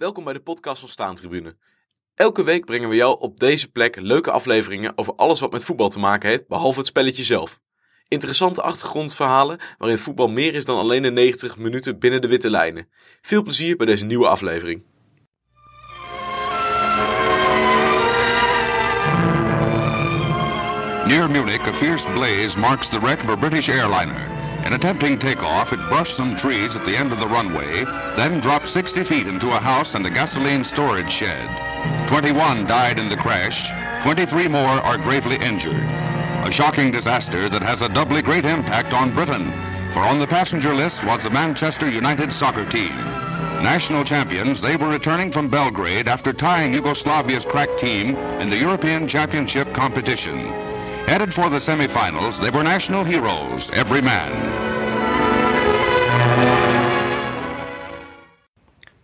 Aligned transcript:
Welkom 0.00 0.24
bij 0.24 0.32
de 0.32 0.40
podcast 0.40 0.80
van 0.80 0.88
Staantribune. 0.88 1.56
Elke 2.14 2.42
week 2.42 2.64
brengen 2.64 2.88
we 2.88 2.94
jou 2.94 3.20
op 3.20 3.40
deze 3.40 3.70
plek 3.70 4.00
leuke 4.00 4.30
afleveringen 4.30 4.98
over 4.98 5.14
alles 5.14 5.40
wat 5.40 5.52
met 5.52 5.64
voetbal 5.64 5.88
te 5.88 5.98
maken 5.98 6.28
heeft, 6.28 6.48
behalve 6.48 6.78
het 6.78 6.86
spelletje 6.86 7.22
zelf. 7.22 7.60
Interessante 8.08 8.62
achtergrondverhalen 8.62 9.58
waarin 9.78 9.98
voetbal 9.98 10.28
meer 10.28 10.54
is 10.54 10.64
dan 10.64 10.78
alleen 10.78 11.02
de 11.02 11.10
90 11.10 11.56
minuten 11.56 11.98
binnen 11.98 12.20
de 12.20 12.28
witte 12.28 12.50
lijnen. 12.50 12.88
Veel 13.20 13.42
plezier 13.42 13.76
bij 13.76 13.86
deze 13.86 14.04
nieuwe 14.04 14.28
aflevering. 14.28 14.82
Near 21.06 21.30
Munich, 21.30 21.66
a 21.66 21.72
fierce 21.72 22.06
blaze 22.06 22.58
marks 22.58 22.88
the 22.88 23.00
wreck 23.00 23.22
of 23.22 23.28
a 23.28 23.36
British 23.36 23.68
airliner. 23.68 24.39
In 24.70 24.76
attempting 24.76 25.18
takeoff, 25.18 25.72
it 25.72 25.88
brushed 25.88 26.14
some 26.14 26.36
trees 26.36 26.76
at 26.76 26.86
the 26.86 26.96
end 26.96 27.10
of 27.10 27.18
the 27.18 27.26
runway, 27.26 27.84
then 28.14 28.38
dropped 28.38 28.68
60 28.68 29.02
feet 29.02 29.26
into 29.26 29.48
a 29.48 29.58
house 29.58 29.96
and 29.96 30.06
a 30.06 30.10
gasoline 30.10 30.62
storage 30.62 31.10
shed. 31.10 31.48
21 32.06 32.66
died 32.66 33.00
in 33.00 33.08
the 33.08 33.16
crash. 33.16 33.68
23 34.04 34.46
more 34.46 34.60
are 34.68 34.96
gravely 34.96 35.34
injured. 35.38 35.82
A 36.46 36.52
shocking 36.52 36.92
disaster 36.92 37.48
that 37.48 37.62
has 37.62 37.80
a 37.80 37.88
doubly 37.88 38.22
great 38.22 38.44
impact 38.44 38.92
on 38.92 39.12
Britain, 39.12 39.50
for 39.92 40.04
on 40.04 40.20
the 40.20 40.26
passenger 40.28 40.72
list 40.72 41.02
was 41.02 41.24
the 41.24 41.30
Manchester 41.30 41.90
United 41.90 42.32
soccer 42.32 42.64
team. 42.70 42.94
National 43.64 44.04
champions, 44.04 44.60
they 44.60 44.76
were 44.76 44.88
returning 44.88 45.32
from 45.32 45.48
Belgrade 45.48 46.06
after 46.06 46.32
tying 46.32 46.72
Yugoslavia's 46.72 47.44
crack 47.44 47.76
team 47.76 48.14
in 48.40 48.48
the 48.48 48.56
European 48.56 49.08
Championship 49.08 49.72
competition. 49.72 50.69
Headed 51.10 51.32
for 51.32 51.50
the 51.50 51.60
semifinals, 51.60 52.38
they 52.38 52.50
were 52.50 52.62
national 52.62 53.04
heroes, 53.04 53.68
every 53.70 54.02
man. 54.02 54.30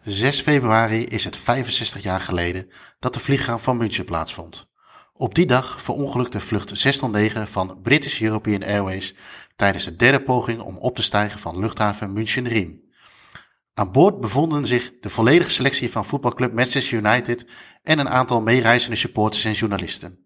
6 0.03 0.41
februari 0.41 1.05
is 1.05 1.25
het 1.25 1.37
65 1.37 2.03
jaar 2.03 2.21
geleden 2.21 2.71
dat 2.99 3.15
de 3.15 3.21
vliegramp 3.21 3.61
van 3.61 3.77
München 3.77 4.05
plaatsvond. 4.05 4.69
Op 5.13 5.35
die 5.35 5.47
dag 5.47 5.83
verongelukte 5.83 6.41
vlucht 6.41 6.79
609 6.79 7.49
van 7.49 7.79
British 7.83 8.21
European 8.21 8.65
Airways 8.65 9.15
tijdens 9.57 9.85
de 9.85 9.97
derde 9.97 10.23
poging 10.23 10.61
om 10.61 10.77
op 10.77 10.97
te 10.97 11.03
stijgen 11.03 11.41
van 11.41 11.59
luchthaven 11.59 12.13
München-Riem. 12.13 12.81
Aan 13.75 13.93
boord 13.93 14.21
bevonden 14.21 14.67
zich 14.67 14.93
de 15.01 15.11
volledige 15.11 15.51
selectie 15.51 15.91
van 15.91 16.07
voetbalclub 16.07 16.53
Manchester 16.53 16.99
United 16.99 17.47
en 17.83 17.99
een 17.99 18.09
aantal 18.09 18.41
meereizende 18.41 18.97
supporters 18.97 19.45
en 19.45 19.53
journalisten. 19.53 20.26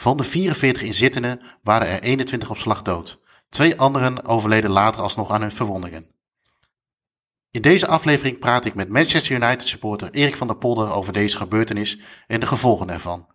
Van 0.00 0.16
de 0.16 0.24
44 0.24 0.82
inzittenden 0.82 1.40
waren 1.62 1.88
er 1.88 2.00
21 2.00 2.50
op 2.50 2.56
slag 2.56 2.82
dood. 2.82 3.20
Twee 3.48 3.76
anderen 3.76 4.26
overleden 4.26 4.70
later 4.70 5.02
alsnog 5.02 5.30
aan 5.30 5.40
hun 5.40 5.52
verwondingen. 5.52 6.06
In 7.50 7.62
deze 7.62 7.86
aflevering 7.86 8.38
praat 8.38 8.64
ik 8.64 8.74
met 8.74 8.88
Manchester 8.88 9.36
United 9.36 9.66
supporter 9.66 10.10
Erik 10.10 10.36
van 10.36 10.46
der 10.46 10.56
Polder 10.56 10.94
over 10.94 11.12
deze 11.12 11.36
gebeurtenis 11.36 11.98
en 12.26 12.40
de 12.40 12.46
gevolgen 12.46 12.90
ervan. 12.90 13.26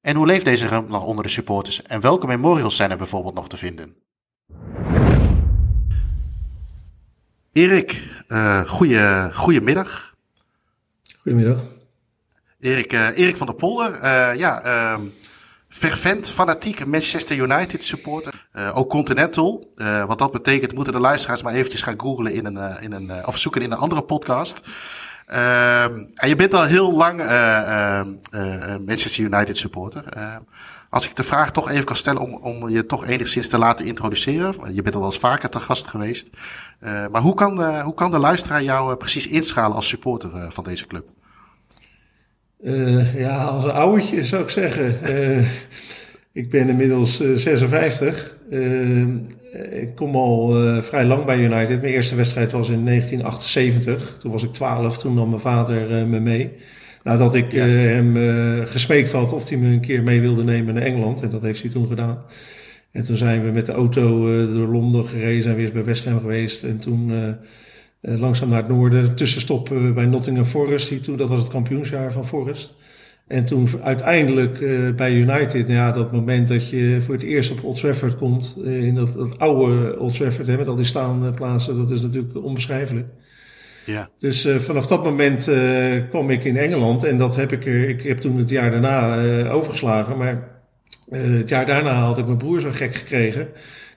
En 0.00 0.16
hoe 0.16 0.26
leeft 0.26 0.44
deze 0.44 0.68
ramp 0.68 0.88
nog 0.88 1.04
onder 1.04 1.24
de 1.24 1.30
supporters 1.30 1.82
en 1.82 2.00
welke 2.00 2.26
memorials 2.26 2.76
zijn 2.76 2.90
er 2.90 2.96
bijvoorbeeld 2.96 3.34
nog 3.34 3.48
te 3.48 3.56
vinden? 3.56 3.96
Erik, 7.52 8.08
uh, 8.28 8.60
goeie, 8.60 9.32
goedemiddag. 9.34 10.14
Goedemiddag. 11.18 11.62
Erik, 12.60 12.92
uh, 12.92 13.18
Erik 13.18 13.36
van 13.36 13.46
der 13.46 13.56
Polder, 13.56 13.92
uh, 13.92 14.34
ja, 14.38 14.64
uh, 14.64 15.00
fervent, 15.78 16.30
fanatiek 16.30 16.86
Manchester 16.86 17.36
United 17.36 17.84
supporter. 17.84 18.48
ook 18.74 18.88
Continental. 18.88 19.72
wat 20.06 20.18
dat 20.18 20.30
betekent 20.30 20.74
moeten 20.74 20.92
de 20.92 21.00
luisteraars 21.00 21.42
maar 21.42 21.52
eventjes 21.54 21.82
gaan 21.82 22.00
googlen 22.00 22.32
in 22.32 22.46
een, 22.46 22.80
in 22.80 22.92
een, 22.92 23.26
of 23.26 23.38
zoeken 23.38 23.62
in 23.62 23.72
een 23.72 23.78
andere 23.78 24.02
podcast. 24.02 24.60
en 25.26 26.28
je 26.28 26.34
bent 26.36 26.54
al 26.54 26.64
heel 26.64 26.92
lang 26.92 27.16
Manchester 28.86 29.24
United 29.24 29.56
supporter. 29.56 30.04
als 30.90 31.04
ik 31.04 31.16
de 31.16 31.24
vraag 31.24 31.50
toch 31.50 31.70
even 31.70 31.84
kan 31.84 31.96
stellen 31.96 32.22
om, 32.22 32.34
om 32.34 32.68
je 32.68 32.86
toch 32.86 33.06
enigszins 33.06 33.48
te 33.48 33.58
laten 33.58 33.86
introduceren. 33.86 34.74
Je 34.74 34.82
bent 34.82 34.94
al 34.94 35.00
wel 35.00 35.10
eens 35.10 35.20
vaker 35.20 35.48
te 35.48 35.60
gast 35.60 35.86
geweest. 35.86 36.28
maar 36.80 37.22
hoe 37.22 37.34
kan, 37.34 37.80
hoe 37.80 37.94
kan 37.94 38.10
de 38.10 38.18
luisteraar 38.18 38.62
jou 38.62 38.96
precies 38.96 39.26
inschalen 39.26 39.76
als 39.76 39.88
supporter 39.88 40.52
van 40.52 40.64
deze 40.64 40.86
club? 40.86 41.17
Uh, 42.60 43.20
ja, 43.20 43.44
als 43.44 43.64
een 43.64 43.70
ouwtje 43.70 44.24
zou 44.24 44.42
ik 44.42 44.48
zeggen. 44.48 44.96
Uh, 45.04 45.46
ik 46.32 46.50
ben 46.50 46.68
inmiddels 46.68 47.20
uh, 47.20 47.36
56. 47.36 48.36
ik 49.70 49.94
kom 49.94 50.14
al 50.14 50.52
vrij 50.82 51.04
lang 51.04 51.24
bij 51.24 51.38
United. 51.38 51.80
Mijn 51.80 51.92
eerste 51.92 52.14
wedstrijd 52.14 52.52
was 52.52 52.68
in 52.68 52.84
1978. 52.84 54.16
Toen 54.18 54.32
was 54.32 54.42
ik 54.42 54.52
12. 54.52 54.98
Toen 54.98 55.14
nam 55.14 55.28
mijn 55.28 55.40
vader 55.40 56.06
me 56.06 56.20
mee. 56.20 56.52
Nadat 57.02 57.34
ik 57.34 57.52
ja. 57.52 57.64
hem 57.66 58.16
gesmeekt 58.66 59.12
had 59.12 59.32
of 59.32 59.48
hij 59.48 59.58
me 59.58 59.66
een 59.66 59.80
keer 59.80 60.02
mee 60.02 60.20
wilde 60.20 60.44
nemen 60.44 60.74
naar 60.74 60.82
Engeland. 60.82 61.22
En 61.22 61.30
dat 61.30 61.42
heeft 61.42 61.62
hij 61.62 61.70
toen 61.70 61.88
gedaan. 61.88 62.18
En 62.92 63.04
toen 63.04 63.16
zijn 63.16 63.44
we 63.44 63.50
met 63.50 63.66
de 63.66 63.72
auto 63.72 64.16
door 64.52 64.66
Londen 64.66 65.04
gereden. 65.04 65.42
Zijn 65.42 65.54
we 65.54 65.60
eerst 65.60 65.72
bij 65.72 65.84
West 65.84 66.04
Ham 66.04 66.20
geweest. 66.20 66.62
En 66.62 66.78
toen 66.78 67.12
uh, 68.02 68.20
langzaam 68.20 68.48
naar 68.48 68.58
het 68.58 68.68
noorden. 68.68 69.14
Tussenstop 69.14 69.70
uh, 69.70 69.92
bij 69.92 70.06
Nottingham 70.06 70.44
Forest. 70.44 70.88
Die 70.88 71.00
toen, 71.00 71.16
dat 71.16 71.28
was 71.28 71.40
het 71.40 71.48
kampioensjaar 71.48 72.12
van 72.12 72.26
Forest. 72.26 72.74
En 73.26 73.44
toen 73.44 73.68
uiteindelijk 73.82 74.60
uh, 74.60 74.94
bij 74.94 75.12
United, 75.12 75.68
ja, 75.68 75.92
dat 75.92 76.12
moment 76.12 76.48
dat 76.48 76.68
je 76.68 76.98
voor 77.02 77.14
het 77.14 77.22
eerst 77.22 77.50
op 77.50 77.64
Old 77.64 77.78
Trafford 77.78 78.16
komt. 78.16 78.56
in 78.64 78.94
dat, 78.94 79.12
dat 79.12 79.38
oude 79.38 79.98
Old 79.98 80.14
Trafford, 80.16 80.46
hè, 80.46 80.56
met 80.56 80.68
al 80.68 80.76
die 80.76 80.84
staanplaatsen. 80.84 81.76
Dat 81.76 81.90
is 81.90 82.00
natuurlijk 82.00 82.44
onbeschrijfelijk. 82.44 83.06
Ja. 83.84 84.08
Dus 84.18 84.48
vanaf 84.58 84.86
dat 84.86 85.04
moment 85.04 85.50
kwam 86.10 86.30
ik 86.30 86.44
in 86.44 86.56
Engeland. 86.56 87.04
En 87.04 87.18
dat 87.18 87.36
heb 87.36 87.52
ik 87.52 87.66
er, 87.66 87.88
ik 87.88 88.02
heb 88.02 88.18
toen 88.18 88.36
het 88.36 88.50
jaar 88.50 88.70
daarna 88.70 89.50
overgeslagen. 89.50 90.18
Maar 90.18 90.48
het 91.10 91.48
jaar 91.48 91.66
daarna 91.66 91.94
had 91.94 92.18
ik 92.18 92.26
mijn 92.26 92.38
broer 92.38 92.60
zo 92.60 92.70
gek 92.72 92.94
gekregen. 92.94 93.48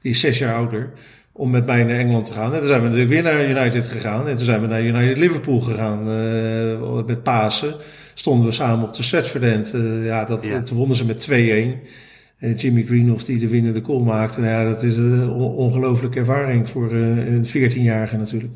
Die 0.01 0.11
is 0.11 0.19
zes 0.19 0.37
jaar 0.37 0.55
ouder 0.55 0.93
om 1.41 1.49
met 1.49 1.65
mij 1.65 1.83
naar 1.83 1.97
Engeland 1.97 2.25
te 2.25 2.31
gaan. 2.31 2.53
En 2.53 2.57
toen 2.57 2.67
zijn 2.67 2.81
we 2.81 2.87
natuurlijk 2.87 3.13
weer 3.13 3.23
naar 3.23 3.49
United 3.49 3.87
gegaan. 3.87 4.27
En 4.27 4.35
toen 4.35 4.45
zijn 4.45 4.61
we 4.61 4.67
naar 4.67 4.83
United 4.83 5.17
Liverpool 5.17 5.59
gegaan 5.59 6.09
uh, 6.09 7.05
met 7.05 7.23
Pasen. 7.23 7.75
Stonden 8.13 8.45
we 8.45 8.51
samen 8.51 8.87
op 8.87 8.93
de 8.93 9.03
Stratford 9.03 9.43
End. 9.43 9.73
Uh, 9.73 10.05
ja, 10.05 10.25
dat, 10.25 10.45
ja. 10.45 10.63
Wonnen 10.73 10.97
ze 10.97 11.05
met 11.05 11.29
2-1. 11.29 11.33
Uh, 11.33 12.57
Jimmy 12.57 12.83
Greenhoff 12.85 13.23
die 13.23 13.39
de 13.39 13.47
winnende 13.47 13.81
goal 13.83 13.99
maakte. 13.99 14.39
Nou 14.39 14.51
ja, 14.51 14.69
dat 14.69 14.83
is 14.83 14.95
een 14.95 15.29
ongelooflijke 15.31 16.19
ervaring 16.19 16.69
voor 16.69 16.91
een 16.91 17.45
14-jarige 17.47 18.17
natuurlijk. 18.17 18.53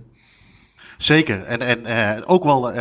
Zeker. 0.98 1.42
En, 1.42 1.86
en 1.86 2.26
ook 2.26 2.44
wel 2.44 2.72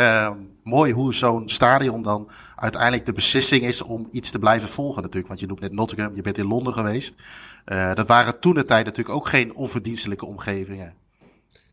mooi 0.64 0.92
hoe 0.92 1.14
zo'n 1.14 1.48
stadion 1.48 2.02
dan 2.02 2.30
uiteindelijk 2.56 3.06
de 3.06 3.12
beslissing 3.12 3.62
is 3.62 3.82
om 3.82 4.08
iets 4.10 4.30
te 4.30 4.38
blijven 4.38 4.68
volgen 4.68 5.02
natuurlijk. 5.02 5.28
Want 5.28 5.40
je 5.40 5.46
noemt 5.46 5.60
net 5.60 5.72
Nottingham, 5.72 6.14
je 6.14 6.22
bent 6.22 6.38
in 6.38 6.46
Londen 6.46 6.72
geweest. 6.72 7.14
Uh, 7.66 7.94
dat 7.94 8.06
waren 8.06 8.38
toen 8.38 8.54
de 8.54 8.64
tijd 8.64 8.84
natuurlijk 8.84 9.16
ook 9.16 9.28
geen 9.28 9.54
onverdienstelijke 9.54 10.26
omgevingen. 10.26 10.94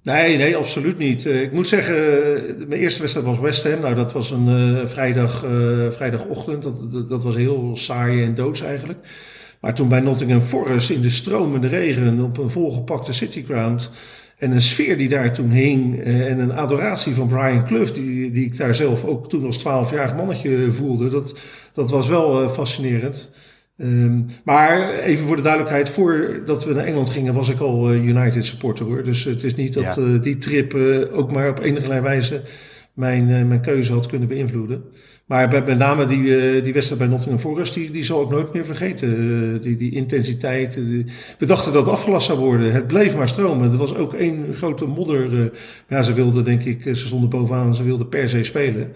Nee, 0.02 0.38
nee, 0.38 0.58
absoluut 0.58 0.98
niet. 0.98 1.26
Uh, 1.26 1.42
ik 1.42 1.52
moet 1.52 1.68
zeggen, 1.68 1.96
mijn 2.68 2.82
eerste 2.82 3.00
wedstrijd 3.00 3.28
was 3.28 3.40
West 3.40 3.64
Ham. 3.64 3.80
Nou, 3.80 3.96
dat 3.96 4.14
was 4.14 4.32
een 4.32 4.88
vrijdag, 4.88 5.46
vrijdagochtend. 5.90 6.64
Dat, 6.64 6.92
dat, 6.92 7.10
dat, 7.10 7.24
was 7.24 7.36
heel 7.36 7.72
saai 7.76 8.24
en 8.24 8.36
doods 8.36 8.62
eigenlijk. 8.62 9.08
Maar 9.60 9.74
toen 9.74 9.88
bij 9.88 10.00
Nottingham 10.00 10.42
Forest 10.42 10.90
in 10.90 11.02
de 11.02 11.10
stromende 11.10 11.68
regen 11.68 12.24
op 12.24 12.38
een 12.38 12.50
volgepakte 12.50 13.14
City 13.14 13.44
Ground 13.46 13.92
en 14.42 14.52
een 14.52 14.62
sfeer 14.62 14.98
die 14.98 15.10
daar 15.10 15.34
toen 15.34 15.50
hing. 15.50 16.06
Uh, 16.06 16.32
en 16.32 16.40
een 16.40 16.54
adoratie 16.54 17.16
van 17.16 17.28
Brian 17.28 17.66
Clough, 17.66 17.94
die, 17.94 18.32
die 18.32 18.46
ik 18.46 18.58
daar 18.58 18.76
zelf 18.76 19.06
ook 19.06 19.30
toen 19.30 19.46
als 19.46 19.58
twaalfjarig 19.58 20.16
mannetje 20.16 20.72
voelde. 20.72 21.10
Dat, 21.10 21.36
dat 21.74 21.90
was 21.90 22.08
wel 22.08 22.44
uh, 22.44 22.50
fascinerend. 22.50 23.32
Um, 23.78 24.26
maar 24.44 24.90
even 24.90 25.26
voor 25.26 25.36
de 25.36 25.42
duidelijkheid, 25.42 25.90
voordat 25.90 26.66
we 26.66 26.74
naar 26.74 26.86
Engeland 26.86 27.10
gingen, 27.10 27.34
was 27.34 27.50
ik 27.50 27.60
al 27.60 27.94
uh, 27.94 28.06
United 28.06 28.46
supporter 28.46 28.86
hoor. 28.86 29.04
Dus 29.04 29.24
het 29.24 29.44
is 29.44 29.56
niet 29.56 29.74
dat 29.74 29.96
ja. 29.96 30.18
die 30.18 30.38
trip 30.38 30.74
ook 31.12 31.32
maar 31.32 31.50
op 31.50 31.60
enige 31.60 32.02
wijze 32.02 32.42
mijn, 32.94 33.48
mijn 33.48 33.62
keuze 33.62 33.94
had 33.94 34.06
kunnen 34.06 34.28
beïnvloeden. 34.28 34.84
Maar 35.32 35.50
met 35.50 35.78
name 35.78 36.06
die, 36.06 36.22
uh, 36.22 36.64
die 36.64 36.74
wedstrijd 36.74 37.02
bij 37.02 37.10
Nottingham 37.10 37.40
Forest, 37.40 37.74
die, 37.74 37.92
die 37.92 38.04
zal 38.04 38.24
ik 38.24 38.30
nooit 38.30 38.54
meer 38.54 38.66
vergeten. 38.66 39.10
Uh, 39.10 39.62
die, 39.62 39.76
die 39.76 39.92
intensiteit. 39.92 40.78
Uh, 40.78 41.06
we 41.38 41.46
dachten 41.46 41.74
dat 41.74 41.86
het 41.86 41.94
afgelast 41.94 42.26
zou 42.26 42.40
worden. 42.40 42.74
Het 42.74 42.88
bleef 42.88 43.16
maar 43.16 43.28
stromen. 43.28 43.72
Er 43.72 43.78
was 43.78 43.96
ook 43.96 44.14
één 44.14 44.56
grote 44.56 44.86
modder. 44.86 45.52
ja, 45.88 46.02
ze 46.02 46.14
wilden 46.14 46.44
denk 46.44 46.64
ik, 46.64 46.84
ze 46.84 47.06
stonden 47.06 47.30
bovenaan, 47.30 47.76
ze 47.76 47.84
wilden 47.84 48.10
per 48.10 48.30
se 48.30 48.44
spelen. 48.44 48.94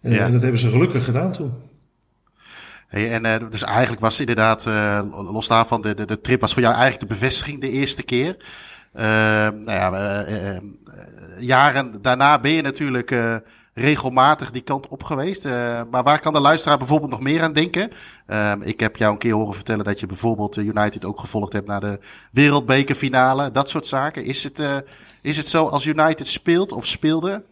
Ja. 0.00 0.24
En 0.24 0.32
dat 0.32 0.42
hebben 0.42 0.60
ze 0.60 0.70
gelukkig 0.70 1.04
gedaan 1.04 1.32
toen. 1.32 1.52
Hey, 2.88 3.10
en 3.10 3.48
dus 3.50 3.62
eigenlijk 3.62 4.00
was 4.00 4.20
inderdaad, 4.20 4.66
los 5.12 5.48
daarvan, 5.48 5.82
de, 5.82 5.94
de, 5.94 6.04
de 6.04 6.20
trip 6.20 6.40
was 6.40 6.52
voor 6.52 6.62
jou 6.62 6.74
eigenlijk 6.74 7.08
de 7.08 7.18
bevestiging 7.18 7.60
de 7.60 7.70
eerste 7.70 8.04
keer. 8.04 8.36
nou 8.92 9.70
ja, 9.72 10.60
jaren 11.38 11.98
daarna 12.02 12.40
ben 12.40 12.52
je 12.52 12.62
natuurlijk 12.62 13.10
regelmatig 13.78 14.50
die 14.50 14.62
kant 14.62 14.88
op 14.88 15.02
geweest. 15.02 15.44
Uh, 15.44 15.82
maar 15.90 16.02
waar 16.02 16.20
kan 16.20 16.32
de 16.32 16.40
luisteraar 16.40 16.78
bijvoorbeeld 16.78 17.10
nog 17.10 17.20
meer 17.20 17.42
aan 17.42 17.52
denken? 17.52 17.90
Uh, 18.28 18.52
ik 18.60 18.80
heb 18.80 18.96
jou 18.96 19.12
een 19.12 19.18
keer 19.18 19.32
horen 19.32 19.54
vertellen 19.54 19.84
dat 19.84 20.00
je 20.00 20.06
bijvoorbeeld 20.06 20.56
United 20.56 21.04
ook 21.04 21.20
gevolgd 21.20 21.52
hebt 21.52 21.66
naar 21.66 21.80
de 21.80 21.98
wereldbekerfinale. 22.32 23.50
Dat 23.50 23.68
soort 23.68 23.86
zaken. 23.86 24.24
Is 24.24 24.44
het, 24.44 24.60
uh, 24.60 24.76
is 25.22 25.36
het 25.36 25.48
zo 25.48 25.66
als 25.66 25.86
United 25.86 26.26
speelt 26.26 26.72
of 26.72 26.86
speelde, 26.86 27.44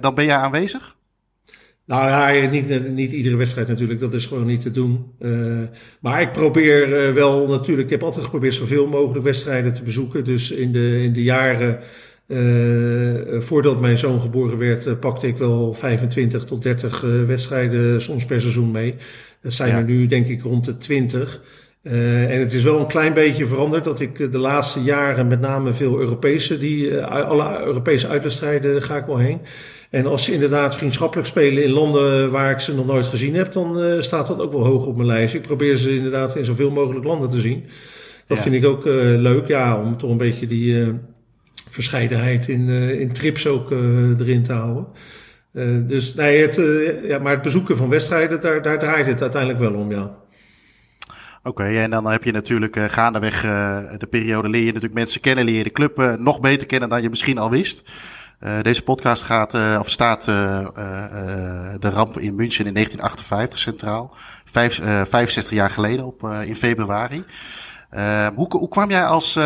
dan 0.00 0.14
ben 0.14 0.24
je 0.24 0.32
aanwezig? 0.32 0.96
Nou 1.84 2.08
ja, 2.08 2.48
niet, 2.50 2.90
niet 2.90 3.12
iedere 3.12 3.36
wedstrijd 3.36 3.68
natuurlijk, 3.68 4.00
dat 4.00 4.12
is 4.12 4.26
gewoon 4.26 4.46
niet 4.46 4.60
te 4.60 4.70
doen. 4.70 5.12
Maar 6.00 6.20
ik 6.20 6.32
probeer 6.32 7.14
wel 7.14 7.46
natuurlijk, 7.46 7.86
ik 7.86 7.90
heb 7.90 8.02
altijd 8.02 8.24
geprobeerd 8.24 8.54
zoveel 8.54 8.86
mogelijk 8.86 9.24
wedstrijden 9.24 9.74
te 9.74 9.82
bezoeken. 9.82 10.24
Dus 10.24 10.50
in 10.50 10.72
de, 10.72 11.02
in 11.02 11.12
de 11.12 11.22
jaren 11.22 11.80
uh, 12.26 13.40
voordat 13.40 13.80
mijn 13.80 13.98
zoon 13.98 14.20
geboren 14.20 14.58
werd, 14.58 15.00
pakte 15.00 15.26
ik 15.26 15.36
wel 15.36 15.74
25 15.74 16.44
tot 16.44 16.62
30 16.62 17.00
wedstrijden 17.26 18.02
soms 18.02 18.24
per 18.24 18.40
seizoen 18.40 18.70
mee. 18.70 18.94
Dat 19.40 19.52
zijn 19.52 19.70
ja. 19.70 19.76
er 19.76 19.84
nu 19.84 20.06
denk 20.06 20.26
ik 20.26 20.42
rond 20.42 20.64
de 20.64 20.76
20. 20.76 21.40
Uh, 21.86 22.34
en 22.34 22.40
het 22.40 22.52
is 22.52 22.62
wel 22.62 22.78
een 22.78 22.86
klein 22.86 23.14
beetje 23.14 23.46
veranderd 23.46 23.84
dat 23.84 24.00
ik 24.00 24.32
de 24.32 24.38
laatste 24.38 24.82
jaren 24.82 25.26
met 25.26 25.40
name 25.40 25.72
veel 25.72 25.98
Europese, 25.98 26.58
die, 26.58 26.88
uh, 26.88 27.06
alle 27.06 27.64
Europese 27.64 28.08
uitwedstrijden 28.08 28.82
ga 28.82 28.96
ik 28.96 29.06
wel 29.06 29.18
heen. 29.18 29.40
En 29.90 30.06
als 30.06 30.24
ze 30.24 30.32
inderdaad 30.32 30.76
vriendschappelijk 30.76 31.28
spelen 31.28 31.62
in 31.62 31.70
landen 31.70 32.30
waar 32.30 32.50
ik 32.50 32.60
ze 32.60 32.74
nog 32.74 32.86
nooit 32.86 33.06
gezien 33.06 33.34
heb, 33.34 33.52
dan 33.52 33.84
uh, 33.84 34.00
staat 34.00 34.26
dat 34.26 34.40
ook 34.40 34.52
wel 34.52 34.64
hoog 34.64 34.86
op 34.86 34.96
mijn 34.96 35.08
lijst. 35.08 35.34
Ik 35.34 35.42
probeer 35.42 35.76
ze 35.76 35.96
inderdaad 35.96 36.36
in 36.36 36.44
zoveel 36.44 36.70
mogelijk 36.70 37.04
landen 37.04 37.30
te 37.30 37.40
zien. 37.40 37.64
Dat 38.26 38.36
ja. 38.36 38.42
vind 38.42 38.54
ik 38.54 38.66
ook 38.66 38.84
leuk, 38.84 39.46
ja, 39.46 39.80
om 39.80 39.96
toch 39.96 40.10
een 40.10 40.16
beetje 40.16 40.46
die 40.46 40.92
verscheidenheid 41.76 42.48
in, 42.48 42.68
in 42.98 43.12
trips 43.12 43.46
ook 43.46 43.70
erin 43.70 44.42
te 44.42 44.52
houden. 44.52 44.86
dus 45.86 46.14
nee, 46.14 46.40
het, 46.40 46.60
ja, 47.02 47.18
maar 47.18 47.32
het 47.32 47.42
bezoeken 47.42 47.76
van 47.76 47.88
wedstrijden, 47.88 48.40
daar, 48.40 48.62
daar 48.62 48.78
draait 48.78 49.06
het 49.06 49.20
uiteindelijk 49.20 49.60
wel 49.60 49.74
om, 49.74 49.90
ja. 49.90 50.16
Oké, 51.42 51.64
en 51.64 51.90
dan 51.90 52.06
heb 52.06 52.24
je 52.24 52.32
natuurlijk 52.32 52.78
gaandeweg 52.78 53.40
de 53.98 54.06
periode 54.10 54.48
leer 54.48 54.60
je 54.60 54.66
natuurlijk 54.66 54.94
mensen 54.94 55.20
kennen, 55.20 55.44
leer 55.44 55.56
je 55.56 55.62
de 55.62 55.72
club 55.72 56.16
nog 56.18 56.40
beter 56.40 56.66
kennen 56.66 56.88
dan 56.88 57.02
je 57.02 57.10
misschien 57.10 57.38
al 57.38 57.50
wist. 57.50 57.90
deze 58.62 58.82
podcast 58.82 59.22
gaat, 59.22 59.54
of 59.78 59.90
staat 59.90 60.24
de 60.24 61.90
ramp 61.90 62.18
in 62.18 62.34
München 62.34 62.66
in 62.66 62.74
1958 62.74 63.58
centraal, 63.58 64.14
Vijf, 64.44 64.80
65 65.08 65.50
jaar 65.50 65.70
geleden 65.70 66.04
op, 66.04 66.22
in 66.44 66.56
februari. 66.56 67.24
Hoe, 68.34 68.46
hoe 68.48 68.68
kwam 68.68 68.90
jij 68.90 69.04
als, 69.04 69.36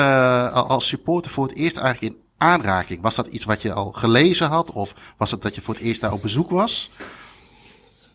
als 0.52 0.88
supporter 0.88 1.30
voor 1.30 1.46
het 1.46 1.56
eerst 1.56 1.76
eigenlijk 1.76 2.14
in 2.14 2.20
aanraking? 2.36 3.02
Was 3.02 3.14
dat 3.14 3.26
iets 3.26 3.44
wat 3.44 3.62
je 3.62 3.72
al 3.72 3.92
gelezen 3.92 4.46
had 4.46 4.72
of 4.72 5.14
was 5.16 5.30
het 5.30 5.42
dat 5.42 5.54
je 5.54 5.60
voor 5.60 5.74
het 5.74 5.82
eerst 5.82 6.00
daar 6.00 6.12
op 6.12 6.22
bezoek 6.22 6.50
was? 6.50 6.90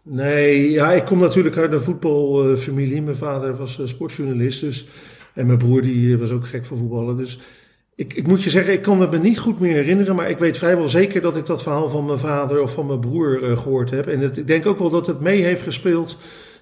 Nee, 0.08 0.72
ja, 0.72 0.92
ik 0.92 1.06
kom 1.06 1.20
natuurlijk 1.20 1.58
uit 1.58 1.72
een 1.72 1.82
voetbalfamilie. 1.82 3.02
Mijn 3.02 3.16
vader 3.16 3.58
was 3.58 3.80
sportjournalist, 3.84 4.62
dus, 4.62 4.88
en 5.34 5.46
mijn 5.46 5.58
broer 5.58 5.82
die 5.82 6.18
was 6.18 6.32
ook 6.32 6.48
gek 6.48 6.66
voor 6.66 6.78
voetballen. 6.78 7.18
Dus 7.18 7.40
ik, 7.96 8.14
ik 8.14 8.28
moet 8.28 8.44
je 8.44 8.50
zeggen, 8.50 8.74
ik 8.74 8.82
kan 8.82 9.02
het 9.02 9.12
me 9.12 9.18
niet 9.18 9.40
goed 9.40 9.60
meer 9.60 9.74
herinneren, 9.74 10.16
maar 10.16 10.30
ik 10.30 10.38
weet 10.38 10.58
vrijwel 10.58 10.90
zeker 10.90 11.22
dat 11.22 11.38
ik 11.38 11.46
dat 11.46 11.62
verhaal 11.62 11.90
van 11.90 12.06
mijn 12.06 12.20
vader 12.20 12.62
of 12.62 12.74
van 12.74 12.86
mijn 12.86 13.00
broer 13.00 13.58
gehoord 13.58 13.90
heb. 13.90 14.08
En 14.08 14.20
het, 14.20 14.38
ik 14.38 14.48
denk 14.48 14.66
ook 14.66 14.80
wel 14.80 14.90
dat 14.90 15.08
het 15.08 15.20
mee 15.20 15.44
heeft 15.44 15.62
gespeeld. 15.62 16.18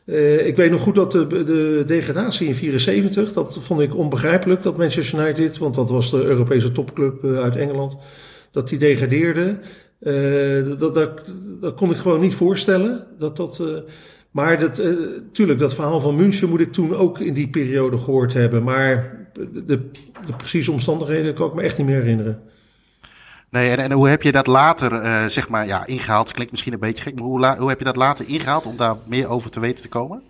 Uh, 0.05 0.47
ik 0.47 0.55
weet 0.55 0.71
nog 0.71 0.81
goed 0.81 0.95
dat 0.95 1.11
de, 1.11 1.27
de 1.27 1.83
degradatie 1.85 2.47
in 2.47 2.55
74, 2.55 3.33
dat 3.33 3.57
vond 3.61 3.79
ik 3.79 3.95
onbegrijpelijk, 3.95 4.63
dat 4.63 4.77
Manchester 4.77 5.19
United, 5.19 5.57
want 5.57 5.75
dat 5.75 5.89
was 5.89 6.11
de 6.11 6.23
Europese 6.23 6.71
topclub 6.71 7.23
uh, 7.23 7.39
uit 7.39 7.55
Engeland, 7.55 7.97
dat 8.51 8.69
die 8.69 8.77
degradeerde. 8.77 9.59
Uh, 9.99 10.79
dat, 10.79 10.93
dat, 10.93 11.73
kon 11.75 11.91
ik 11.91 11.97
gewoon 11.97 12.21
niet 12.21 12.35
voorstellen. 12.35 13.07
Dat 13.19 13.37
dat, 13.37 13.63
maar 14.31 14.59
dat, 14.59 14.81
tuurlijk, 15.31 15.59
dat 15.59 15.73
verhaal 15.73 16.01
van 16.01 16.15
München 16.15 16.49
moet 16.49 16.59
ik 16.59 16.73
toen 16.73 16.95
ook 16.95 17.19
in 17.19 17.33
die 17.33 17.49
periode 17.49 17.97
gehoord 17.97 18.33
hebben. 18.33 18.63
Maar 18.63 19.17
de, 19.33 19.77
de 20.25 20.33
precieze 20.37 20.71
omstandigheden 20.71 21.33
kan 21.33 21.47
ik 21.47 21.53
me 21.53 21.61
echt 21.61 21.77
niet 21.77 21.87
meer 21.87 22.01
herinneren. 22.01 22.41
Nee, 23.53 23.75
en, 23.75 23.91
hoe 23.91 24.07
heb 24.07 24.21
je 24.21 24.31
dat 24.31 24.47
later, 24.47 25.03
uh, 25.03 25.25
zeg 25.25 25.49
maar, 25.49 25.67
ja, 25.67 25.85
ingehaald? 25.85 26.31
Klinkt 26.31 26.51
misschien 26.51 26.73
een 26.73 26.79
beetje 26.79 27.03
gek, 27.03 27.15
maar 27.15 27.57
hoe, 27.57 27.69
heb 27.69 27.79
je 27.79 27.85
dat 27.85 27.95
later 27.95 28.27
ingehaald 28.27 28.65
om 28.65 28.77
daar 28.77 28.95
meer 29.05 29.27
over 29.27 29.49
te 29.49 29.59
weten 29.59 29.81
te 29.81 29.89
komen? 29.89 30.21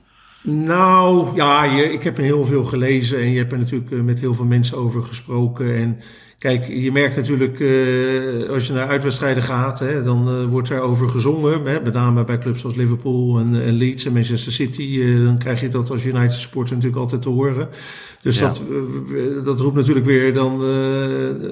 Nou, 0.41 1.35
ja, 1.35 1.63
je, 1.63 1.93
ik 1.93 2.03
heb 2.03 2.17
heel 2.17 2.45
veel 2.45 2.65
gelezen 2.65 3.19
en 3.19 3.29
je 3.29 3.37
hebt 3.37 3.51
er 3.51 3.57
natuurlijk 3.57 4.03
met 4.03 4.19
heel 4.19 4.33
veel 4.33 4.45
mensen 4.45 4.77
over 4.77 5.03
gesproken. 5.03 5.75
En 5.75 5.99
Kijk, 6.43 6.67
je 6.67 6.91
merkt 6.91 7.15
natuurlijk 7.15 7.59
uh, 7.59 8.49
als 8.49 8.67
je 8.67 8.73
naar 8.73 8.87
uitwedstrijden 8.87 9.43
gaat, 9.43 9.79
hè, 9.79 10.03
dan 10.03 10.29
uh, 10.29 10.45
wordt 10.45 10.69
er 10.69 10.79
over 10.79 11.09
gezongen. 11.09 11.65
Hè, 11.65 11.81
met 11.81 11.93
name 11.93 12.23
bij 12.23 12.37
clubs 12.37 12.61
zoals 12.61 12.75
Liverpool 12.75 13.39
en, 13.39 13.63
en 13.63 13.73
Leeds 13.73 14.05
en 14.05 14.13
Manchester 14.13 14.51
City. 14.51 14.81
Uh, 14.81 15.25
dan 15.25 15.37
krijg 15.37 15.61
je 15.61 15.69
dat 15.69 15.89
als 15.89 16.05
United 16.05 16.33
supporter 16.33 16.75
natuurlijk 16.75 17.01
altijd 17.01 17.21
te 17.21 17.29
horen. 17.29 17.69
Dus 18.21 18.39
ja. 18.39 18.47
dat, 18.47 18.61
dat 19.45 19.59
roept 19.59 19.75
natuurlijk 19.75 20.05
weer 20.05 20.33
dan 20.33 20.61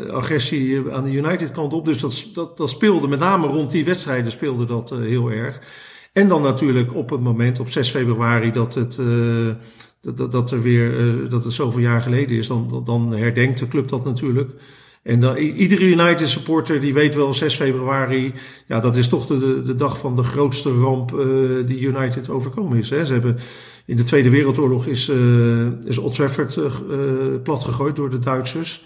agressie 0.09 0.91
aan 0.91 1.03
de 1.03 1.11
United 1.11 1.51
kant 1.51 1.73
op. 1.73 1.85
Dus 1.85 1.97
dat, 1.97 2.29
dat, 2.33 2.57
dat 2.57 2.69
speelde 2.69 3.07
met 3.07 3.19
name 3.19 3.47
rond 3.47 3.71
die 3.71 3.85
wedstrijden 3.85 4.31
speelde 4.31 4.65
dat 4.65 4.89
heel 4.89 5.31
erg. 5.31 5.59
En 6.13 6.27
dan 6.27 6.41
natuurlijk 6.41 6.95
op 6.95 7.09
het 7.09 7.21
moment, 7.21 7.59
op 7.59 7.69
6 7.69 7.89
februari, 7.89 8.51
dat 8.51 8.73
het 8.73 8.99
dat, 10.01 10.31
dat, 10.31 10.51
er 10.51 10.61
weer, 10.61 11.29
dat 11.29 11.43
het 11.43 11.53
zoveel 11.53 11.81
jaar 11.81 12.01
geleden 12.01 12.37
is, 12.37 12.47
dan, 12.47 12.81
dan 12.85 13.13
herdenkt 13.13 13.59
de 13.59 13.67
club 13.67 13.89
dat 13.89 14.05
natuurlijk. 14.05 14.51
En 15.03 15.37
iedere 15.37 15.83
United 15.83 16.29
supporter 16.29 16.81
die 16.81 16.93
weet 16.93 17.15
wel 17.15 17.33
6 17.33 17.55
februari, 17.55 18.33
ja, 18.67 18.79
dat 18.79 18.95
is 18.95 19.07
toch 19.07 19.25
de, 19.25 19.61
de 19.63 19.75
dag 19.75 19.97
van 19.97 20.15
de 20.15 20.23
grootste 20.23 20.73
ramp 20.73 21.11
uh, 21.11 21.67
die 21.67 21.79
United 21.79 22.29
overkomen 22.29 22.77
is. 22.77 22.89
Hè. 22.89 23.05
Ze 23.05 23.13
hebben 23.13 23.37
in 23.85 23.97
de 23.97 24.03
Tweede 24.03 24.29
Wereldoorlog 24.29 24.85
is, 24.85 25.09
uh, 25.09 25.67
is 25.83 25.97
Old 25.97 26.15
Trafford 26.15 26.55
uh, 26.55 26.71
platgegooid 27.43 27.95
door 27.95 28.09
de 28.09 28.19
Duitsers. 28.19 28.85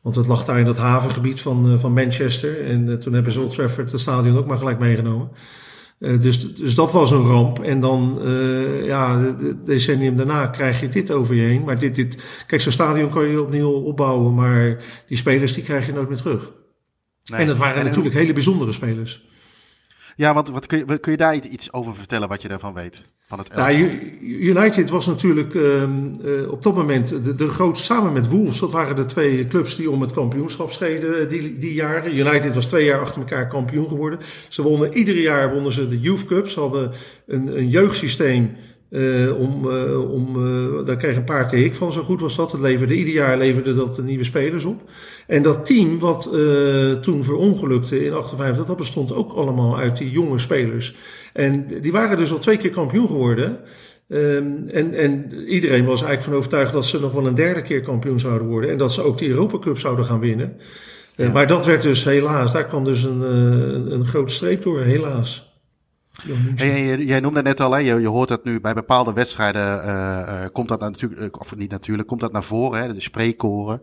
Want 0.00 0.16
het 0.16 0.26
lag 0.26 0.44
daar 0.44 0.58
in 0.58 0.64
dat 0.64 0.76
havengebied 0.76 1.40
van, 1.40 1.78
van 1.78 1.92
Manchester. 1.92 2.64
En 2.64 2.98
toen 3.00 3.12
hebben 3.12 3.32
ze 3.32 3.40
Old 3.40 3.52
Trafford, 3.52 3.92
het 3.92 4.00
stadion, 4.00 4.38
ook 4.38 4.46
maar 4.46 4.58
gelijk 4.58 4.78
meegenomen. 4.78 5.28
Uh, 5.98 6.20
dus, 6.20 6.54
dus 6.54 6.74
dat 6.74 6.92
was 6.92 7.10
een 7.10 7.26
ramp. 7.26 7.58
En 7.58 7.80
dan, 7.80 8.18
uh, 8.22 8.86
ja, 8.86 9.18
de 9.18 9.60
decennium 9.64 10.16
daarna 10.16 10.46
krijg 10.46 10.80
je 10.80 10.88
dit 10.88 11.10
over 11.10 11.34
je 11.34 11.42
heen. 11.42 11.64
Maar 11.64 11.78
dit, 11.78 11.94
dit, 11.94 12.22
kijk, 12.46 12.60
zo'n 12.60 12.72
stadion 12.72 13.10
kan 13.10 13.28
je 13.28 13.40
opnieuw 13.40 13.70
opbouwen, 13.70 14.34
maar 14.34 14.84
die 15.08 15.16
spelers 15.16 15.52
die 15.52 15.62
krijg 15.62 15.86
je 15.86 15.92
nooit 15.92 16.08
meer 16.08 16.16
terug. 16.16 16.52
Nee. 17.24 17.40
En 17.40 17.46
dat 17.46 17.58
waren 17.58 17.78
en 17.78 17.84
natuurlijk 17.84 18.14
hele 18.14 18.32
bijzondere 18.32 18.72
spelers. 18.72 19.24
Ja, 20.16 20.34
want 20.34 20.50
wat 20.50 20.66
kun, 20.66 20.78
je, 20.78 20.98
kun 20.98 21.12
je 21.12 21.18
daar 21.18 21.34
iets 21.34 21.72
over 21.72 21.94
vertellen 21.94 22.28
wat 22.28 22.42
je 22.42 22.48
daarvan 22.48 22.74
weet? 22.74 23.02
Van 23.28 23.38
het 23.38 23.48
ja, 23.54 23.70
United 24.20 24.90
was 24.90 25.06
natuurlijk 25.06 25.54
um, 25.54 26.16
uh, 26.24 26.50
op 26.50 26.62
dat 26.62 26.74
moment 26.74 27.08
de, 27.08 27.34
de 27.34 27.48
groot, 27.48 27.78
samen 27.78 28.12
met 28.12 28.28
Wolves, 28.28 28.58
dat 28.58 28.72
waren 28.72 28.96
de 28.96 29.04
twee 29.04 29.46
clubs 29.46 29.76
die 29.76 29.90
om 29.90 30.00
het 30.00 30.12
kampioenschap 30.12 30.70
streden 30.70 31.28
die, 31.28 31.58
die 31.58 31.74
jaren. 31.74 32.16
United 32.16 32.54
was 32.54 32.66
twee 32.66 32.84
jaar 32.84 33.00
achter 33.00 33.20
elkaar 33.20 33.48
kampioen 33.48 33.88
geworden. 33.88 34.18
Ze 34.48 34.62
wonnen, 34.62 34.96
iedere 34.96 35.20
jaar 35.20 35.52
wonnen 35.52 35.72
ze 35.72 35.88
de 35.88 36.00
Youth 36.00 36.24
Cups, 36.24 36.52
Ze 36.52 36.60
hadden 36.60 36.92
een, 37.26 37.58
een 37.58 37.68
jeugdsysteem 37.68 38.56
uh, 38.90 39.40
om, 39.40 39.68
uh, 39.68 40.12
om, 40.12 40.46
uh, 40.46 40.86
daar 40.86 40.96
kreeg 40.96 41.16
een 41.16 41.24
paar 41.24 41.48
te 41.48 41.56
hik 41.56 41.74
van, 41.74 41.92
zo 41.92 42.02
goed 42.02 42.20
was 42.20 42.36
dat. 42.36 42.52
Het 42.52 42.60
leverde, 42.60 42.94
ieder 42.94 43.12
jaar 43.14 43.38
leverde 43.38 43.74
dat 43.74 44.02
nieuwe 44.02 44.24
spelers 44.24 44.64
op. 44.64 44.82
En 45.26 45.42
dat 45.42 45.66
team 45.66 45.98
wat 45.98 46.22
toen 47.02 47.24
verongelukte 47.24 48.04
in 48.04 48.12
58, 48.12 48.64
dat 48.64 48.76
bestond 48.76 49.14
ook 49.14 49.32
allemaal 49.32 49.78
uit 49.78 49.96
die 49.96 50.10
jonge 50.10 50.38
spelers. 50.38 50.96
En 51.32 51.66
die 51.80 51.92
waren 51.92 52.16
dus 52.16 52.32
al 52.32 52.38
twee 52.38 52.56
keer 52.56 52.70
kampioen 52.70 53.08
geworden. 53.08 53.58
Um, 54.08 54.68
en, 54.68 54.94
en 54.94 55.32
iedereen 55.46 55.84
was 55.84 56.02
eigenlijk 56.02 56.22
van 56.22 56.34
overtuigd 56.34 56.72
dat 56.72 56.84
ze 56.84 57.00
nog 57.00 57.12
wel 57.12 57.26
een 57.26 57.34
derde 57.34 57.62
keer 57.62 57.80
kampioen 57.80 58.20
zouden 58.20 58.48
worden. 58.48 58.70
En 58.70 58.78
dat 58.78 58.92
ze 58.92 59.02
ook 59.02 59.18
de 59.18 59.28
Europa 59.28 59.58
Cup 59.58 59.78
zouden 59.78 60.04
gaan 60.04 60.20
winnen. 60.20 60.56
Ja. 61.16 61.32
maar 61.32 61.46
dat 61.46 61.66
werd 61.66 61.82
dus 61.82 62.04
helaas, 62.04 62.52
daar 62.52 62.66
kwam 62.66 62.84
dus 62.84 63.02
een, 63.02 63.20
een, 63.20 63.92
een 63.92 64.06
grote 64.06 64.32
streep 64.32 64.62
door, 64.62 64.80
helaas. 64.80 65.55
Hey, 66.54 66.98
jij 66.98 67.20
noemde 67.20 67.42
net 67.42 67.60
al, 67.60 67.72
hè, 67.72 67.78
je, 67.78 68.00
je 68.00 68.08
hoort 68.08 68.28
dat 68.28 68.44
nu 68.44 68.60
bij 68.60 68.74
bepaalde 68.74 69.12
wedstrijden, 69.12 69.86
uh, 69.86 70.44
komt 70.52 70.68
dat 70.68 70.80
natuurlijk, 70.80 71.40
of 71.40 71.56
niet 71.56 71.70
natuurlijk, 71.70 72.08
komt 72.08 72.20
dat 72.20 72.32
naar 72.32 72.44
voren, 72.44 72.80
hè, 72.80 72.94
de 72.94 73.00
spreekkoren. 73.00 73.80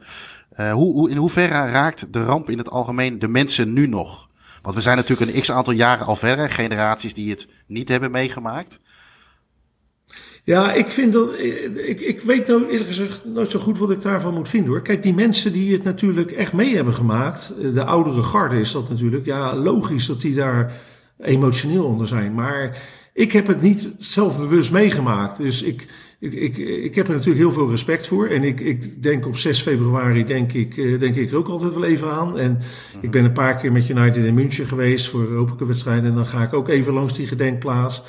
Uh, 0.54 0.72
hoe, 0.72 0.94
hoe, 0.94 1.10
in 1.10 1.18
hoeverre 1.18 1.72
raakt 1.72 2.14
de 2.14 2.24
ramp 2.24 2.50
in 2.50 2.58
het 2.58 2.70
algemeen 2.70 3.20
de 3.20 3.28
mensen 3.28 3.74
nu 3.74 3.88
nog? 3.88 4.30
Want 4.62 4.76
we 4.76 4.82
zijn 4.82 4.98
natuurlijk 4.98 5.32
een 5.32 5.42
x 5.42 5.52
aantal 5.52 5.74
jaren 5.74 6.06
al 6.06 6.16
verder, 6.16 6.50
generaties 6.50 7.14
die 7.14 7.30
het 7.30 7.48
niet 7.68 7.90
hebben 7.90 8.12
meegemaakt. 8.12 8.80
Ja, 10.44 10.74
ik 10.74 10.92
vind 10.92 11.14
dat. 11.14 11.40
Ik, 11.40 12.02
ik 12.02 12.22
weet 12.22 12.48
nou 12.48 12.66
eerlijk 12.70 12.88
gezegd 12.88 13.26
nooit 13.26 13.52
zo 13.52 13.60
goed 13.60 13.80
wat 13.80 13.92
ik 13.92 14.02
daarvan 14.02 14.34
moet 14.34 14.50
vinden 14.50 14.70
hoor. 14.70 14.82
Kijk, 14.82 15.04
die 15.04 15.14
mensen 15.14 15.54
die 15.54 15.74
het 15.74 15.84
natuurlijk 15.84 16.32
echt 16.32 16.54
mee 16.54 16.76
hebben 16.76 16.94
gemaakt, 16.94 17.54
de 17.74 17.84
oudere 17.84 18.24
garde 18.24 18.60
is 18.60 18.72
dat 18.72 18.90
natuurlijk. 18.90 19.26
Ja, 19.26 19.56
logisch 19.56 20.06
dat 20.06 20.22
die 20.22 20.36
daar 20.36 20.74
emotioneel 21.24 21.86
onder 21.86 22.08
zijn. 22.08 22.34
Maar 22.34 22.82
ik 23.14 23.32
heb 23.32 23.48
het 23.48 23.62
niet 23.62 23.88
zelfbewust 23.98 24.72
meegemaakt. 24.72 25.38
Dus 25.38 25.62
ik, 25.62 25.88
ik, 26.20 26.34
ik, 26.34 26.58
ik 26.58 26.96
heb 26.96 27.08
er 27.08 27.14
natuurlijk 27.14 27.40
heel 27.40 27.52
veel 27.52 27.70
respect 27.70 28.08
voor. 28.08 28.28
En 28.28 28.44
ik, 28.44 28.60
ik 28.60 29.04
denk 29.04 29.28
op 29.28 29.38
6 29.38 29.62
februari 29.62 30.26
denk 30.26 30.54
ik, 30.54 30.78
eh, 30.78 31.00
denk 31.00 31.16
ik 31.16 31.32
er 31.32 31.38
ook 31.38 31.48
altijd 31.48 31.74
wel 31.74 31.84
even 31.84 32.12
aan. 32.12 32.40
En 32.40 32.60
ik 33.02 33.12
ben 33.12 33.24
een 33.24 33.32
paar 33.32 33.56
keer 33.56 33.72
met 33.72 33.90
United 33.90 34.26
in 34.26 34.34
München 34.34 34.66
geweest 34.66 35.10
voor 35.10 35.28
Europese 35.28 35.66
wedstrijden. 35.66 36.06
En 36.06 36.16
dan 36.16 36.26
ga 36.26 36.44
ik 36.44 36.54
ook 36.54 36.70
even 36.70 36.94
langs 36.94 37.14
die 37.14 37.28
gedenkplaats. 37.28 38.04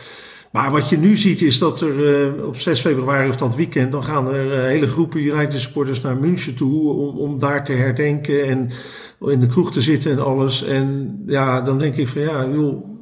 Maar 0.52 0.70
wat 0.70 0.88
je 0.88 0.98
nu 0.98 1.16
ziet 1.16 1.42
is 1.42 1.58
dat 1.58 1.80
er 1.80 2.26
uh, 2.36 2.46
op 2.46 2.56
6 2.56 2.80
februari 2.80 3.28
of 3.28 3.36
dat 3.36 3.56
weekend... 3.56 3.92
dan 3.92 4.04
gaan 4.04 4.28
er 4.28 4.46
uh, 4.46 4.58
hele 4.58 4.86
groepen 4.86 5.20
United 5.20 5.60
supporters 5.60 6.00
naar 6.00 6.16
München 6.16 6.54
toe... 6.54 6.92
om, 6.92 7.18
om 7.18 7.38
daar 7.38 7.64
te 7.64 7.72
herdenken 7.72 8.44
en 8.44 8.70
in 9.20 9.40
de 9.40 9.46
kroeg 9.46 9.72
te 9.72 9.80
zitten 9.80 10.12
en 10.12 10.24
alles. 10.24 10.64
En 10.64 11.18
ja, 11.26 11.60
dan 11.60 11.78
denk 11.78 11.96
ik 11.96 12.08
van 12.08 12.20
ja, 12.20 12.48
joh 12.48 12.93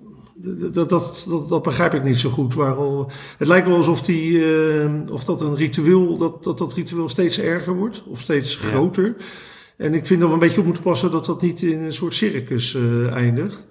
dat, 0.43 0.89
dat, 0.89 1.25
dat, 1.29 1.49
dat, 1.49 1.63
begrijp 1.63 1.95
ik 1.95 2.05
niet 2.05 2.19
zo 2.19 2.31
goed. 2.31 2.55
Waarom, 2.55 3.07
het 3.39 3.49
lijkt 3.49 3.69
wel 3.69 3.77
alsof 3.77 4.03
die, 4.03 4.31
uh, 4.31 4.91
of 5.11 5.25
dat 5.25 5.41
een 5.41 5.57
ritueel, 5.57 6.17
dat, 6.17 6.45
dat 6.45 6.59
dat 6.59 6.75
ritueel 6.75 7.09
steeds 7.09 7.41
erger 7.41 7.75
wordt, 7.75 8.03
of 8.07 8.21
steeds 8.21 8.57
groter. 8.57 9.17
En 9.77 9.95
ik 9.95 10.07
vind 10.07 10.21
dat 10.21 10.29
we 10.29 10.35
een 10.35 10.41
beetje 10.41 10.59
op 10.59 10.65
moeten 10.65 10.83
passen 10.83 11.11
dat 11.11 11.27
dat 11.27 11.43
niet 11.43 11.63
in 11.63 11.81
een 11.81 11.93
soort 11.93 12.15
circus 12.15 12.75
uh, 12.75 13.13
eindigt. 13.13 13.67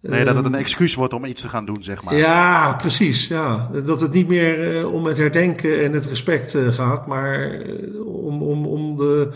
Nee, 0.00 0.24
dat 0.24 0.36
het 0.36 0.44
een 0.44 0.54
excuus 0.54 0.94
wordt 0.94 1.12
om 1.12 1.24
iets 1.24 1.40
te 1.40 1.48
gaan 1.48 1.64
doen, 1.64 1.82
zeg 1.82 2.02
maar. 2.02 2.16
Ja, 2.16 2.72
precies. 2.72 3.26
Ja. 3.26 3.70
Dat 3.84 4.00
het 4.00 4.12
niet 4.12 4.28
meer 4.28 4.78
uh, 4.78 4.92
om 4.92 5.04
het 5.04 5.18
herdenken 5.18 5.84
en 5.84 5.92
het 5.92 6.06
respect 6.06 6.56
gaat, 6.70 7.06
maar 7.06 7.60
om, 8.04 8.42
om, 8.42 8.66
om 8.66 8.96
de. 8.96 9.30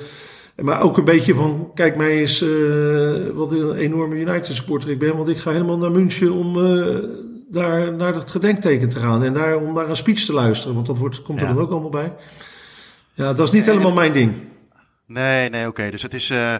Maar 0.63 0.83
ook 0.83 0.97
een 0.97 1.05
beetje 1.05 1.35
van, 1.35 1.71
kijk 1.75 1.97
mij 1.97 2.11
eens 2.11 2.41
wat 3.35 3.53
een 3.53 3.75
enorme 3.75 4.15
United 4.15 4.55
supporter 4.55 4.91
ik 4.91 4.99
ben, 4.99 5.17
want 5.17 5.29
ik 5.29 5.39
ga 5.39 5.51
helemaal 5.51 5.79
naar 5.79 5.91
München 5.91 6.33
om 6.33 6.53
daar 7.51 7.93
naar 7.93 8.15
het 8.15 8.31
gedenkteken 8.31 8.89
te 8.89 8.99
gaan 8.99 9.25
en 9.25 9.33
daar 9.35 9.57
om 9.57 9.75
naar 9.75 9.89
een 9.89 9.97
speech 9.97 10.25
te 10.25 10.33
luisteren, 10.33 10.75
want 10.75 10.87
dat 10.87 10.99
wordt, 10.99 11.23
komt 11.23 11.41
er 11.41 11.47
dan 11.47 11.59
ook 11.59 11.71
allemaal 11.71 11.91
bij. 11.91 12.13
Ja, 13.13 13.33
dat 13.33 13.47
is 13.47 13.53
niet 13.53 13.67
helemaal 13.67 13.93
mijn 13.93 14.13
ding. 14.13 14.35
Nee, 15.07 15.51
nee, 15.51 15.67
oké. 15.67 15.91
Dus 15.91 16.03
het 16.03 16.15
is, 16.15 16.31
uh, 16.31 16.55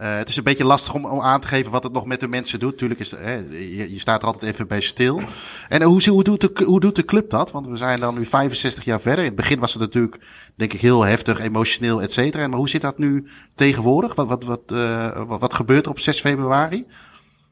uh, 0.00 0.16
het 0.16 0.28
is 0.28 0.36
een 0.36 0.44
beetje 0.44 0.64
lastig 0.64 0.94
om, 0.94 1.06
om 1.06 1.20
aan 1.20 1.40
te 1.40 1.46
geven 1.46 1.72
wat 1.72 1.82
het 1.82 1.92
nog 1.92 2.06
met 2.06 2.20
de 2.20 2.28
mensen 2.28 2.58
doet. 2.58 2.78
Tuurlijk 2.78 3.00
is 3.00 3.10
hè, 3.10 3.34
je, 3.50 3.92
je, 3.92 4.00
staat 4.00 4.20
er 4.20 4.26
altijd 4.26 4.52
even 4.52 4.66
bij 4.66 4.80
stil. 4.80 5.20
En 5.68 5.82
hoe, 5.82 6.08
hoe, 6.08 6.24
doet 6.24 6.40
de, 6.40 6.64
hoe 6.64 6.80
doet 6.80 6.96
de 6.96 7.04
club 7.04 7.30
dat? 7.30 7.50
Want 7.50 7.66
we 7.66 7.76
zijn 7.76 8.00
dan 8.00 8.14
nu 8.14 8.26
65 8.26 8.84
jaar 8.84 9.00
verder. 9.00 9.24
In 9.24 9.30
het 9.30 9.36
begin 9.36 9.58
was 9.58 9.72
het 9.72 9.82
natuurlijk, 9.82 10.18
denk 10.56 10.72
ik, 10.72 10.80
heel 10.80 11.04
heftig, 11.04 11.40
emotioneel, 11.40 12.02
et 12.02 12.12
cetera. 12.12 12.48
Maar 12.48 12.58
hoe 12.58 12.68
zit 12.68 12.80
dat 12.80 12.98
nu 12.98 13.26
tegenwoordig? 13.54 14.14
Wat, 14.14 14.28
wat, 14.28 14.44
wat, 14.44 14.60
uh, 14.72 15.22
wat, 15.26 15.54
gebeurt 15.54 15.84
er 15.84 15.90
op 15.90 15.98
6 15.98 16.20
februari? 16.20 16.86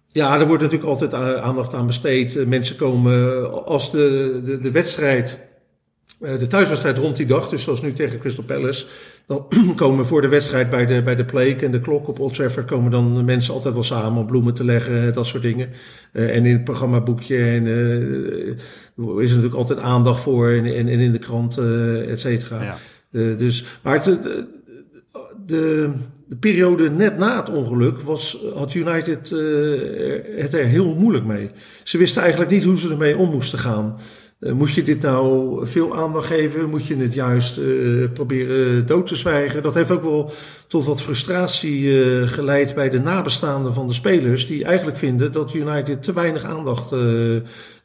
Ja, 0.08 0.38
er 0.38 0.46
wordt 0.46 0.62
natuurlijk 0.62 0.90
altijd 0.90 1.14
aandacht 1.42 1.75
aan 1.75 1.87
besteed. 1.87 2.46
Mensen 2.46 2.76
komen 2.76 3.64
als 3.64 3.90
de, 3.90 4.40
de, 4.44 4.58
de 4.58 4.70
wedstrijd 4.70 5.50
de 6.18 6.46
thuiswedstrijd 6.46 6.99
rond 6.99 7.16
die 7.16 7.26
dag, 7.26 7.49
dus 7.49 7.62
zoals 7.62 7.82
nu 7.82 7.92
tegen 7.92 8.18
Crystal 8.18 8.44
Palace, 8.44 8.87
dan 9.26 9.47
komen 9.76 10.07
voor 10.07 10.21
de 10.21 10.29
wedstrijd 10.29 10.71
bij 10.71 10.87
de, 10.87 11.02
bij 11.02 11.17
de 11.17 11.25
Pleek 11.25 11.62
en 11.62 11.71
de 11.71 11.81
klok 11.81 12.09
op 12.09 12.19
Old 12.19 12.35
Trafford 12.35 12.67
komen 12.67 12.91
dan 12.91 13.25
mensen 13.25 13.55
altijd 13.55 13.75
wel 13.75 13.83
samen 13.83 14.21
om 14.21 14.26
bloemen 14.26 14.55
te 14.55 14.64
leggen, 14.64 15.14
dat 15.14 15.26
soort 15.26 15.43
dingen. 15.43 15.69
Uh, 16.12 16.37
en 16.37 16.47
in 16.47 16.52
het 16.52 16.64
programmaboekje 16.64 17.37
en, 17.37 17.67
uh, 17.67 19.23
is 19.23 19.31
er 19.31 19.37
natuurlijk 19.37 19.55
altijd 19.55 19.81
aandacht 19.81 20.23
voor 20.23 20.50
en, 20.50 20.64
en, 20.64 20.88
en 20.88 20.99
in 20.99 21.12
de 21.12 21.19
krant, 21.19 21.59
uh, 21.59 22.11
et 22.11 22.21
cetera. 22.21 22.62
Ja. 22.62 22.76
dus, 23.37 23.64
maar 23.83 23.95
het, 23.95 24.05
de, 24.05 24.47
de, 25.47 25.93
de, 26.26 26.37
periode 26.37 26.91
net 26.91 27.19
na 27.19 27.37
het 27.37 27.50
ongeluk 27.50 28.00
was, 28.00 28.45
had 28.55 28.75
United 28.75 29.31
het 30.37 30.55
er 30.55 30.64
heel 30.64 30.95
moeilijk 30.95 31.25
mee. 31.25 31.50
Ze 31.83 31.99
wisten 31.99 32.23
eigenlijk 32.23 32.50
niet 32.50 32.64
hoe 32.64 32.79
ze 32.79 32.91
ermee 32.91 33.17
om 33.17 33.31
moesten 33.31 33.59
gaan. 33.59 33.99
Uh, 34.42 34.52
moet 34.52 34.72
je 34.72 34.82
dit 34.82 35.00
nou 35.00 35.66
veel 35.66 35.96
aandacht 35.96 36.26
geven? 36.26 36.70
Moet 36.70 36.87
je 36.87 36.96
het 36.96 37.14
juist 37.14 37.58
uh, 37.58 38.08
proberen 38.12 38.87
dood 38.87 39.06
te 39.06 39.16
zwijgen? 39.16 39.62
Dat 39.62 39.75
heeft 39.75 39.90
ook 39.90 40.02
wel 40.02 40.32
tot 40.66 40.84
wat 40.84 41.02
frustratie 41.02 41.82
uh, 41.82 42.28
geleid 42.28 42.75
bij 42.75 42.90
de 42.90 43.00
nabestaanden 43.00 43.72
van 43.72 43.87
de 43.87 43.94
spelers, 43.94 44.46
die 44.46 44.64
eigenlijk 44.64 44.99
vinden 44.99 45.32
dat 45.32 45.54
United 45.54 46.02
te 46.02 46.12
weinig 46.12 46.44
aandacht 46.44 46.94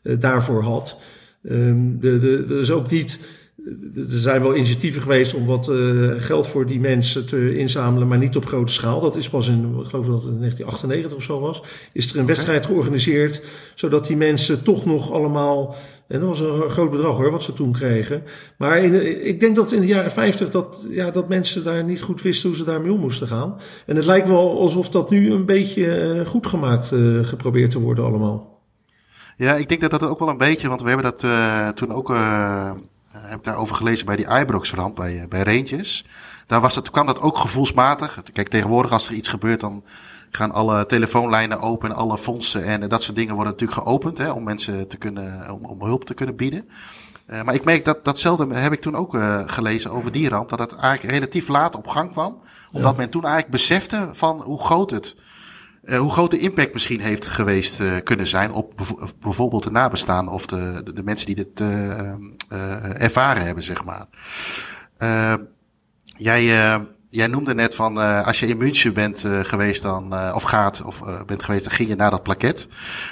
daarvoor 0.01 0.63
had. 0.63 0.97
Um, 1.41 1.99
de, 1.99 2.19
de, 2.19 2.45
er 2.49 2.59
is 2.59 2.71
ook 2.71 2.91
niet. 2.91 3.19
Er 3.95 4.19
zijn 4.19 4.41
wel 4.41 4.55
initiatieven 4.55 5.01
geweest 5.01 5.33
om 5.33 5.45
wat 5.45 5.71
geld 6.17 6.47
voor 6.47 6.65
die 6.67 6.79
mensen 6.79 7.25
te 7.25 7.57
inzamelen, 7.57 8.07
maar 8.07 8.17
niet 8.17 8.35
op 8.35 8.45
grote 8.45 8.73
schaal. 8.73 9.01
Dat 9.01 9.15
is 9.15 9.29
pas 9.29 9.47
in, 9.47 9.75
ik 9.79 9.85
geloof 9.85 10.05
dat 10.05 10.23
het 10.23 10.33
in 10.33 10.39
1998 10.39 11.17
of 11.17 11.23
zo 11.23 11.39
was. 11.39 11.63
Is 11.93 12.13
er 12.13 12.19
een 12.19 12.25
wedstrijd 12.25 12.65
georganiseerd, 12.65 13.43
zodat 13.75 14.07
die 14.07 14.17
mensen 14.17 14.63
toch 14.63 14.85
nog 14.85 15.11
allemaal 15.11 15.75
en 16.07 16.19
dat 16.19 16.29
was 16.29 16.39
een 16.39 16.69
groot 16.69 16.91
bedrag 16.91 17.17
hoor, 17.17 17.31
wat 17.31 17.43
ze 17.43 17.53
toen 17.53 17.71
kregen. 17.71 18.23
Maar 18.57 18.77
in, 18.77 19.25
ik 19.25 19.39
denk 19.39 19.55
dat 19.55 19.71
in 19.71 19.81
de 19.81 19.87
jaren 19.87 20.11
50 20.11 20.49
dat, 20.49 20.85
ja, 20.89 21.11
dat 21.11 21.27
mensen 21.27 21.63
daar 21.63 21.83
niet 21.83 22.01
goed 22.01 22.21
wisten 22.21 22.49
hoe 22.49 22.57
ze 22.57 22.63
daarmee 22.63 22.91
om 22.91 22.99
moesten 22.99 23.27
gaan. 23.27 23.59
En 23.85 23.95
het 23.95 24.05
lijkt 24.05 24.27
wel 24.27 24.59
alsof 24.59 24.89
dat 24.89 25.09
nu 25.09 25.31
een 25.31 25.45
beetje 25.45 26.15
uh, 26.15 26.25
goed 26.25 26.47
gemaakt 26.47 26.91
uh, 26.91 27.25
geprobeerd 27.25 27.71
te 27.71 27.79
worden 27.79 28.05
allemaal. 28.05 28.61
Ja, 29.37 29.55
ik 29.55 29.69
denk 29.69 29.81
dat 29.81 29.91
dat 29.91 30.03
ook 30.03 30.19
wel 30.19 30.29
een 30.29 30.37
beetje, 30.37 30.67
want 30.67 30.81
we 30.81 30.87
hebben 30.87 31.13
dat 31.15 31.25
toen 31.75 31.91
ook, 31.91 32.09
heb 33.21 33.37
ik 33.37 33.43
daarover 33.43 33.75
gelezen 33.75 34.05
bij 34.05 34.15
die 34.15 34.39
Ibrox-ramp 34.39 34.95
bij, 34.95 35.25
bij 35.29 35.43
Rangers. 35.43 36.05
Daar 36.47 36.61
was 36.61 36.73
dat, 36.73 36.89
kwam 36.89 37.05
dat 37.05 37.21
ook 37.21 37.37
gevoelsmatig. 37.37 38.23
Kijk, 38.33 38.47
tegenwoordig 38.47 38.91
als 38.91 39.07
er 39.07 39.13
iets 39.13 39.27
gebeurt, 39.27 39.59
dan 39.59 39.83
gaan 40.31 40.51
alle 40.51 40.85
telefoonlijnen 40.85 41.59
open, 41.59 41.95
alle 41.95 42.17
fondsen 42.17 42.63
en 42.63 42.89
dat 42.89 43.01
soort 43.01 43.15
dingen 43.15 43.33
worden 43.35 43.51
natuurlijk 43.51 43.79
geopend 43.79 44.17
hè, 44.17 44.31
om 44.31 44.43
mensen 44.43 44.87
te 44.87 44.97
kunnen, 44.97 45.51
om, 45.51 45.65
om 45.65 45.83
hulp 45.83 46.05
te 46.05 46.13
kunnen 46.13 46.35
bieden. 46.35 46.67
Uh, 47.27 47.41
maar 47.41 47.53
ik 47.53 47.63
merk 47.63 47.85
dat 47.85 48.05
datzelfde 48.05 48.55
heb 48.55 48.73
ik 48.73 48.81
toen 48.81 48.95
ook 48.95 49.15
uh, 49.15 49.41
gelezen 49.45 49.91
over 49.91 50.11
die 50.11 50.29
ramp, 50.29 50.49
dat 50.49 50.59
het 50.59 50.75
eigenlijk 50.75 51.13
relatief 51.13 51.47
laat 51.47 51.75
op 51.75 51.87
gang 51.87 52.11
kwam, 52.11 52.41
omdat 52.71 52.91
ja. 52.91 52.97
men 52.97 53.09
toen 53.09 53.23
eigenlijk 53.23 53.51
besefte 53.51 54.09
van 54.13 54.41
hoe 54.41 54.63
groot 54.63 54.91
het, 54.91 55.15
uh, 55.87 55.97
hoe 55.97 56.11
groot 56.11 56.31
de 56.31 56.39
impact 56.39 56.73
misschien 56.73 56.99
heeft 56.99 57.27
geweest 57.27 58.03
kunnen 58.03 58.27
zijn 58.27 58.51
op 58.51 58.73
bijvoorbeeld 59.19 59.63
de 59.63 59.71
nabestaan 59.71 60.29
of 60.29 60.45
de, 60.45 60.81
de, 60.93 61.03
mensen 61.03 61.25
die 61.25 61.35
dit 61.35 61.61
ervaren 62.97 63.45
hebben, 63.45 63.63
zeg 63.63 63.83
maar. 63.85 64.05
jij 66.05 66.85
Jij 67.09 67.27
noemde 67.27 67.53
net 67.53 67.75
van 67.75 67.97
als 67.97 68.39
je 68.39 68.47
in 68.47 68.57
München 68.57 68.93
bent 68.93 69.25
geweest 69.41 69.81
dan, 69.81 70.33
of 70.33 70.43
gaat, 70.43 70.81
of 70.81 71.25
bent 71.25 71.43
geweest, 71.43 71.63
dan 71.63 71.73
ging 71.73 71.89
je 71.89 71.95
naar 71.95 72.11
dat 72.11 72.23
plaket. 72.23 72.67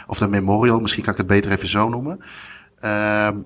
Of 0.07 0.17
de 0.17 0.27
memorial, 0.27 0.79
misschien 0.79 1.03
kan 1.03 1.13
ik 1.13 1.17
het 1.17 1.27
beter 1.27 1.51
even 1.51 1.67
zo 1.67 1.89
noemen. 1.89 2.19
Ehm, 2.79 3.41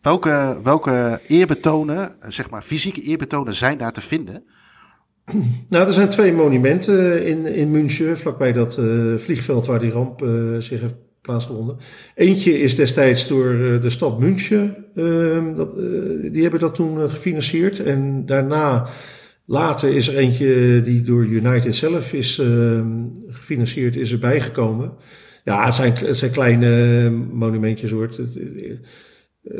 welke, 0.00 0.60
welke 0.62 1.20
eerbetonen, 1.26 2.16
zeg 2.20 2.50
maar 2.50 2.62
fysieke 2.62 3.02
eerbetonen 3.02 3.54
zijn 3.54 3.78
daar 3.78 3.92
te 3.92 4.00
vinden? 4.00 4.44
Nou, 5.68 5.86
er 5.86 5.92
zijn 5.92 6.08
twee 6.08 6.32
monumenten 6.32 7.26
in, 7.26 7.46
in 7.46 7.70
München, 7.70 8.18
vlakbij 8.18 8.52
dat 8.52 8.80
vliegveld 9.16 9.66
waar 9.66 9.80
die 9.80 9.90
ramp 9.90 10.24
zich 10.58 10.80
heeft 10.80 10.94
plaatsgevonden. 11.28 11.76
Eentje 12.14 12.60
is 12.60 12.74
destijds 12.74 13.28
door 13.28 13.52
eh, 13.52 13.80
de 13.80 13.90
stad 13.90 14.18
München, 14.18 14.76
uh, 14.94 15.54
dat, 15.54 15.74
die 16.32 16.42
hebben 16.42 16.60
dat 16.60 16.74
toen 16.74 17.00
eh, 17.00 17.10
gefinancierd. 17.10 17.82
En 17.82 18.26
daarna, 18.26 18.88
later 19.44 19.94
is 19.94 20.08
er 20.08 20.16
eentje 20.16 20.82
die 20.82 21.02
door 21.02 21.24
United 21.24 21.74
zelf 21.74 22.12
is 22.12 22.38
ehm, 22.38 22.86
gefinancierd, 23.28 23.96
is 23.96 24.12
erbij 24.12 24.40
gekomen. 24.40 24.92
Ja, 25.44 25.64
het 25.64 25.74
zijn, 25.74 26.14
zijn 26.14 26.30
kleine 26.30 27.10
monumentjes 27.32 27.90
hoor. 27.90 28.08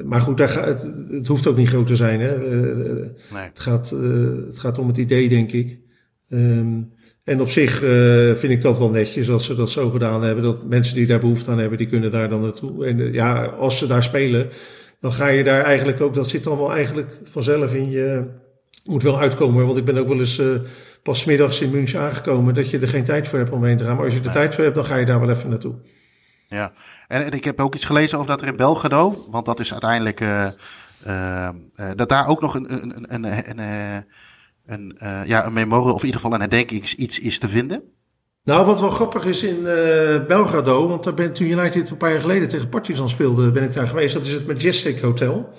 Maar 0.05 0.21
goed, 0.21 0.37
daar 0.37 0.49
gaat, 0.49 0.67
het, 0.67 0.87
het, 1.11 1.27
hoeft 1.27 1.47
ook 1.47 1.57
niet 1.57 1.69
groot 1.69 1.87
te 1.87 1.97
zijn. 1.97 2.21
Hè? 2.21 2.39
Nee. 2.39 3.43
het, 3.43 3.61
gaat, 3.61 3.91
het 4.47 4.59
gaat 4.59 4.79
om 4.79 4.89
het 4.89 4.97
idee, 4.97 5.29
denk 5.29 5.53
ik. 5.53 5.79
Um, 6.29 6.93
en 7.29 7.41
op 7.41 7.49
zich 7.49 7.83
uh, 7.83 8.35
vind 8.35 8.53
ik 8.53 8.63
dat 8.63 8.79
wel 8.79 8.91
netjes 8.91 9.27
dat 9.27 9.43
ze 9.43 9.55
dat 9.55 9.71
zo 9.71 9.91
gedaan 9.91 10.23
hebben. 10.23 10.45
Dat 10.45 10.69
mensen 10.69 10.95
die 10.95 11.07
daar 11.07 11.21
behoefte 11.21 11.51
aan 11.51 11.59
hebben, 11.59 11.79
die 11.79 11.87
kunnen 11.87 12.11
daar 12.11 12.29
dan 12.29 12.41
naartoe. 12.41 12.87
En 12.87 12.99
uh, 12.99 13.15
ja, 13.15 13.45
als 13.45 13.79
ze 13.79 13.87
daar 13.87 14.03
spelen, 14.03 14.49
dan 15.01 15.13
ga 15.13 15.29
je 15.29 15.45
daar 15.45 15.65
eigenlijk 15.65 16.01
ook, 16.01 16.15
dat 16.15 16.29
zit 16.29 16.45
dan 16.45 16.59
wel 16.59 16.73
eigenlijk 16.73 17.09
vanzelf 17.25 17.75
in 17.75 17.91
je, 17.91 18.25
moet 18.85 19.03
wel 19.03 19.21
uitkomen. 19.21 19.67
Want 19.67 19.79
ik 19.79 19.85
ben 19.85 19.99
ook 19.99 20.09
wel 20.09 20.19
eens 20.19 20.39
uh, 20.39 20.47
pas 21.03 21.25
middags 21.25 21.61
in 21.61 21.71
München 21.71 22.01
aangekomen, 22.01 22.55
dat 22.55 22.71
je 22.71 22.79
er 22.79 22.89
geen 22.89 23.05
tijd 23.05 23.29
voor 23.29 23.39
hebt 23.39 23.51
om 23.51 23.65
heen 23.65 23.77
te 23.77 23.85
gaan. 23.85 23.97
Maar 23.97 24.05
als 24.05 24.15
je 24.15 24.21
er 24.25 24.33
tijd 24.33 24.55
voor 24.55 24.65
hebt, 24.65 24.77
dan 24.77 24.85
ga 24.85 24.97
je 24.97 25.07
daar 25.07 25.21
wel 25.21 25.31
even 25.31 25.51
naartoe. 25.51 25.75
Ja, 26.49 26.73
en, 27.07 27.25
en 27.25 27.33
ik 27.33 27.45
heb 27.45 27.61
ook 27.61 27.75
iets 27.75 27.85
gelezen 27.85 28.19
over 28.19 28.31
dat 28.31 28.43
er 28.43 28.49
in 28.49 28.57
Belgrado, 28.57 29.27
want 29.31 29.47
dat 29.47 29.61
is 29.61 29.73
uiteindelijk, 29.73 30.19
dat 31.97 32.09
daar 32.09 32.29
ook 32.29 32.41
nog 32.41 32.55
een, 32.55 32.73
een, 32.73 33.15
een, 33.15 33.25
een, 33.25 33.59
een 33.59 34.05
een, 34.69 34.97
ja, 35.27 35.47
een 35.47 35.53
memorial 35.53 35.95
of 35.95 36.01
in 36.01 36.07
ieder 36.07 36.21
geval 36.21 36.35
een 36.35 36.41
herdenkingsiets 36.41 37.19
is 37.19 37.39
te 37.39 37.49
vinden? 37.49 37.83
Nou, 38.45 38.67
wat 38.67 38.81
wel 38.81 38.91
grappig 38.91 39.25
is 39.25 39.43
in 39.43 39.59
uh, 39.59 40.27
Belgrado, 40.27 40.89
want 40.89 41.05
daar 41.05 41.15
ben 41.15 41.33
toen 41.33 41.47
United 41.47 41.91
een 41.91 41.97
paar 41.97 42.11
jaar 42.11 42.21
geleden 42.21 42.49
tegen 42.49 42.69
Partizan 42.69 43.09
speelde, 43.09 43.51
ben 43.51 43.63
ik 43.63 43.73
daar 43.73 43.89
geweest. 43.89 44.15
Dat 44.15 44.25
is 44.25 44.33
het 44.33 44.47
Majestic 44.47 45.01
Hotel. 45.01 45.53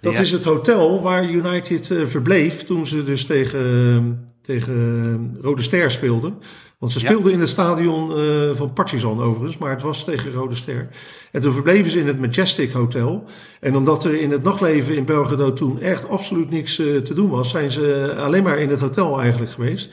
Dat 0.00 0.12
ja. 0.12 0.20
is 0.20 0.30
het 0.30 0.44
hotel 0.44 1.02
waar 1.02 1.24
United 1.30 1.86
verbleef 1.86 2.64
toen 2.64 2.86
ze 2.86 3.02
dus 3.02 3.26
tegen, 3.26 4.28
tegen 4.42 5.36
Rode 5.40 5.62
Ster 5.62 5.90
speelden. 5.90 6.34
Want 6.82 6.94
ze 6.94 7.00
speelden 7.00 7.28
ja. 7.28 7.32
in 7.32 7.40
het 7.40 7.48
stadion 7.48 8.18
uh, 8.18 8.54
van 8.54 8.72
Partizan 8.72 9.22
overigens, 9.22 9.58
maar 9.58 9.70
het 9.70 9.82
was 9.82 10.04
tegen 10.04 10.32
Rode 10.32 10.54
Ster. 10.54 10.88
En 11.30 11.40
toen 11.40 11.52
verbleven 11.52 11.90
ze 11.90 12.00
in 12.00 12.06
het 12.06 12.20
Majestic 12.20 12.72
Hotel. 12.72 13.24
En 13.60 13.76
omdat 13.76 14.04
er 14.04 14.20
in 14.20 14.30
het 14.30 14.42
nachtleven 14.42 14.96
in 14.96 15.04
Belgrado 15.04 15.52
toen 15.52 15.80
echt 15.80 16.08
absoluut 16.08 16.50
niks 16.50 16.78
uh, 16.78 16.96
te 16.96 17.14
doen 17.14 17.30
was, 17.30 17.50
zijn 17.50 17.70
ze 17.70 18.14
alleen 18.18 18.42
maar 18.42 18.58
in 18.58 18.68
het 18.68 18.80
hotel 18.80 19.20
eigenlijk 19.20 19.52
geweest. 19.52 19.90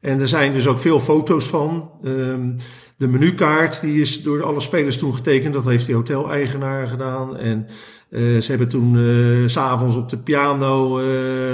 En 0.00 0.20
er 0.20 0.28
zijn 0.28 0.52
dus 0.52 0.66
ook 0.66 0.78
veel 0.78 1.00
foto's 1.00 1.48
van. 1.48 1.90
Um, 2.04 2.56
de 2.96 3.08
menukaart 3.08 3.80
die 3.80 4.00
is 4.00 4.22
door 4.22 4.42
alle 4.42 4.60
spelers 4.60 4.98
toen 4.98 5.14
getekend. 5.14 5.54
Dat 5.54 5.64
heeft 5.64 5.86
die 5.86 5.94
hoteleigenaar 5.94 6.88
gedaan. 6.88 7.36
En 7.36 7.66
uh, 8.12 8.40
ze 8.40 8.50
hebben 8.50 8.68
toen 8.68 8.94
uh, 8.94 9.48
s'avonds 9.48 9.96
op 9.96 10.08
de 10.08 10.18
piano 10.18 11.00
uh, 11.00 11.06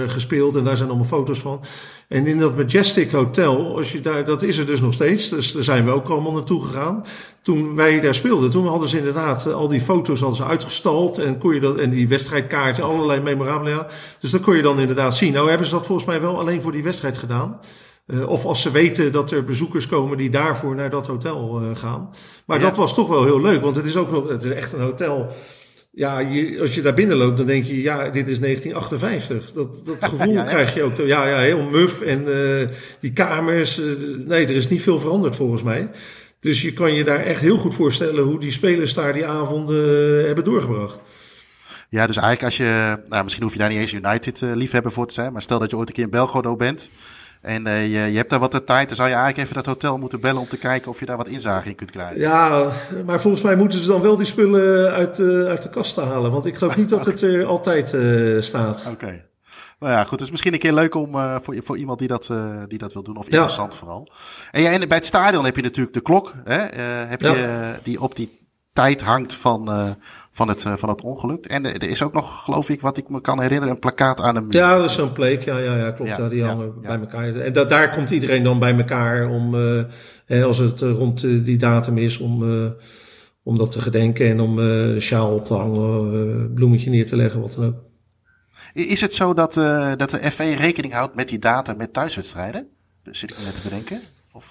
gespeeld. 0.06 0.56
En 0.56 0.64
daar 0.64 0.76
zijn 0.76 0.88
allemaal 0.88 1.06
foto's 1.06 1.38
van. 1.38 1.60
En 2.08 2.26
in 2.26 2.38
dat 2.38 2.56
Majestic 2.56 3.10
Hotel, 3.10 3.76
als 3.76 3.92
je 3.92 4.00
daar, 4.00 4.24
dat 4.24 4.42
is 4.42 4.58
er 4.58 4.66
dus 4.66 4.80
nog 4.80 4.92
steeds. 4.92 5.28
Dus 5.28 5.52
daar 5.52 5.62
zijn 5.62 5.84
we 5.84 5.90
ook 5.90 6.08
allemaal 6.08 6.32
naartoe 6.32 6.64
gegaan. 6.64 7.04
Toen 7.42 7.74
wij 7.74 8.00
daar 8.00 8.14
speelden, 8.14 8.50
toen 8.50 8.66
hadden 8.66 8.88
ze 8.88 8.98
inderdaad 8.98 9.52
al 9.52 9.68
die 9.68 9.80
foto's 9.80 10.20
hadden 10.20 10.36
ze 10.36 10.44
uitgestald. 10.44 11.18
En, 11.18 11.38
kon 11.38 11.54
je 11.54 11.60
dat, 11.60 11.76
en 11.76 11.90
die 11.90 12.08
wedstrijdkaarten, 12.08 12.84
allerlei 12.84 13.20
memorabilia. 13.20 13.86
Dus 14.20 14.30
dat 14.30 14.40
kon 14.40 14.56
je 14.56 14.62
dan 14.62 14.80
inderdaad 14.80 15.16
zien. 15.16 15.32
Nou 15.32 15.48
hebben 15.48 15.66
ze 15.66 15.74
dat 15.74 15.86
volgens 15.86 16.06
mij 16.06 16.20
wel 16.20 16.38
alleen 16.38 16.62
voor 16.62 16.72
die 16.72 16.82
wedstrijd 16.82 17.18
gedaan. 17.18 17.60
Uh, 18.06 18.28
of 18.28 18.44
als 18.44 18.62
ze 18.62 18.70
weten 18.70 19.12
dat 19.12 19.30
er 19.30 19.44
bezoekers 19.44 19.86
komen 19.86 20.16
die 20.16 20.30
daarvoor 20.30 20.74
naar 20.74 20.90
dat 20.90 21.06
hotel 21.06 21.60
uh, 21.62 21.68
gaan. 21.76 22.10
Maar 22.46 22.58
ja. 22.58 22.64
dat 22.64 22.76
was 22.76 22.94
toch 22.94 23.08
wel 23.08 23.24
heel 23.24 23.40
leuk, 23.40 23.62
want 23.62 23.76
het 23.76 23.86
is 23.86 23.96
ook 23.96 24.10
nog, 24.10 24.28
het 24.28 24.44
is 24.44 24.52
echt 24.52 24.72
een 24.72 24.80
hotel. 24.80 25.28
Ja, 25.90 26.18
je, 26.18 26.61
als 26.61 26.75
je 26.75 26.83
daar 26.83 26.95
binnen 26.95 27.16
loopt, 27.16 27.37
dan 27.37 27.47
denk 27.47 27.64
je, 27.64 27.83
ja, 27.83 28.11
dit 28.11 28.28
is 28.28 28.38
1958. 28.38 29.52
Dat, 29.52 29.87
dat 29.87 30.04
gevoel 30.11 30.33
ja, 30.33 30.45
krijg 30.45 30.75
je 30.75 30.83
ook. 30.83 30.97
Ja, 30.97 31.26
ja, 31.26 31.38
heel 31.38 31.62
muf. 31.62 32.00
En 32.00 32.25
uh, 32.28 32.68
die 33.00 33.12
kamers, 33.12 33.80
nee, 34.26 34.47
er 34.47 34.54
is 34.54 34.68
niet 34.68 34.83
veel 34.83 35.00
veranderd 35.00 35.37
volgens 35.37 35.62
mij. 35.62 35.90
Dus 36.40 36.62
je 36.62 36.73
kan 36.73 36.95
je 36.95 37.04
daar 37.04 37.25
echt 37.25 37.40
heel 37.40 37.57
goed 37.57 37.75
voorstellen 37.75 38.25
hoe 38.25 38.40
die 38.40 38.52
spelers 38.52 38.95
daar 38.95 39.12
die 39.12 39.26
avonden 39.26 40.26
hebben 40.26 40.45
doorgebracht. 40.45 41.00
Ja, 41.90 42.07
dus 42.07 42.16
eigenlijk 42.16 42.45
als 42.45 42.57
je, 42.57 43.02
nou, 43.07 43.23
misschien 43.23 43.45
hoef 43.45 43.52
je 43.52 43.59
daar 43.59 43.68
niet 43.68 43.78
eens 43.78 43.92
United 43.92 44.40
liefhebber 44.40 44.92
voor 44.92 45.07
te 45.07 45.14
zijn, 45.14 45.33
maar 45.33 45.42
stel 45.42 45.59
dat 45.59 45.71
je 45.71 45.76
ooit 45.76 45.88
een 45.88 45.95
keer 45.95 46.04
in 46.04 46.11
Belgrado 46.11 46.57
bent. 46.57 46.88
En 47.49 47.67
uh, 47.67 47.83
je, 47.83 48.12
je, 48.12 48.17
hebt 48.17 48.31
daar 48.31 48.38
wat 48.38 48.52
de 48.52 48.64
tijd, 48.64 48.88
dan 48.88 48.97
zou 48.97 49.09
je 49.09 49.14
eigenlijk 49.14 49.45
even 49.45 49.62
dat 49.62 49.67
hotel 49.67 49.99
moeten 49.99 50.21
bellen 50.21 50.40
om 50.40 50.49
te 50.49 50.57
kijken 50.57 50.90
of 50.90 51.00
je 51.00 51.07
daar 51.07 51.17
wat 51.17 51.28
inzage 51.28 51.69
in 51.69 51.75
kunt 51.75 51.90
krijgen. 51.90 52.21
Ja, 52.21 52.71
maar 53.07 53.21
volgens 53.21 53.43
mij 53.43 53.57
moeten 53.57 53.78
ze 53.78 53.88
dan 53.88 54.00
wel 54.00 54.17
die 54.17 54.26
spullen 54.26 54.93
uit, 54.93 55.19
uh, 55.19 55.47
uit 55.47 55.62
de 55.62 55.71
kast 55.71 55.97
halen. 55.97 56.31
Want 56.31 56.47
ik 56.47 56.57
geloof 56.57 56.76
niet 56.76 56.88
dat 56.88 57.05
het 57.05 57.21
er 57.21 57.45
altijd 57.45 57.93
uh, 57.93 58.43
staat. 58.43 58.81
Oké. 58.81 59.05
Okay. 59.05 59.26
Nou 59.78 59.93
ja, 59.93 60.02
goed. 60.02 60.11
Het 60.11 60.21
is 60.21 60.31
misschien 60.31 60.52
een 60.52 60.59
keer 60.59 60.73
leuk 60.73 60.95
om 60.95 61.12
voor, 61.43 61.57
voor 61.64 61.76
iemand 61.76 61.99
die 61.99 62.09
dat, 62.09 62.31
die 62.67 62.78
dat 62.78 62.93
wil 62.93 63.02
doen. 63.02 63.17
Of 63.17 63.25
interessant 63.25 63.73
ja. 63.73 63.78
vooral. 63.78 64.12
En, 64.50 64.62
ja, 64.62 64.71
en 64.71 64.88
bij 64.88 64.97
het 64.97 65.07
stadion 65.07 65.45
heb 65.45 65.57
je 65.57 65.62
natuurlijk 65.62 65.95
de 65.95 66.00
klok. 66.00 66.35
Hè? 66.45 66.83
heb 67.07 67.21
ja. 67.21 67.35
je 67.35 67.75
die 67.83 68.00
op 68.00 68.17
die 68.17 68.38
tijd 68.78 69.02
hangt 69.02 69.35
van, 69.35 69.70
uh, 69.70 69.90
van, 70.32 70.49
het, 70.49 70.64
uh, 70.64 70.73
van 70.76 70.88
het 70.88 71.02
ongeluk. 71.02 71.47
En 71.47 71.64
er 71.64 71.88
is 71.88 72.02
ook 72.02 72.12
nog, 72.12 72.44
geloof 72.44 72.68
ik, 72.68 72.80
wat 72.80 72.97
ik 72.97 73.08
me 73.08 73.20
kan 73.20 73.40
herinneren, 73.40 73.75
een 73.75 73.80
plakkaat 73.80 74.20
aan 74.20 74.42
muur. 74.42 74.52
Ja, 74.52 74.76
dat 74.76 74.85
is 74.85 74.94
zo'n 74.94 75.12
pleek. 75.12 75.44
Ja, 75.44 75.58
ja, 75.58 75.76
ja 75.76 75.90
klopt. 75.90 76.11
Ja, 76.11 76.28
die 76.28 76.44
hangen 76.44 76.73
ja, 76.82 76.88
bij 76.88 76.99
elkaar. 76.99 77.35
En 77.35 77.52
da 77.52 77.64
daar 77.64 77.90
komt 77.90 78.11
iedereen 78.11 78.42
dan 78.42 78.58
bij 78.58 78.76
elkaar 78.76 79.28
om, 79.28 79.54
uh, 79.54 80.44
als 80.44 80.58
het 80.58 80.80
rond 80.80 81.20
die 81.20 81.56
datum 81.56 81.99
is, 81.99 82.18
om, 82.18 82.42
om 83.42 83.58
dat 83.58 83.73
te 83.73 83.80
gedenken 83.80 84.26
en 84.26 84.40
om 84.40 84.58
een 84.58 85.02
sjaal 85.02 85.35
op 85.35 85.47
te 85.47 85.54
hangen, 85.54 86.52
bloemetje 86.54 86.90
neer 86.90 87.06
te 87.06 87.16
leggen, 87.16 87.40
wat 87.40 87.54
dan 87.56 87.66
ook. 87.66 87.76
Is 88.73 89.00
het 89.00 89.12
zo 89.12 89.35
dat, 89.35 89.54
dat 89.97 90.11
de 90.11 90.30
FV 90.30 90.56
rekening 90.58 90.94
houdt 90.94 91.14
met 91.14 91.28
die 91.28 91.38
data 91.38 91.75
met 91.75 91.92
thuiswedstrijden? 91.92 92.68
Dus 93.02 93.18
zit 93.18 93.30
ik 93.30 93.38
me 93.38 93.44
net 93.44 93.54
te 93.54 93.61
bedenken. 93.62 94.00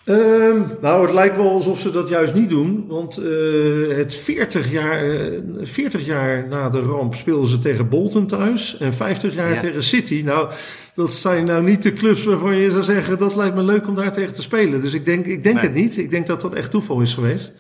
Um, 0.05 0.65
nou, 0.81 1.05
het 1.05 1.13
lijkt 1.13 1.35
wel 1.35 1.49
alsof 1.49 1.79
ze 1.79 1.91
dat 1.91 2.09
juist 2.09 2.33
niet 2.33 2.49
doen. 2.49 2.85
Want 2.87 3.19
uh, 3.19 3.97
het 3.97 4.15
40 4.15 4.71
jaar, 4.71 5.05
uh, 5.05 5.39
40 5.63 6.05
jaar 6.05 6.47
na 6.47 6.69
de 6.69 6.79
ramp 6.79 7.15
speelden 7.15 7.49
ze 7.49 7.59
tegen 7.59 7.89
Bolton 7.89 8.27
thuis. 8.27 8.77
En 8.77 8.93
50 8.93 9.33
jaar 9.33 9.53
ja. 9.53 9.59
tegen 9.59 9.83
City. 9.83 10.21
Nou, 10.25 10.51
dat 10.95 11.11
zijn 11.11 11.45
nou 11.45 11.63
niet 11.63 11.83
de 11.83 11.93
clubs 11.93 12.23
waarvan 12.23 12.55
je 12.55 12.71
zou 12.71 12.83
zeggen... 12.83 13.17
dat 13.17 13.35
lijkt 13.35 13.55
me 13.55 13.63
leuk 13.63 13.87
om 13.87 13.95
daar 13.95 14.11
tegen 14.11 14.33
te 14.33 14.41
spelen. 14.41 14.81
Dus 14.81 14.93
ik 14.93 15.05
denk, 15.05 15.25
ik 15.25 15.43
denk 15.43 15.55
nee. 15.55 15.65
het 15.65 15.73
niet. 15.73 15.97
Ik 15.97 16.09
denk 16.09 16.27
dat 16.27 16.41
dat 16.41 16.53
echt 16.53 16.71
toeval 16.71 17.01
is 17.01 17.13
geweest. 17.13 17.53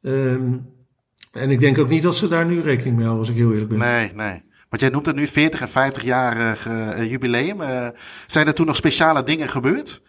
Um, 0.00 0.72
en 1.32 1.50
ik 1.50 1.60
denk 1.60 1.78
ook 1.78 1.88
niet 1.88 2.02
dat 2.02 2.16
ze 2.16 2.28
daar 2.28 2.46
nu 2.46 2.60
rekening 2.60 2.96
mee 2.96 3.06
houden, 3.06 3.26
als 3.26 3.28
ik 3.28 3.42
heel 3.42 3.52
eerlijk 3.52 3.68
ben. 3.68 3.78
Nee, 3.78 4.12
nee. 4.14 4.42
Want 4.68 4.82
jij 4.86 4.90
noemt 4.90 5.06
het 5.06 5.16
nu 5.16 5.26
40 5.26 5.60
en 5.60 5.68
50 5.68 6.02
jaar 6.02 6.58
uh, 6.68 7.10
jubileum. 7.10 7.60
Uh, 7.60 7.88
zijn 8.26 8.46
er 8.46 8.54
toen 8.54 8.66
nog 8.66 8.76
speciale 8.76 9.22
dingen 9.22 9.48
gebeurd? 9.48 10.02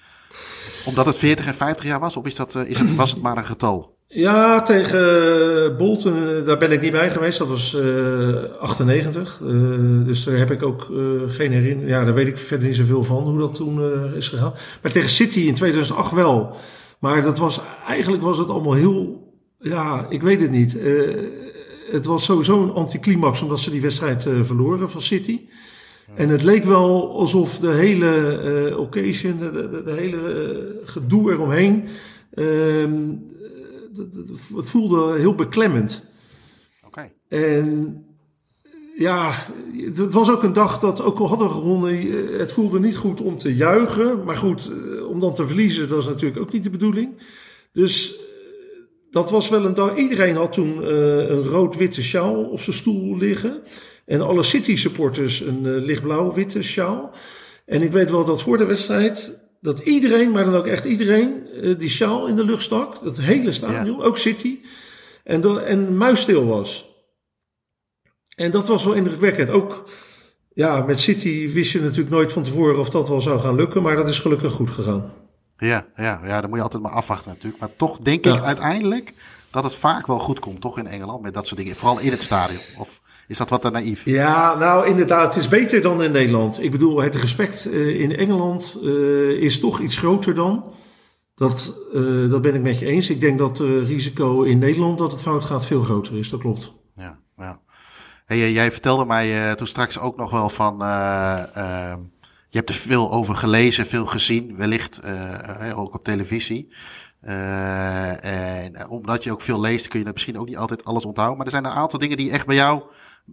Omdat 0.85 1.05
het 1.05 1.17
40 1.17 1.45
en 1.45 1.53
50 1.53 1.85
jaar 1.85 1.99
was? 1.99 2.15
Of 2.15 2.25
is 2.25 2.35
dat, 2.35 2.55
is 2.65 2.77
het, 2.77 2.95
was 2.95 3.11
het 3.11 3.21
maar 3.21 3.37
een 3.37 3.45
getal? 3.45 3.95
Ja, 4.07 4.61
tegen 4.61 5.77
Bolton, 5.77 6.45
daar 6.45 6.57
ben 6.57 6.71
ik 6.71 6.81
niet 6.81 6.91
bij 6.91 7.11
geweest. 7.11 7.37
Dat 7.37 7.47
was 7.47 7.73
uh, 7.73 8.43
98. 8.59 9.39
Uh, 9.43 10.05
dus 10.05 10.23
daar 10.23 10.37
heb 10.37 10.51
ik 10.51 10.63
ook 10.63 10.87
geen 11.27 11.51
herinnering. 11.51 11.89
Ja, 11.89 12.03
daar 12.03 12.13
weet 12.13 12.27
ik 12.27 12.37
verder 12.37 12.67
niet 12.67 12.75
zoveel 12.75 13.03
van 13.03 13.23
hoe 13.23 13.39
dat 13.39 13.55
toen 13.55 13.81
is 14.15 14.27
gegaan. 14.27 14.53
Maar 14.81 14.91
tegen 14.91 15.09
City 15.09 15.39
in 15.39 15.53
2008 15.53 16.11
wel. 16.11 16.55
Maar 16.99 17.23
dat 17.23 17.37
was, 17.37 17.61
eigenlijk 17.87 18.23
was 18.23 18.37
het 18.37 18.49
allemaal 18.49 18.73
heel, 18.73 19.27
ja, 19.59 20.05
ik 20.09 20.21
weet 20.21 20.41
het 20.41 20.51
niet. 20.51 20.77
het 21.91 22.05
was 22.05 22.23
sowieso 22.23 22.63
een 22.63 22.71
anticlimax 22.71 23.41
omdat 23.41 23.59
ze 23.59 23.71
die 23.71 23.81
wedstrijd 23.81 24.27
verloren 24.43 24.89
van 24.89 25.01
City. 25.01 25.39
En 26.13 26.29
het 26.29 26.43
leek 26.43 26.65
wel 26.65 27.11
alsof 27.11 27.59
de 27.59 27.71
hele 27.71 28.41
uh, 28.69 28.79
occasion, 28.79 29.37
de, 29.37 29.51
de, 29.51 29.83
de 29.83 29.91
hele 29.91 30.17
uh, 30.17 30.87
gedoe 30.87 31.31
eromheen, 31.31 31.83
uh, 32.33 32.83
het 34.55 34.69
voelde 34.69 35.17
heel 35.17 35.35
beklemmend. 35.35 36.03
Oké. 36.85 36.87
Okay. 36.87 37.13
En 37.27 37.99
ja, 38.97 39.45
het 39.73 40.13
was 40.13 40.31
ook 40.31 40.43
een 40.43 40.53
dag 40.53 40.79
dat, 40.79 41.01
ook 41.01 41.19
al 41.19 41.27
hadden 41.27 41.47
we 41.47 41.53
gewonnen, 41.53 42.37
het 42.37 42.53
voelde 42.53 42.79
niet 42.79 42.97
goed 42.97 43.21
om 43.21 43.37
te 43.37 43.55
juichen. 43.55 44.23
Maar 44.23 44.37
goed, 44.37 44.71
om 45.09 45.19
dan 45.19 45.33
te 45.33 45.47
verliezen, 45.47 45.87
dat 45.87 46.01
is 46.01 46.07
natuurlijk 46.07 46.41
ook 46.41 46.51
niet 46.51 46.63
de 46.63 46.69
bedoeling. 46.69 47.17
Dus 47.71 48.19
dat 49.15 49.31
was 49.31 49.49
wel 49.49 49.65
een 49.65 49.73
dag. 49.73 49.95
Iedereen 49.95 50.35
had 50.35 50.53
toen 50.53 50.91
een 50.91 51.43
rood-witte 51.43 52.03
sjaal 52.03 52.43
op 52.43 52.61
zijn 52.61 52.75
stoel 52.75 53.17
liggen. 53.17 53.61
En 54.05 54.21
alle 54.21 54.43
City 54.43 54.75
supporters 54.75 55.39
een 55.39 55.63
uh, 55.63 55.83
lichtblauw-witte 55.85 56.63
sjaal. 56.63 57.11
En 57.65 57.81
ik 57.81 57.91
weet 57.91 58.11
wel 58.11 58.25
dat 58.25 58.41
voor 58.41 58.57
de 58.57 58.65
wedstrijd, 58.65 59.39
dat 59.61 59.79
iedereen, 59.79 60.31
maar 60.31 60.45
dan 60.45 60.55
ook 60.55 60.67
echt 60.67 60.85
iedereen, 60.85 61.47
uh, 61.53 61.79
die 61.79 61.89
sjaal 61.89 62.27
in 62.27 62.35
de 62.35 62.43
lucht 62.43 62.63
stak. 62.63 63.03
Dat 63.03 63.17
hele 63.17 63.51
stadion, 63.51 63.97
ja. 63.97 64.03
ook 64.03 64.17
City. 64.17 64.59
En, 65.23 65.41
do, 65.41 65.57
en 65.57 65.97
muisstil 65.97 66.45
was. 66.45 66.89
En 68.35 68.51
dat 68.51 68.67
was 68.67 68.85
wel 68.85 68.93
indrukwekkend. 68.93 69.49
Ook 69.49 69.89
ja, 70.53 70.81
met 70.81 70.99
City 70.99 71.53
wist 71.53 71.71
je 71.71 71.81
natuurlijk 71.81 72.09
nooit 72.09 72.31
van 72.31 72.43
tevoren 72.43 72.79
of 72.79 72.89
dat 72.89 73.09
wel 73.09 73.21
zou 73.21 73.39
gaan 73.39 73.55
lukken. 73.55 73.81
Maar 73.81 73.95
dat 73.95 74.07
is 74.07 74.19
gelukkig 74.19 74.53
goed 74.53 74.69
gegaan. 74.69 75.13
Ja, 75.57 75.85
ja, 75.95 76.21
ja 76.23 76.41
dan 76.41 76.49
moet 76.49 76.57
je 76.57 76.63
altijd 76.63 76.83
maar 76.83 76.91
afwachten 76.91 77.31
natuurlijk. 77.31 77.61
Maar 77.61 77.75
toch 77.75 77.99
denk 77.99 78.25
ik 78.25 78.41
uiteindelijk 78.41 79.13
dat 79.51 79.63
het 79.63 79.75
vaak 79.75 80.07
wel 80.07 80.19
goed 80.19 80.39
komt, 80.39 80.61
toch 80.61 80.77
in 80.77 80.87
Engeland, 80.87 81.21
met 81.21 81.33
dat 81.33 81.45
soort 81.47 81.59
dingen. 81.59 81.75
Vooral 81.75 81.99
in 81.99 82.11
het 82.11 82.23
stadion. 82.23 82.59
Of 82.77 83.01
is 83.27 83.37
dat 83.37 83.49
wat 83.49 83.61
te 83.61 83.69
naïef? 83.69 84.05
Ja, 84.05 84.55
nou 84.55 84.87
inderdaad, 84.87 85.33
het 85.33 85.43
is 85.43 85.49
beter 85.49 85.81
dan 85.81 86.03
in 86.03 86.11
Nederland. 86.11 86.63
Ik 86.63 86.71
bedoel, 86.71 87.01
het 87.01 87.15
respect 87.15 87.65
uh, 87.65 87.99
in 87.99 88.15
Engeland 88.15 88.77
uh, 88.83 89.29
is 89.29 89.59
toch 89.59 89.79
iets 89.79 89.97
groter 89.97 90.35
dan. 90.35 90.63
Dat, 91.35 91.75
uh, 91.93 92.31
dat 92.31 92.41
ben 92.41 92.55
ik 92.55 92.61
met 92.61 92.79
je 92.79 92.85
eens. 92.85 93.09
Ik 93.09 93.19
denk 93.19 93.39
dat 93.39 93.57
het 93.57 93.87
risico 93.87 94.41
in 94.41 94.57
Nederland 94.57 94.97
dat 94.97 95.11
het 95.11 95.21
fout 95.21 95.43
gaat 95.43 95.65
veel 95.65 95.81
groter 95.81 96.17
is. 96.17 96.29
Dat 96.29 96.39
klopt. 96.39 96.73
Ja, 96.95 97.19
ja. 97.37 97.59
Hey, 98.25 98.51
jij 98.51 98.71
vertelde 98.71 99.05
mij 99.05 99.55
toen 99.55 99.67
straks 99.67 99.99
ook 99.99 100.17
nog 100.17 100.31
wel 100.31 100.49
van... 100.49 100.81
ehm, 102.55 102.57
je 102.57 102.57
hebt 102.57 102.69
er 102.69 102.75
veel 102.75 103.11
over 103.11 103.35
gelezen, 103.35 103.87
veel 103.87 104.05
gezien, 104.05 104.57
wellicht 104.57 104.99
ook 105.75 105.93
op 105.93 106.03
televisie. 106.03 106.69
Uh, 107.27 108.63
en 108.63 108.89
omdat 108.89 109.23
je 109.23 109.31
ook 109.31 109.41
veel 109.41 109.59
leest, 109.59 109.87
kun 109.87 109.99
je 109.99 110.09
misschien 110.13 110.39
ook 110.39 110.47
niet 110.47 110.57
altijd 110.57 110.85
alles 110.85 111.05
onthouden. 111.05 111.37
Maar 111.37 111.45
er 111.45 111.51
zijn 111.51 111.65
een 111.65 111.71
aantal 111.71 111.99
dingen 111.99 112.17
die 112.17 112.31
echt 112.31 112.45
bij 112.45 112.55
jou 112.55 112.81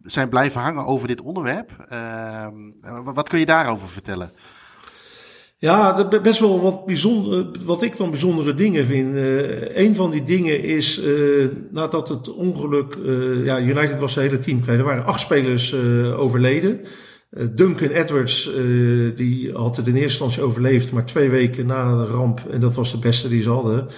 zijn 0.03 0.29
blijven 0.29 0.61
hangen 0.61 0.87
over 0.87 1.09
dit 1.09 1.21
onderwerp. 1.21 1.87
Uh, 1.93 2.47
wat 3.05 3.29
kun 3.29 3.39
je 3.39 3.47
daarover 3.47 3.89
vertellen? 3.89 4.33
Ja, 5.59 6.09
best 6.23 6.41
wel 6.41 6.61
wat, 6.61 6.87
bijzonder, 6.87 7.47
wat 7.65 7.83
ik 7.83 7.97
dan 7.97 8.11
bijzondere 8.11 8.55
dingen 8.55 8.87
vind. 8.87 9.15
Uh, 9.15 9.77
een 9.77 9.95
van 9.95 10.11
die 10.11 10.23
dingen 10.23 10.63
is, 10.63 11.01
nadat 11.71 12.09
het 12.09 12.35
ongeluk, 12.35 12.97
ja, 13.45 13.61
United 13.61 13.99
was 13.99 14.13
zijn 14.13 14.29
hele 14.29 14.39
team 14.39 14.61
kwijt. 14.61 14.79
Er 14.79 14.85
waren 14.85 15.05
acht 15.05 15.21
spelers 15.21 15.75
overleden. 16.17 16.81
Duncan 17.51 17.89
Edwards, 17.89 18.51
die 19.17 19.53
had 19.53 19.77
het 19.77 19.87
in 19.87 19.95
eerste 19.95 20.03
instantie 20.03 20.43
overleefd, 20.43 20.93
maar 20.93 21.07
twee 21.07 21.31
weken 21.31 21.67
na 21.67 21.97
de 21.97 22.11
ramp, 22.11 22.41
en 22.51 22.61
dat 22.61 22.75
was 22.75 22.91
de 22.91 22.99
beste 22.99 23.29
die 23.29 23.43
ze 23.43 23.51
hadden, 23.51 23.89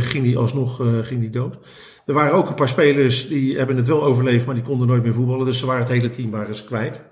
ging 0.00 0.24
hij 0.24 0.36
alsnog 0.36 0.76
ging 1.06 1.20
die 1.20 1.30
dood. 1.30 1.58
Er 2.06 2.14
waren 2.14 2.32
ook 2.32 2.48
een 2.48 2.54
paar 2.54 2.68
spelers 2.68 3.28
die 3.28 3.56
hebben 3.56 3.76
het 3.76 3.88
wel 3.88 4.04
overleefd, 4.04 4.46
maar 4.46 4.54
die 4.54 4.64
konden 4.64 4.86
nooit 4.86 5.02
meer 5.02 5.14
voetballen. 5.14 5.46
Dus 5.46 5.58
ze 5.58 5.66
waren 5.66 5.82
het 5.82 5.90
hele 5.90 6.08
team 6.08 6.30
waren 6.30 6.54
ze 6.54 6.64
kwijt. 6.64 7.04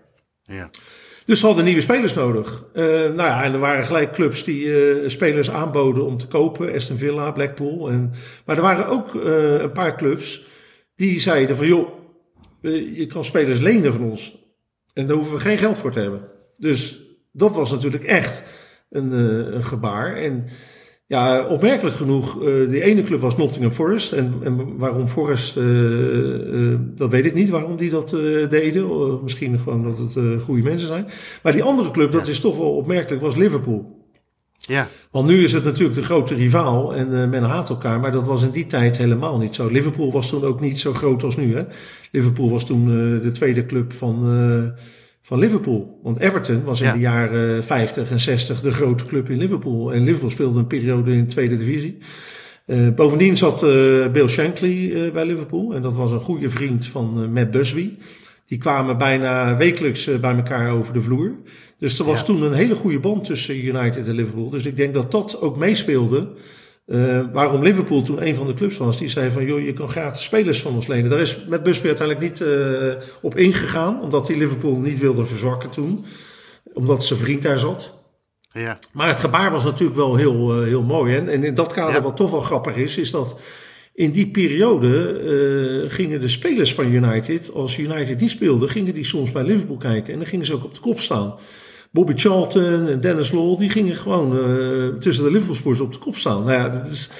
Ja. 0.42 0.70
Dus 1.24 1.40
ze 1.40 1.46
hadden 1.46 1.64
nieuwe 1.64 1.80
spelers 1.80 2.14
nodig. 2.14 2.64
Uh, 2.74 2.84
nou 2.84 3.16
ja, 3.16 3.44
en 3.44 3.52
er 3.52 3.58
waren 3.58 3.84
gelijk 3.84 4.12
clubs 4.12 4.44
die 4.44 4.64
uh, 4.64 5.08
spelers 5.08 5.50
aanboden 5.50 6.04
om 6.04 6.16
te 6.16 6.26
kopen. 6.26 6.74
Aston 6.74 6.96
Villa, 6.96 7.30
Blackpool. 7.30 7.90
En, 7.90 8.12
maar 8.44 8.56
er 8.56 8.62
waren 8.62 8.86
ook 8.86 9.14
uh, 9.14 9.60
een 9.60 9.72
paar 9.72 9.96
clubs 9.96 10.44
die 10.96 11.20
zeiden 11.20 11.56
van... 11.56 11.66
joh, 11.66 11.88
je 12.96 13.06
kan 13.06 13.24
spelers 13.24 13.58
lenen 13.58 13.92
van 13.92 14.02
ons. 14.02 14.39
En 14.94 15.06
daar 15.06 15.16
hoeven 15.16 15.34
we 15.34 15.40
geen 15.40 15.58
geld 15.58 15.76
voor 15.76 15.92
te 15.92 16.00
hebben. 16.00 16.20
Dus 16.56 17.00
dat 17.32 17.54
was 17.54 17.70
natuurlijk 17.70 18.04
echt 18.04 18.42
een, 18.90 19.12
een 19.54 19.64
gebaar. 19.64 20.16
En 20.16 20.48
ja, 21.06 21.46
opmerkelijk 21.46 21.96
genoeg, 21.96 22.36
uh, 22.36 22.42
de 22.70 22.82
ene 22.82 23.02
club 23.02 23.20
was 23.20 23.36
Nottingham 23.36 23.72
Forest. 23.72 24.12
En, 24.12 24.34
en 24.42 24.76
waarom 24.78 25.08
Forest, 25.08 25.56
uh, 25.56 26.78
dat 26.94 27.10
weet 27.10 27.26
ik 27.26 27.34
niet 27.34 27.48
waarom 27.48 27.76
die 27.76 27.90
dat 27.90 28.10
deden. 28.50 29.22
misschien 29.22 29.58
gewoon 29.58 29.82
dat 29.82 29.98
het 29.98 30.42
goede 30.42 30.62
mensen 30.62 30.88
zijn. 30.88 31.06
Maar 31.42 31.52
die 31.52 31.62
andere 31.62 31.90
club, 31.90 32.12
dat 32.12 32.28
is 32.28 32.40
toch 32.40 32.56
wel 32.56 32.76
opmerkelijk, 32.76 33.22
was 33.22 33.36
Liverpool. 33.36 33.99
Ja. 34.70 34.88
Want 35.10 35.26
nu 35.26 35.42
is 35.42 35.52
het 35.52 35.64
natuurlijk 35.64 35.94
de 35.94 36.02
grote 36.02 36.34
rivaal 36.34 36.94
en 36.94 37.30
men 37.30 37.42
haat 37.42 37.68
elkaar. 37.68 38.00
Maar 38.00 38.12
dat 38.12 38.26
was 38.26 38.42
in 38.42 38.50
die 38.50 38.66
tijd 38.66 38.96
helemaal 38.96 39.38
niet 39.38 39.54
zo. 39.54 39.68
Liverpool 39.68 40.12
was 40.12 40.28
toen 40.28 40.44
ook 40.44 40.60
niet 40.60 40.80
zo 40.80 40.92
groot 40.92 41.22
als 41.22 41.36
nu. 41.36 41.54
Hè? 41.54 41.64
Liverpool 42.10 42.50
was 42.50 42.66
toen 42.66 42.86
de 43.22 43.30
tweede 43.32 43.66
club 43.66 43.92
van 43.92 44.74
van 45.22 45.38
Liverpool. 45.38 46.00
Want 46.02 46.18
Everton 46.18 46.64
was 46.64 46.80
in 46.80 46.92
de 46.92 46.98
jaren 46.98 47.64
50 47.64 48.10
en 48.10 48.20
60 48.20 48.60
de 48.60 48.72
grote 48.72 49.04
club 49.04 49.30
in 49.30 49.38
Liverpool. 49.38 49.92
En 49.92 50.04
Liverpool 50.04 50.30
speelde 50.30 50.58
een 50.58 50.66
periode 50.66 51.12
in 51.12 51.20
de 51.20 51.30
tweede 51.30 51.56
divisie. 51.56 51.98
Bovendien 52.94 53.36
zat 53.36 53.60
Bill 54.12 54.28
Shankly 54.28 55.10
bij 55.12 55.26
Liverpool. 55.26 55.74
En 55.74 55.82
dat 55.82 55.96
was 55.96 56.12
een 56.12 56.20
goede 56.20 56.48
vriend 56.48 56.86
van 56.86 57.32
Matt 57.32 57.50
Busby. 57.50 57.90
Die 58.46 58.58
kwamen 58.58 58.98
bijna 58.98 59.56
wekelijks 59.56 60.20
bij 60.20 60.36
elkaar 60.36 60.70
over 60.70 60.92
de 60.92 61.00
vloer. 61.00 61.32
Dus 61.80 61.98
er 61.98 62.04
was 62.04 62.18
ja. 62.18 62.24
toen 62.24 62.42
een 62.42 62.52
hele 62.52 62.74
goede 62.74 63.00
band 63.00 63.24
tussen 63.24 63.64
United 63.64 64.08
en 64.08 64.14
Liverpool. 64.14 64.50
Dus 64.50 64.66
ik 64.66 64.76
denk 64.76 64.94
dat 64.94 65.10
dat 65.10 65.40
ook 65.40 65.56
meespeelde 65.56 66.28
uh, 66.86 67.20
waarom 67.32 67.62
Liverpool 67.62 68.02
toen 68.02 68.26
een 68.26 68.34
van 68.34 68.46
de 68.46 68.54
clubs 68.54 68.76
was, 68.76 68.98
die 68.98 69.08
zei 69.08 69.30
van 69.30 69.44
joh, 69.44 69.64
je 69.64 69.72
kan 69.72 69.88
gratis 69.88 70.24
spelers 70.24 70.60
van 70.60 70.74
ons 70.74 70.86
lenen. 70.86 71.10
Daar 71.10 71.20
is 71.20 71.44
met 71.48 71.62
Busby 71.62 71.86
uiteindelijk 71.86 72.28
niet 72.28 72.40
uh, 72.48 72.92
op 73.22 73.36
ingegaan, 73.36 74.00
omdat 74.00 74.28
hij 74.28 74.36
Liverpool 74.36 74.76
niet 74.76 74.98
wilde 74.98 75.26
verzwakken 75.26 75.70
toen. 75.70 76.04
Omdat 76.72 77.04
zijn 77.04 77.18
vriend 77.18 77.42
daar 77.42 77.58
zat. 77.58 77.94
Ja. 78.52 78.78
Maar 78.92 79.08
het 79.08 79.20
gebaar 79.20 79.50
was 79.50 79.64
natuurlijk 79.64 79.98
wel 79.98 80.16
heel, 80.16 80.60
uh, 80.60 80.66
heel 80.66 80.82
mooi. 80.82 81.16
En, 81.16 81.28
en 81.28 81.44
in 81.44 81.54
dat 81.54 81.72
kader, 81.72 81.94
ja. 81.94 82.02
wat 82.02 82.16
toch 82.16 82.30
wel 82.30 82.40
grappig 82.40 82.76
is, 82.76 82.98
is 82.98 83.10
dat 83.10 83.36
in 83.94 84.10
die 84.10 84.30
periode 84.30 85.86
gingen 85.88 86.20
de 86.20 86.28
spelers 86.28 86.74
van 86.74 86.92
United, 86.92 87.52
als 87.52 87.78
United 87.78 88.20
niet 88.20 88.30
speelde, 88.30 88.68
gingen 88.68 88.94
die 88.94 89.04
soms 89.04 89.32
bij 89.32 89.44
Liverpool 89.44 89.76
kijken. 89.76 90.12
En 90.12 90.18
dan 90.18 90.28
gingen 90.28 90.46
ze 90.46 90.54
ook 90.54 90.64
op 90.64 90.74
de 90.74 90.80
kop 90.80 91.00
staan. 91.00 91.34
Bobby 91.92 92.12
Charlton 92.16 92.88
en 92.88 93.00
Dennis 93.00 93.32
Law, 93.32 93.58
die 93.58 93.70
gingen 93.70 93.96
gewoon 93.96 94.36
uh, 94.36 94.88
tussen 94.88 95.24
de 95.24 95.30
Liverpool 95.30 95.80
op 95.80 95.92
de 95.92 95.98
kop 95.98 96.16
staan. 96.16 96.44
Nou 96.44 96.60
ja, 96.60 96.68
dat 96.68 96.86
is 96.86 97.10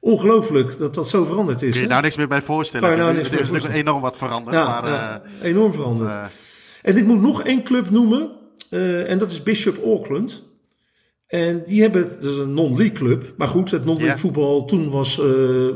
ongelooflijk 0.00 0.78
dat 0.78 0.94
dat 0.94 1.08
zo 1.08 1.24
veranderd 1.24 1.62
is. 1.62 1.72
Kun 1.72 1.80
je 1.80 1.86
nou 1.86 2.02
niks 2.02 2.16
meer 2.16 2.28
bij 2.28 2.42
voorstellen? 2.42 2.98
Nou 2.98 3.16
er 3.16 3.40
is 3.40 3.50
natuurlijk 3.50 3.74
enorm 3.74 4.00
wat 4.00 4.16
veranderd. 4.16 4.56
Ja, 4.56 4.80
maar, 4.80 4.90
ja, 4.90 5.22
uh, 5.24 5.42
enorm 5.42 5.72
veranderd. 5.72 6.08
uh, 6.08 6.24
en 6.82 6.96
ik 6.96 7.04
moet 7.04 7.20
nog 7.20 7.42
één 7.42 7.62
club 7.62 7.90
noemen, 7.90 8.30
en 9.06 9.18
dat 9.18 9.30
is 9.30 9.42
Bishop 9.42 9.84
Auckland. 9.84 10.44
En 11.26 11.62
die 11.66 11.82
hebben, 11.82 12.08
dat 12.20 12.30
is 12.30 12.36
een 12.36 12.54
non-league 12.54 12.92
club. 12.92 13.32
Maar 13.36 13.48
goed, 13.48 13.70
het 13.70 13.84
non-league 13.84 14.18
voetbal 14.18 14.64
toen 14.64 14.90
was, 14.90 15.20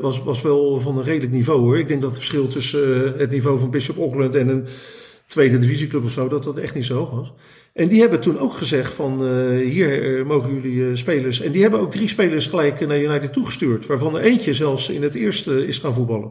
was, 0.00 0.22
was 0.22 0.42
wel 0.42 0.80
van 0.80 0.98
een 0.98 1.04
redelijk 1.04 1.32
niveau 1.32 1.60
hoor. 1.60 1.78
Ik 1.78 1.88
denk 1.88 2.00
dat 2.02 2.10
het 2.10 2.18
verschil 2.18 2.46
tussen 2.46 3.14
het 3.16 3.30
niveau 3.30 3.58
van 3.58 3.70
Bishop 3.70 3.98
Auckland 3.98 4.34
en 4.34 4.48
een 4.48 4.66
tweede 5.30 5.58
divisieclub 5.58 6.04
of 6.04 6.10
zo, 6.10 6.28
dat 6.28 6.44
dat 6.44 6.56
echt 6.56 6.74
niet 6.74 6.84
zo 6.84 6.96
hoog 6.96 7.10
was. 7.10 7.32
En 7.72 7.88
die 7.88 8.00
hebben 8.00 8.20
toen 8.20 8.38
ook 8.38 8.54
gezegd 8.54 8.94
van 8.94 9.26
uh, 9.26 9.70
hier 9.70 10.18
uh, 10.18 10.26
mogen 10.26 10.54
jullie 10.54 10.74
uh, 10.74 10.96
spelers. 10.96 11.40
En 11.40 11.52
die 11.52 11.62
hebben 11.62 11.80
ook 11.80 11.90
drie 11.90 12.08
spelers 12.08 12.46
gelijk 12.46 12.86
naar 12.86 13.00
United 13.00 13.32
toegestuurd. 13.32 13.86
Waarvan 13.86 14.16
er 14.16 14.22
eentje 14.22 14.54
zelfs 14.54 14.88
in 14.88 15.02
het 15.02 15.14
eerste 15.14 15.66
is 15.66 15.78
gaan 15.78 15.94
voetballen. 15.94 16.30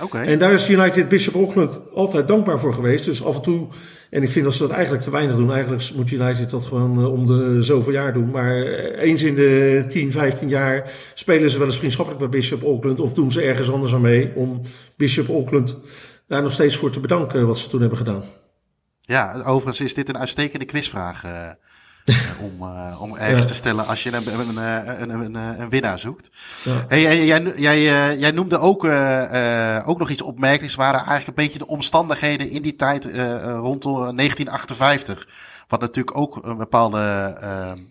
Oké. 0.00 0.18
En 0.18 0.38
daar 0.38 0.52
is 0.52 0.68
United 0.68 1.08
Bishop 1.08 1.34
Auckland 1.34 1.80
altijd 1.94 2.28
dankbaar 2.28 2.60
voor 2.60 2.74
geweest. 2.74 3.04
Dus 3.04 3.24
af 3.24 3.36
en 3.36 3.42
toe, 3.42 3.66
en 4.10 4.22
ik 4.22 4.30
vind 4.30 4.44
dat 4.44 4.54
ze 4.54 4.62
dat 4.62 4.70
eigenlijk 4.70 5.02
te 5.02 5.10
weinig 5.10 5.36
doen. 5.36 5.52
Eigenlijk 5.52 5.90
moet 5.96 6.10
United 6.10 6.50
dat 6.50 6.64
gewoon 6.64 7.06
om 7.06 7.26
de 7.26 7.62
zoveel 7.62 7.92
jaar 7.92 8.12
doen. 8.12 8.30
Maar 8.30 8.62
eens 8.96 9.22
in 9.22 9.34
de 9.34 9.84
10, 9.88 10.12
15 10.12 10.48
jaar 10.48 10.92
spelen 11.14 11.50
ze 11.50 11.58
wel 11.58 11.66
eens 11.66 11.78
vriendschappelijk 11.78 12.30
bij 12.30 12.40
Bishop 12.40 12.62
Auckland. 12.62 13.00
Of 13.00 13.14
doen 13.14 13.32
ze 13.32 13.42
ergens 13.42 13.70
anders 13.70 13.94
aan 13.94 14.00
mee 14.00 14.32
om 14.34 14.62
Bishop 14.96 15.28
Auckland 15.28 15.76
daar 16.26 16.42
nog 16.42 16.52
steeds 16.52 16.76
voor 16.76 16.90
te 16.90 17.00
bedanken 17.00 17.46
wat 17.46 17.58
ze 17.58 17.68
toen 17.68 17.80
hebben 17.80 17.98
gedaan. 17.98 18.24
Ja, 19.00 19.42
overigens 19.44 19.80
is 19.80 19.94
dit 19.94 20.08
een 20.08 20.18
uitstekende 20.18 20.64
quizvraag. 20.64 21.24
Uh, 21.24 21.50
om, 22.46 22.62
uh, 22.62 23.02
om 23.02 23.16
ergens 23.16 23.40
ja. 23.40 23.46
te 23.46 23.54
stellen 23.54 23.86
als 23.86 24.02
je 24.02 24.12
een, 24.12 24.40
een, 24.40 24.56
een, 25.10 25.34
een, 25.34 25.68
winnaar 25.68 25.98
zoekt. 25.98 26.30
Ja. 26.64 26.84
Hey, 26.88 27.00
jij, 27.00 27.24
jij, 27.24 27.52
jij, 27.56 28.16
jij, 28.18 28.30
noemde 28.30 28.58
ook, 28.58 28.84
uh, 28.84 29.82
ook 29.84 29.98
nog 29.98 30.10
iets 30.10 30.22
opmerkelijks. 30.22 30.74
waren 30.74 31.00
eigenlijk 31.00 31.28
een 31.28 31.44
beetje 31.44 31.58
de 31.58 31.66
omstandigheden 31.66 32.50
in 32.50 32.62
die 32.62 32.74
tijd 32.74 33.04
rondom 33.44 33.92
1958. 33.92 35.28
Wat 35.68 35.80
natuurlijk 35.80 36.16
ook 36.16 36.44
een 36.44 36.56
bepaalde 36.56 37.00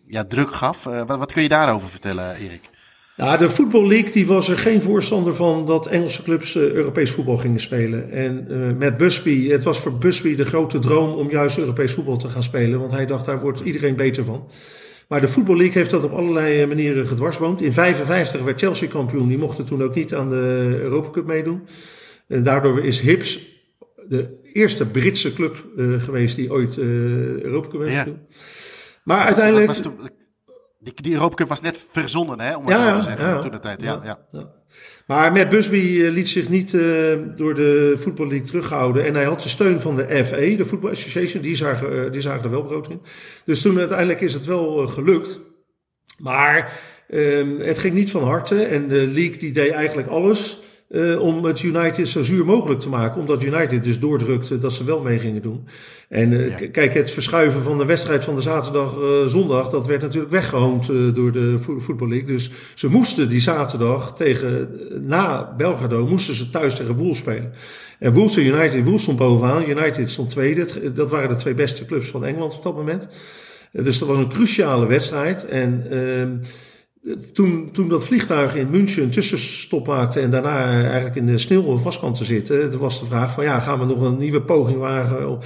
ja, 0.08 0.24
druk 0.24 0.56
gaf. 0.56 0.84
Wat, 0.84 1.18
wat, 1.18 1.34
kun 1.34 1.42
je 1.42 1.50
daarover 1.50 1.90
vertellen, 1.90 2.36
Erik? 2.36 2.70
Ja, 3.16 3.38
de 3.38 3.50
Football 3.50 3.88
League 3.88 4.12
die 4.12 4.28
was 4.28 4.50
er 4.50 4.58
geen 4.58 4.82
voorstander 4.82 5.36
van 5.36 5.66
dat 5.66 5.88
Engelse 5.88 6.24
clubs 6.24 6.56
uh, 6.56 6.64
Europees 6.64 7.12
voetbal 7.12 7.38
gingen 7.38 7.60
spelen. 7.60 8.12
En 8.12 8.48
uh, 8.50 8.72
met 8.78 8.98
Busby, 8.98 9.50
het 9.50 9.64
was 9.64 9.80
voor 9.80 9.98
Busby 9.98 10.36
de 10.36 10.46
grote 10.46 10.80
droom 10.80 11.14
om 11.14 11.32
juist 11.32 11.58
Europees 11.58 11.94
voetbal 11.94 12.18
te 12.18 12.30
gaan 12.30 12.44
spelen. 12.44 12.80
Want 12.80 12.92
hij 12.92 13.06
dacht, 13.06 13.26
daar 13.26 13.40
wordt 13.40 13.60
iedereen 13.60 13.96
beter 13.96 14.24
van. 14.24 14.50
Maar 15.08 15.22
de 15.22 15.28
Football 15.28 15.58
League 15.58 15.78
heeft 15.78 15.90
dat 15.90 16.04
op 16.04 16.12
allerlei 16.12 16.66
manieren 16.66 17.08
gedwarsboomd. 17.08 17.62
In 17.62 17.74
55 17.74 18.42
werd 18.42 18.60
Chelsea 18.60 18.88
kampioen. 18.88 19.28
Die 19.28 19.38
mochten 19.38 19.66
toen 19.66 19.84
ook 19.84 19.96
niet 19.96 20.14
aan 20.14 20.30
de 20.30 20.78
Europa 20.82 21.10
Cup 21.10 21.26
meedoen. 21.26 21.68
En 22.28 22.44
daardoor 22.44 22.84
is 22.84 23.00
Hips 23.00 23.50
de 24.08 24.40
eerste 24.54 24.86
Britse 24.86 25.34
club 25.34 25.66
uh, 25.78 26.02
geweest 26.02 26.36
die 26.36 26.52
ooit 26.52 26.78
Europa 26.78 27.68
Cup 27.68 27.80
heeft 27.80 27.94
ja. 27.94 28.08
Maar 29.04 29.26
uiteindelijk... 29.26 29.72
Die, 30.86 31.02
die 31.02 31.14
Europa 31.14 31.36
Cup 31.36 31.48
was 31.48 31.62
net 31.62 31.88
verzonnen, 31.92 32.40
hè, 32.40 32.56
om 32.56 32.66
het 32.66 32.76
ja, 32.76 32.94
zo 32.94 32.98
te 32.98 33.04
zeggen, 33.04 33.28
ja, 33.28 33.40
toen 33.40 33.52
de 33.52 33.60
tijd. 33.60 33.82
Ja, 33.82 34.02
ja. 34.04 34.20
ja. 34.32 34.54
Maar 35.08 35.32
Matt 35.32 35.50
Busby 35.50 35.76
uh, 35.76 36.12
liet 36.12 36.30
zich 36.30 36.50
niet 36.50 36.74
uh, 36.74 36.82
door 37.36 37.56
de 37.56 37.96
Football 38.00 38.28
League 38.28 38.48
terughouden. 38.48 39.06
En 39.06 39.16
hij 39.16 39.24
had 39.24 39.42
de 39.42 39.50
steun 39.50 39.82
van 39.82 39.96
de 39.96 40.26
FA, 40.26 40.36
de 40.36 40.66
Football 40.66 40.92
Association. 40.92 41.42
Die 41.42 41.56
zagen, 41.56 41.94
uh, 41.94 42.12
die 42.12 42.22
zagen 42.22 42.44
er 42.44 42.50
wel 42.50 42.64
brood 42.64 42.90
in. 42.90 43.02
Dus 43.46 43.62
toen 43.62 43.80
uiteindelijk 43.80 44.22
is 44.22 44.34
het 44.34 44.46
wel 44.46 44.88
gelukt. 44.88 45.40
Maar 46.18 46.80
ehm, 47.08 47.60
het 47.60 47.78
ging 47.80 47.94
niet 47.94 48.12
van 48.12 48.24
harte. 48.24 48.64
En 48.64 48.88
de 48.88 49.08
league 49.08 49.38
die 49.38 49.52
deed 49.52 49.72
eigenlijk 49.72 50.08
alles 50.08 50.64
uh, 50.90 51.22
om 51.22 51.46
het 51.46 51.62
United 51.62 52.08
zo 52.08 52.24
zuur 52.24 52.46
mogelijk 52.46 52.80
te 52.80 52.90
maken. 52.90 53.20
Omdat 53.20 53.44
United 53.44 53.84
dus 53.84 54.00
doordrukte 54.00 54.58
dat 54.58 54.74
ze 54.74 54.84
wel 54.84 55.02
mee 55.02 55.20
gingen 55.20 55.42
doen. 55.42 55.68
En 56.10 56.32
uh, 56.32 56.60
ja. 56.60 56.68
kijk, 56.72 56.94
het 56.94 57.12
verschuiven 57.12 57.62
van 57.62 57.78
de 57.78 57.86
wedstrijd 57.86 58.24
van 58.24 58.36
de 58.36 58.42
zaterdag, 58.42 58.98
uh, 58.98 59.26
zondag, 59.26 59.70
dat 59.70 59.86
werd 59.86 60.02
natuurlijk 60.02 60.32
weggehoond 60.32 60.88
door 60.88 61.32
de 61.32 61.60
Football 61.60 62.10
League. 62.10 62.28
Dus 62.28 62.52
ze 62.74 62.90
moesten 62.90 63.30
die 63.30 63.42
zaterdag 63.42 64.16
tegen, 64.16 64.70
na 65.02 65.54
Belgrado, 65.58 66.08
moesten 66.08 66.36
ze 66.36 66.50
thuis 66.50 66.76
tegen 66.76 66.96
Wolves 66.96 67.18
spelen. 67.18 67.54
En 68.00 68.14
Wolves 68.14 68.38
en 68.38 68.46
United, 68.46 68.84
Wolves 68.84 69.02
stond 69.02 69.18
bovenaan, 69.18 69.70
United 69.70 70.12
stond 70.12 70.30
tweede. 70.30 70.94
Dat 70.94 71.12
waren 71.12 71.30
de 71.30 71.36
twee 71.36 71.54
beste 71.54 71.86
clubs 71.86 72.08
van 72.08 72.26
Engeland 72.26 72.56
op 72.56 72.64
dat 72.64 72.76
moment. 72.76 73.08
Dus 73.72 74.00
dat 74.00 74.08
was 74.08 74.18
een 74.18 74.30
cruciale 74.30 74.88
wedstrijd. 74.88 75.46
En 75.46 75.84
toen, 77.34 77.70
toen 77.72 77.88
dat 77.88 78.04
vliegtuig 78.04 78.56
in 78.56 78.70
München 78.70 79.10
tussenstop 79.10 79.88
maakte 79.88 80.20
en 80.20 80.32
daarna 80.32 80.82
eigenlijk 80.84 81.16
in 81.16 81.26
de 81.26 81.38
sneeuw 81.38 81.78
vast 81.78 82.00
kwam 82.00 82.14
te 82.14 82.24
zitten, 82.24 82.70
toen 82.70 82.80
was 82.80 83.00
de 83.00 83.06
vraag 83.06 83.34
van 83.34 83.44
ja, 83.44 83.60
gaan 83.60 83.80
we 83.80 83.86
nog 83.86 84.02
een 84.02 84.18
nieuwe 84.18 84.42
poging 84.42 84.78
wagen? 84.78 85.40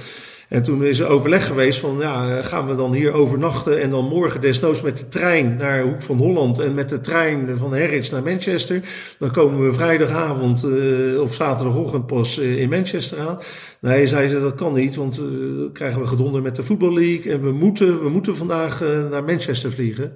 En 0.48 0.62
toen 0.62 0.84
is 0.84 0.98
er 0.98 1.06
overleg 1.06 1.46
geweest 1.46 1.80
van 1.80 1.96
ja, 1.98 2.42
gaan 2.42 2.66
we 2.66 2.74
dan 2.74 2.92
hier 2.92 3.12
overnachten 3.12 3.80
en 3.80 3.90
dan 3.90 4.04
morgen 4.04 4.40
desnoods 4.40 4.82
met 4.82 4.98
de 4.98 5.08
trein 5.08 5.56
naar 5.56 5.82
Hoek 5.82 6.02
van 6.02 6.16
Holland 6.16 6.58
en 6.58 6.74
met 6.74 6.88
de 6.88 7.00
trein 7.00 7.58
van 7.58 7.70
Harwich 7.70 8.10
naar 8.10 8.22
Manchester. 8.22 8.80
Dan 9.18 9.30
komen 9.30 9.66
we 9.66 9.72
vrijdagavond 9.72 10.64
uh, 10.64 11.20
of 11.20 11.34
zaterdagochtend 11.34 12.06
pas 12.06 12.38
uh, 12.38 12.58
in 12.58 12.68
Manchester 12.68 13.18
aan. 13.18 13.38
Nee, 13.80 14.06
zei 14.06 14.28
ze, 14.28 14.40
dat 14.40 14.54
kan 14.54 14.72
niet, 14.72 14.96
want 14.96 15.20
uh, 15.20 15.58
dan 15.58 15.72
krijgen 15.72 16.00
we 16.00 16.06
gedonder 16.06 16.42
met 16.42 16.56
de 16.56 16.62
Football 16.62 16.94
League 16.94 17.32
en 17.32 17.42
we 17.42 17.52
moeten, 17.52 18.02
we 18.02 18.08
moeten 18.08 18.36
vandaag 18.36 18.80
naar 19.10 19.24
Manchester 19.24 19.70
vliegen. 19.70 20.12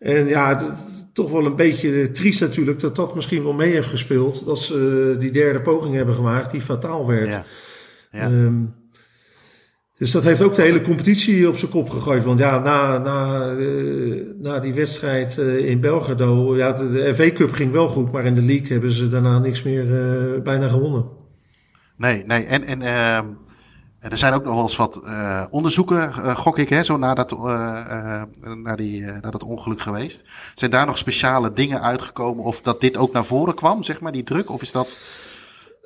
En 0.00 0.26
ja, 0.26 0.56
het, 0.58 0.78
toch 1.12 1.30
wel 1.30 1.46
een 1.46 1.56
beetje 1.56 2.10
triest 2.10 2.40
natuurlijk 2.40 2.80
dat 2.80 2.96
dat 2.96 3.14
misschien 3.14 3.42
wel 3.42 3.52
mee 3.52 3.72
heeft 3.72 3.88
gespeeld. 3.88 4.46
Dat 4.46 4.58
ze 4.58 5.12
uh, 5.14 5.20
die 5.20 5.30
derde 5.30 5.60
poging 5.60 5.94
hebben 5.94 6.14
gemaakt 6.14 6.50
die 6.50 6.60
fataal 6.60 7.06
werd. 7.06 7.28
Ja. 7.28 7.44
Ja. 8.10 8.30
Um, 8.30 8.74
dus 9.96 10.10
dat 10.10 10.24
heeft 10.24 10.42
ook 10.42 10.54
de 10.54 10.62
hele 10.62 10.80
competitie 10.80 11.48
op 11.48 11.56
zijn 11.56 11.70
kop 11.70 11.90
gegooid. 11.90 12.24
Want 12.24 12.38
ja, 12.38 12.58
na, 12.58 12.98
na, 12.98 13.50
uh, 13.52 14.24
na 14.38 14.58
die 14.58 14.74
wedstrijd 14.74 15.36
uh, 15.38 15.68
in 15.68 15.80
Belgrado, 15.80 16.56
ja, 16.56 16.72
de, 16.72 16.90
de 16.90 17.14
FA 17.14 17.30
Cup 17.30 17.52
ging 17.52 17.72
wel 17.72 17.88
goed, 17.88 18.12
maar 18.12 18.24
in 18.24 18.34
de 18.34 18.42
league 18.42 18.68
hebben 18.68 18.90
ze 18.90 19.08
daarna 19.08 19.38
niks 19.38 19.62
meer 19.62 19.86
bijna 20.42 20.68
gewonnen. 20.68 21.04
Nee, 21.96 22.24
nee. 22.26 22.44
En, 22.44 22.62
en 22.62 22.82
er 24.00 24.18
zijn 24.18 24.32
ook 24.32 24.44
nog 24.44 24.54
wel 24.54 24.62
eens 24.62 24.76
wat 24.76 25.00
uh, 25.04 25.44
onderzoeken, 25.50 26.12
uh, 26.16 26.36
gok 26.36 26.58
ik, 26.58 26.68
hè, 26.68 26.84
zo 26.84 26.96
na 26.96 27.14
dat, 27.14 27.32
uh, 27.32 28.22
na, 28.62 28.76
die, 28.76 29.04
ongeluk 29.46 29.80
geweest. 29.80 30.28
Zijn 30.54 30.70
daar 30.70 30.86
nog 30.86 30.98
speciale 30.98 31.52
dingen 31.52 31.82
uitgekomen 31.82 32.44
of 32.44 32.60
dat 32.60 32.80
dit 32.80 32.96
ook 32.96 33.12
naar 33.12 33.24
voren 33.24 33.54
kwam, 33.54 33.82
zeg 33.82 34.00
maar, 34.00 34.12
die 34.12 34.22
druk? 34.22 34.50
Of 34.50 34.62
is 34.62 34.72
dat... 34.72 34.96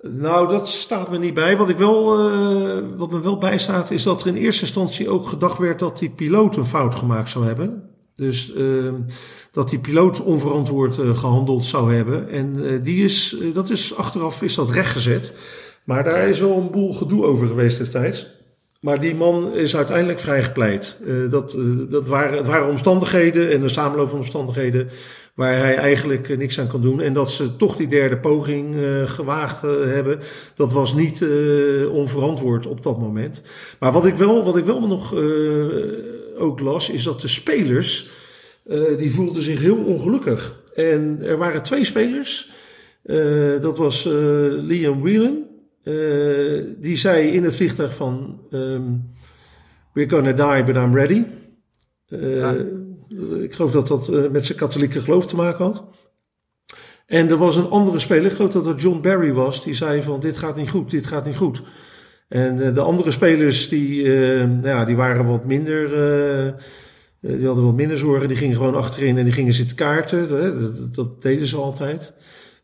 Nou, 0.03 0.49
dat 0.49 0.69
staat 0.69 1.11
me 1.11 1.19
niet 1.19 1.35
bij. 1.35 1.57
Wat, 1.57 1.69
ik 1.69 1.77
wel, 1.77 2.05
wat 2.97 3.11
me 3.11 3.21
wel 3.21 3.39
bijstaat 3.39 3.91
is 3.91 4.03
dat 4.03 4.21
er 4.21 4.27
in 4.27 4.37
eerste 4.37 4.63
instantie 4.65 5.09
ook 5.09 5.29
gedacht 5.29 5.59
werd 5.59 5.79
dat 5.79 5.99
die 5.99 6.11
piloot 6.11 6.57
een 6.57 6.67
fout 6.67 6.95
gemaakt 6.95 7.31
zou 7.31 7.47
hebben. 7.47 7.91
Dus 8.17 8.53
uh, 8.55 8.93
dat 9.53 9.69
die 9.69 9.79
piloot 9.79 10.23
onverantwoord 10.23 10.95
gehandeld 10.95 11.65
zou 11.65 11.95
hebben. 11.95 12.31
En 12.31 12.83
die 12.83 13.05
is, 13.05 13.37
dat 13.55 13.71
is 13.71 13.97
achteraf 13.97 14.43
is 14.43 14.55
dat 14.55 14.71
rechtgezet. 14.71 15.33
Maar 15.85 16.05
daar 16.05 16.29
is 16.29 16.41
wel 16.41 16.57
een 16.57 16.71
boel 16.71 16.93
gedoe 16.93 17.25
over 17.25 17.47
geweest 17.47 17.79
destijds. 17.79 18.33
Maar 18.81 19.01
die 19.01 19.15
man 19.15 19.55
is 19.55 19.77
uiteindelijk 19.77 20.19
vrijgepleit. 20.19 20.99
dat, 21.31 21.57
dat 21.91 22.09
waren, 22.09 22.37
het 22.37 22.47
waren 22.47 22.69
omstandigheden 22.69 23.51
en 23.51 23.63
een 23.63 23.71
samenloop 23.71 24.09
van 24.09 24.19
omstandigheden 24.19 24.89
waar 25.35 25.59
hij 25.59 25.77
eigenlijk 25.77 26.29
eh, 26.29 26.37
niks 26.37 26.61
aan 26.61 26.67
kan 26.67 26.83
doen. 26.83 27.01
En 27.01 27.13
dat 27.13 27.31
ze 27.31 27.57
toch 27.57 27.77
die 27.77 27.87
derde 27.87 28.19
poging 28.19 28.75
uh, 28.75 29.09
gewaagd 29.09 29.65
uh, 29.65 29.71
hebben, 29.85 30.21
dat 30.55 30.73
was 30.73 30.95
niet 30.95 31.21
uh, 31.21 31.93
onverantwoord 31.93 32.67
op 32.67 32.83
dat 32.83 32.99
moment. 32.99 33.43
Maar 33.79 33.93
wat 33.93 34.07
ik 34.07 34.15
wel, 34.15 34.45
wat 34.45 34.57
ik 34.57 34.65
wel 34.65 34.87
nog 34.87 35.15
ook 36.39 36.61
las, 36.61 36.91
is 36.91 37.03
dat 37.03 37.21
de 37.21 37.29
spelers, 37.29 38.11
die 38.99 39.15
voelden 39.15 39.43
zich 39.43 39.61
heel 39.61 39.77
ongelukkig. 39.77 40.63
En 40.75 41.19
er 41.23 41.37
waren 41.37 41.63
twee 41.63 41.85
spelers, 41.85 42.51
dat 43.61 43.79
was 43.79 44.05
Liam 44.05 45.03
Whelan, 45.03 45.39
die 46.81 46.97
zei 46.97 47.29
in 47.29 47.45
het 47.45 47.57
vliegtuig 47.57 47.95
van, 47.95 48.41
um, 48.51 49.15
we're 49.93 50.09
gonna 50.09 50.33
die, 50.33 50.65
but 50.65 50.77
I'm 50.77 50.95
ready. 50.95 51.25
Ja. 52.07 52.57
Ik 53.41 53.55
geloof 53.55 53.71
dat 53.71 53.89
dat 53.89 54.09
uh, 54.09 54.31
met 54.31 54.47
zijn 54.47 54.59
katholieke 54.59 55.01
geloof 55.01 55.27
te 55.27 55.37
maken 55.37 55.65
had. 55.65 55.85
En 57.07 57.31
er 57.31 57.37
was 57.37 57.57
een 57.57 57.69
andere 57.69 57.99
speler, 57.99 58.25
ik 58.25 58.33
geloof 58.33 58.53
dat 58.53 58.65
dat 58.65 58.81
John 58.81 59.01
Barry 59.01 59.33
was, 59.33 59.65
die 59.65 59.75
zei 59.75 60.03
van 60.03 60.21
dit 60.21 60.39
gaat 60.39 60.57
niet 60.57 60.71
goed, 60.71 60.91
dit 60.91 61.07
gaat 61.07 61.25
niet 61.25 61.37
goed. 61.37 61.63
En 62.29 62.75
de 62.75 62.81
andere 62.81 63.11
spelers 63.11 63.69
die, 63.69 64.03
uh, 64.03 64.39
nou 64.39 64.67
ja, 64.67 64.85
die 64.85 64.97
waren 64.97 65.25
wat 65.25 65.45
minder, 65.45 65.89
die 67.21 67.47
hadden 67.47 67.65
wat 67.65 67.75
minder 67.75 67.99
zorgen, 67.99 68.29
die 68.29 68.37
gingen 68.37 68.57
gewoon 68.57 68.75
achterin 68.75 69.19
en 69.19 69.25
die 69.25 69.33
gingen 69.33 69.53
zitten 69.53 69.77
kaarten. 69.77 70.29
Dat, 70.29 70.95
dat, 70.95 71.23
deden 71.23 71.47
ze 71.47 71.57
altijd. 71.57 72.13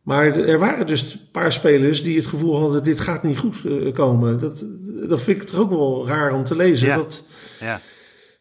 Maar 0.02 0.38
er 0.38 0.58
waren 0.58 0.86
dus 0.86 1.12
een 1.12 1.30
paar 1.32 1.52
spelers 1.52 2.02
die 2.02 2.16
het 2.16 2.26
gevoel 2.26 2.60
hadden, 2.60 2.82
dit 2.82 3.00
gaat 3.00 3.22
niet 3.22 3.38
goed 3.38 3.56
komen. 3.94 4.38
Dat, 4.38 4.64
dat 5.08 5.22
vind 5.22 5.42
ik 5.42 5.48
toch 5.48 5.60
ook 5.60 5.70
wel 5.70 6.06
raar 6.06 6.32
om 6.32 6.44
te 6.44 6.56
lezen. 6.56 6.86
Ja. 6.86 6.96
Dat, 6.96 7.24
ja 7.60 7.80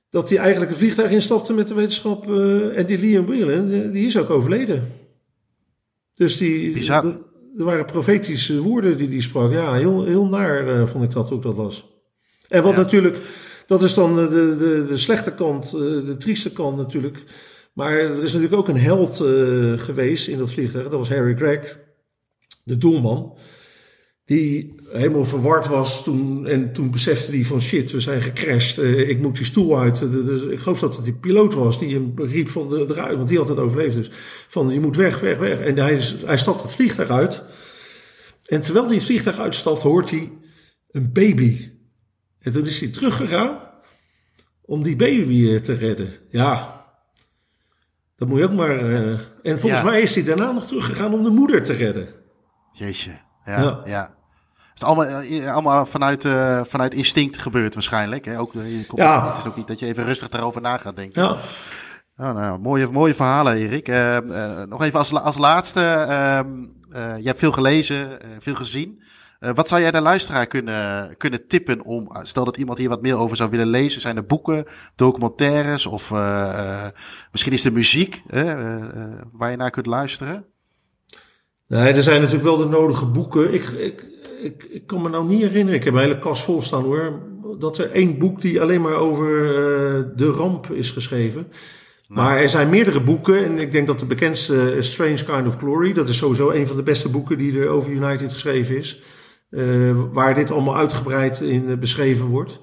dat 0.10 0.30
hij 0.30 0.38
eigenlijk 0.38 0.72
een 0.72 0.78
vliegtuig 0.78 1.12
instapte 1.12 1.54
met 1.54 1.68
de 1.68 1.74
wetenschap. 1.74 2.28
Uh, 2.28 2.78
en 2.78 2.86
die 2.86 3.00
Liam 3.00 3.26
Whelan, 3.26 3.92
die 3.92 4.08
is 4.08 4.18
ook 4.18 4.30
overleden. 4.30 4.88
Dus 6.14 6.38
die, 6.38 6.74
Bizar. 6.74 7.06
er 7.06 7.64
waren 7.64 7.86
profetische 7.86 8.62
woorden 8.62 8.98
die 8.98 9.08
die 9.08 9.22
sprak. 9.22 9.52
Ja, 9.52 9.74
heel, 9.74 10.06
heel 10.06 10.28
naar 10.28 10.68
uh, 10.68 10.88
vond 10.88 11.04
ik 11.04 11.12
dat 11.12 11.32
ook 11.32 11.42
dat 11.42 11.56
was. 11.56 11.88
En 12.48 12.64
wat 12.64 12.74
ja. 12.74 12.78
natuurlijk, 12.78 13.18
dat 13.68 13.84
is 13.84 13.94
dan 13.94 14.16
de, 14.16 14.30
de, 14.30 14.86
de 14.88 14.98
slechte 14.98 15.34
kant, 15.34 15.72
de 15.72 16.16
trieste 16.18 16.52
kant 16.52 16.78
natuurlijk. 16.78 17.24
Maar 17.80 18.00
er 18.00 18.24
is 18.24 18.34
natuurlijk 18.34 18.62
ook 18.62 18.68
een 18.68 18.80
held 18.80 19.18
geweest 19.82 20.28
in 20.28 20.38
dat 20.38 20.52
vliegtuig. 20.52 20.84
Dat 20.84 21.00
was 21.00 21.10
Harry 21.10 21.36
Gregg, 21.36 21.80
de 22.64 22.78
doelman 22.78 23.38
die 24.30 24.76
helemaal 24.92 25.26
verward 25.26 25.68
was 25.68 26.04
toen. 26.04 26.48
En 26.48 26.74
toen 26.74 26.92
besefte 26.92 27.32
hij 27.32 27.46
van 27.46 27.62
shit, 27.62 27.92
we 27.92 28.00
zijn 28.00 28.22
gecrashed. 28.22 28.78
Uh, 28.78 29.10
ik 29.10 29.22
moet 29.22 29.36
die 29.36 29.46
stoel 29.46 29.80
uit. 29.80 30.00
Dus 30.12 30.44
ik 30.44 30.60
geloof 30.60 30.80
dat 30.80 30.96
het 30.96 31.06
die 31.06 31.14
piloot 31.14 31.54
was 31.54 31.80
die 31.80 31.94
hem 31.94 32.14
riep 32.16 32.50
van 32.50 32.70
de, 32.70 32.86
eruit. 32.90 33.16
Want 33.16 33.28
die 33.28 33.38
had 33.38 33.48
het 33.48 33.58
overleefd 33.58 33.96
dus. 33.96 34.12
Van 34.48 34.70
je 34.70 34.80
moet 34.80 34.96
weg, 34.96 35.20
weg, 35.20 35.38
weg. 35.38 35.60
En 35.60 35.78
hij, 35.78 36.02
hij 36.26 36.38
stapt 36.38 36.62
het 36.62 36.72
vliegtuig 36.72 37.10
uit. 37.10 37.44
En 38.46 38.62
terwijl 38.62 38.86
hij 38.86 38.96
het 38.96 39.04
vliegtuig 39.04 39.40
uitstapt, 39.40 39.82
hoort 39.82 40.10
hij 40.10 40.32
een 40.92 41.12
baby. 41.12 41.70
En 42.40 42.52
toen 42.52 42.66
is 42.66 42.80
hij 42.80 42.90
teruggegaan 42.90 43.62
om 44.62 44.84
die 44.84 44.96
baby 44.96 45.60
te 45.60 45.74
redden. 45.74 46.14
Ja, 46.30 46.79
dat 48.20 48.28
moet 48.28 48.38
je 48.40 48.44
ook 48.44 48.54
maar... 48.54 48.84
Uh, 48.84 49.20
en 49.44 49.60
volgens 49.60 49.82
ja. 49.82 49.84
mij 49.84 50.02
is 50.02 50.16
hij 50.16 50.24
daarna 50.24 50.52
nog 50.52 50.66
teruggegaan 50.66 51.14
om 51.14 51.24
de 51.24 51.30
moeder 51.30 51.64
te 51.64 51.74
redden. 51.74 52.08
Jeetje, 52.72 53.12
ja, 53.44 53.62
ja. 53.62 53.82
ja 53.86 54.18
is 54.82 54.88
allemaal, 54.88 55.52
allemaal 55.54 55.86
vanuit, 55.86 56.24
uh, 56.24 56.62
vanuit 56.64 56.94
instinct 56.94 57.38
gebeurd 57.38 57.74
waarschijnlijk. 57.74 58.26
Hè? 58.26 58.40
Ook, 58.40 58.54
je 58.54 58.86
komt, 58.88 59.02
ja. 59.02 59.28
Het 59.28 59.38
is 59.38 59.46
ook 59.46 59.56
niet 59.56 59.68
dat 59.68 59.80
je 59.80 59.86
even 59.86 60.06
rustig 60.06 60.30
daarover 60.30 60.62
na 60.62 60.78
gaat 60.78 60.96
denken. 60.96 61.24
Ja. 61.24 61.30
Oh, 62.18 62.34
nou, 62.34 62.60
mooie, 62.60 62.88
mooie 62.92 63.16
verhalen, 63.16 63.54
Erik. 63.54 63.88
Uh, 63.88 64.18
nog 64.66 64.84
even 64.84 65.00
als, 65.00 65.14
als 65.14 65.38
laatste. 65.38 65.82
Je 66.94 67.22
hebt 67.24 67.40
veel 67.40 67.52
gelezen, 67.52 68.20
veel 68.40 68.56
gezien. 68.56 69.02
wat 69.40 69.68
zou 69.68 69.82
jij 69.82 69.92
de 69.92 70.02
luisteraar 70.02 70.48
kunnen, 70.48 71.18
kunnen 71.18 71.48
tippen 71.48 71.86
om, 71.86 72.10
stel 72.22 72.46
dat 72.46 72.58
iemand 72.58 72.78
hier 72.78 72.90
wat 72.90 73.02
meer 73.02 73.18
over 73.18 73.38
zou 73.38 73.50
willen 73.50 73.68
lezen, 73.68 74.02
zijn 74.02 74.18
er 74.18 74.26
boeken, 74.26 74.66
documentaires 74.96 75.86
of 75.86 76.12
misschien 77.32 77.54
is 77.54 77.66
er 77.66 77.74
muziek 77.74 78.22
waar 79.32 79.52
je 79.52 79.58
naar 79.58 79.72
kunt 79.72 79.86
luisteren? 79.86 80.46
Nee, 81.70 81.94
er 81.94 82.04
zijn 82.04 82.22
natuurlijk 82.22 82.48
wel 82.48 82.58
de 82.58 82.66
nodige 82.66 83.06
boeken. 83.06 83.54
Ik, 83.54 83.70
ik, 83.70 84.06
ik, 84.70 84.88
kan 84.88 85.02
me 85.02 85.10
nou 85.10 85.28
niet 85.28 85.42
herinneren, 85.42 85.80
ik 85.80 85.84
heb 85.84 85.94
een 85.94 86.00
hele 86.00 86.20
kast 86.20 86.44
vol 86.44 86.62
staan 86.62 86.84
hoor, 86.84 87.20
dat 87.60 87.78
er 87.78 87.92
één 87.92 88.18
boek 88.18 88.42
die 88.42 88.62
alleen 88.62 88.82
maar 88.82 88.96
over 88.96 89.28
de 90.16 90.32
ramp 90.32 90.72
is 90.72 90.92
geschreven. 90.92 91.48
Maar 92.10 92.38
er 92.38 92.50
zijn 92.50 92.70
meerdere 92.70 93.02
boeken 93.02 93.46
en 93.46 93.58
ik 93.58 93.72
denk 93.72 93.88
dat 93.88 94.00
de 94.00 94.06
bekendste 94.06 94.76
uh, 94.76 94.82
Strange 94.82 95.24
Kind 95.24 95.48
of 95.48 95.58
Glory, 95.58 95.94
dat 95.94 96.10
is 96.10 96.18
sowieso 96.18 96.50
een 96.50 96.68
van 96.68 96.76
de 96.76 96.84
beste 96.84 97.10
boeken 97.10 97.38
die 97.38 97.60
er 97.60 97.68
over 97.68 97.92
United 97.92 98.34
geschreven 98.34 98.78
is. 98.78 99.02
Uh, 99.50 99.92
waar 100.12 100.36
dit 100.36 100.52
allemaal 100.52 100.78
uitgebreid 100.78 101.42
in 101.42 101.80
beschreven 101.80 102.26
wordt. 102.26 102.62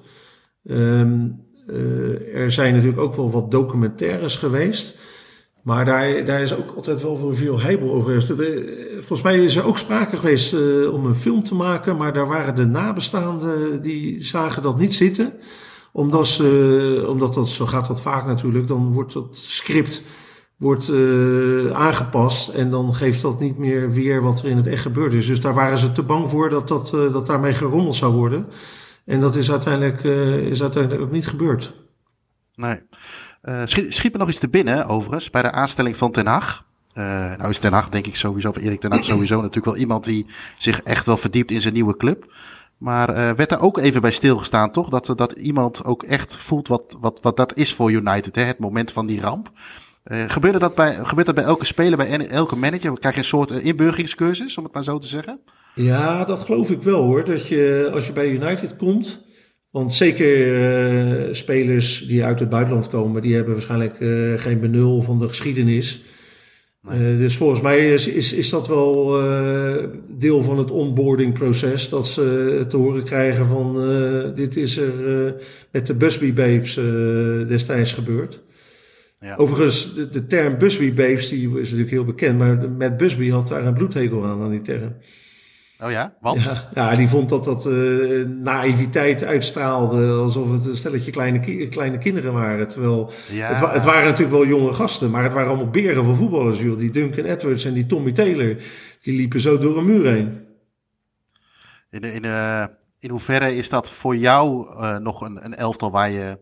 Um, 0.63 1.45
er 2.33 2.51
zijn 2.51 2.73
natuurlijk 2.73 3.01
ook 3.01 3.15
wel 3.15 3.31
wat 3.31 3.51
documentaires 3.51 4.35
geweest. 4.35 4.95
Maar 5.63 5.85
daar, 5.85 6.25
daar 6.25 6.41
is 6.41 6.55
ook 6.55 6.71
altijd 6.75 7.01
wel 7.01 7.33
veel 7.33 7.59
heibel 7.59 7.93
over 7.93 8.21
geweest. 8.21 8.53
Volgens 8.93 9.21
mij 9.21 9.37
is 9.43 9.55
er 9.55 9.65
ook 9.65 9.77
sprake 9.77 10.17
geweest 10.17 10.53
uh, 10.53 10.93
om 10.93 11.05
een 11.05 11.15
film 11.15 11.43
te 11.43 11.55
maken, 11.55 11.97
maar 11.97 12.13
daar 12.13 12.27
waren 12.27 12.55
de 12.55 12.65
nabestaanden 12.65 13.81
die 13.81 14.23
zagen 14.23 14.63
dat 14.63 14.79
niet 14.79 14.95
zitten. 14.95 15.33
Omdat, 15.97 16.27
ze, 16.27 17.05
omdat 17.09 17.33
dat, 17.33 17.49
zo 17.49 17.65
gaat 17.65 17.87
dat 17.87 18.01
vaak 18.01 18.25
natuurlijk, 18.25 18.67
dan 18.67 18.91
wordt 18.91 19.13
dat 19.13 19.37
script 19.37 20.03
wordt, 20.57 20.89
uh, 20.89 21.71
aangepast 21.71 22.49
en 22.49 22.71
dan 22.71 22.95
geeft 22.95 23.21
dat 23.21 23.39
niet 23.39 23.57
meer 23.57 23.91
weer 23.91 24.21
wat 24.21 24.39
er 24.39 24.49
in 24.49 24.57
het 24.57 24.67
echt 24.67 24.81
gebeurd 24.81 25.13
is. 25.13 25.25
Dus 25.25 25.41
daar 25.41 25.53
waren 25.53 25.77
ze 25.77 25.91
te 25.91 26.03
bang 26.03 26.29
voor 26.29 26.49
dat, 26.49 26.67
dat, 26.67 26.91
uh, 26.95 27.13
dat 27.13 27.27
daarmee 27.27 27.53
gerommeld 27.53 27.95
zou 27.95 28.13
worden. 28.13 28.47
En 29.05 29.19
dat 29.19 29.35
is 29.35 29.51
uiteindelijk, 29.51 30.03
is 30.51 30.61
uiteindelijk 30.61 31.03
ook 31.03 31.11
niet 31.11 31.27
gebeurd. 31.27 31.73
Nee. 32.55 32.81
Schiet, 33.65 33.93
schiet 33.93 34.11
me 34.11 34.17
nog 34.17 34.29
iets 34.29 34.39
te 34.39 34.49
binnen, 34.49 34.87
overigens, 34.87 35.29
bij 35.29 35.41
de 35.41 35.51
aanstelling 35.51 35.97
van 35.97 36.11
Ten 36.11 36.27
Hag. 36.27 36.65
Nou 36.93 37.49
is 37.49 37.59
Ten 37.59 37.73
Hag 37.73 37.89
denk 37.89 38.07
ik 38.07 38.15
sowieso, 38.15 38.49
of 38.49 38.57
Erik 38.57 38.79
Ten 38.79 38.91
Hag 38.91 39.03
sowieso 39.03 39.35
natuurlijk 39.35 39.65
wel 39.65 39.77
iemand 39.77 40.03
die 40.03 40.25
zich 40.57 40.81
echt 40.81 41.05
wel 41.05 41.17
verdiept 41.17 41.51
in 41.51 41.61
zijn 41.61 41.73
nieuwe 41.73 41.97
club. 41.97 42.25
Maar 42.77 43.09
uh, 43.09 43.15
werd 43.15 43.49
daar 43.49 43.61
ook 43.61 43.77
even 43.77 44.01
bij 44.01 44.11
stilgestaan, 44.11 44.71
toch? 44.71 44.89
Dat, 44.89 45.13
dat 45.15 45.31
iemand 45.31 45.85
ook 45.85 46.03
echt 46.03 46.35
voelt 46.35 46.67
wat, 46.67 46.97
wat, 46.99 47.19
wat 47.21 47.37
dat 47.37 47.57
is 47.57 47.73
voor 47.73 47.91
United, 47.91 48.35
hè? 48.35 48.41
het 48.41 48.59
moment 48.59 48.91
van 48.91 49.07
die 49.07 49.21
ramp. 49.21 49.51
Uh, 50.05 50.23
gebeurt, 50.27 50.59
dat 50.59 50.75
bij, 50.75 50.93
gebeurt 50.93 51.25
dat 51.25 51.35
bij 51.35 51.43
elke 51.43 51.65
speler, 51.65 51.97
bij 51.97 52.27
elke 52.27 52.55
manager? 52.55 52.99
Krijg 52.99 53.15
je 53.15 53.21
een 53.21 53.27
soort 53.27 53.51
inburgingscursus, 53.51 54.57
om 54.57 54.63
het 54.63 54.73
maar 54.73 54.83
zo 54.83 54.97
te 54.97 55.07
zeggen? 55.07 55.39
Ja, 55.75 56.25
dat 56.25 56.39
geloof 56.39 56.71
ik 56.71 56.81
wel 56.81 57.03
hoor. 57.03 57.25
Dat 57.25 57.47
je, 57.47 57.89
als 57.93 58.05
je 58.07 58.13
bij 58.13 58.29
United 58.29 58.75
komt, 58.75 59.25
want 59.71 59.93
zeker 59.93 61.35
spelers 61.35 62.05
die 62.07 62.23
uit 62.23 62.39
het 62.39 62.49
buitenland 62.49 62.87
komen, 62.87 63.21
die 63.21 63.35
hebben 63.35 63.53
waarschijnlijk 63.53 63.95
geen 64.41 64.59
benul 64.59 65.01
van 65.01 65.19
de 65.19 65.27
geschiedenis. 65.27 66.01
Uh, 66.91 66.97
dus 66.97 67.37
volgens 67.37 67.61
mij 67.61 67.93
is, 67.93 68.07
is, 68.07 68.33
is 68.33 68.49
dat 68.49 68.67
wel 68.67 69.21
deel 70.07 70.41
van 70.41 70.57
het 70.57 70.71
onboardingproces. 70.71 71.89
Dat 71.89 72.07
ze 72.07 72.65
te 72.69 72.77
horen 72.77 73.03
krijgen 73.03 73.45
van 73.45 73.75
dit 74.35 74.57
is 74.57 74.77
er 74.77 75.35
met 75.71 75.87
de 75.87 75.95
Busby 75.95 76.33
Babes 76.33 76.79
destijds 77.47 77.93
gebeurd. 77.93 78.41
Ja. 79.19 79.35
Overigens, 79.35 79.93
de, 79.93 80.09
de, 80.09 80.25
term 80.25 80.57
Busby 80.57 80.93
Babes 80.93 81.29
die 81.29 81.47
is 81.47 81.61
natuurlijk 81.61 81.89
heel 81.89 82.05
bekend. 82.05 82.37
Maar 82.37 82.69
met 82.69 82.97
Busby 82.97 83.29
had 83.29 83.47
daar 83.47 83.65
een 83.65 83.73
bloedhekel 83.73 84.25
aan, 84.25 84.41
aan 84.41 84.51
die 84.51 84.61
term. 84.61 84.95
Oh 85.79 85.91
ja, 85.91 86.13
want? 86.19 86.41
Ja, 86.41 86.69
ja, 86.73 86.95
die 86.95 87.07
vond 87.07 87.29
dat 87.29 87.43
dat 87.43 87.65
uh, 87.65 88.25
naïviteit 88.25 89.23
uitstraalde, 89.23 90.11
alsof 90.11 90.51
het 90.51 90.65
een 90.65 90.77
stelletje 90.77 91.11
kleine, 91.11 91.39
ki 91.39 91.67
kleine 91.67 91.97
kinderen 91.97 92.33
waren. 92.33 92.67
Terwijl 92.67 93.11
ja. 93.31 93.47
het, 93.53 93.71
het, 93.71 93.85
waren 93.85 94.05
natuurlijk 94.05 94.37
wel 94.37 94.45
jonge 94.45 94.73
gasten, 94.73 95.11
maar 95.11 95.23
het 95.23 95.33
waren 95.33 95.49
allemaal 95.49 95.69
beren 95.69 96.05
van 96.05 96.15
voetballers. 96.15 96.61
Joh. 96.61 96.77
Die 96.77 96.91
Duncan 96.91 97.25
Edwards 97.25 97.65
en 97.65 97.73
die 97.73 97.85
Tommy 97.85 98.11
Taylor, 98.11 98.57
die 99.01 99.17
liepen 99.17 99.39
zo 99.39 99.57
door 99.57 99.77
een 99.77 99.85
muur 99.85 100.11
heen. 100.11 100.45
In, 101.89 102.03
in, 102.03 102.25
uh, 102.25 102.65
in 102.99 103.09
hoeverre 103.09 103.55
is 103.55 103.69
dat 103.69 103.89
voor 103.89 104.15
jou 104.15 104.67
uh, 104.67 104.97
nog 104.97 105.21
een, 105.21 105.45
een 105.45 105.55
elftal 105.55 105.91
waar 105.91 106.09
je 106.09 106.39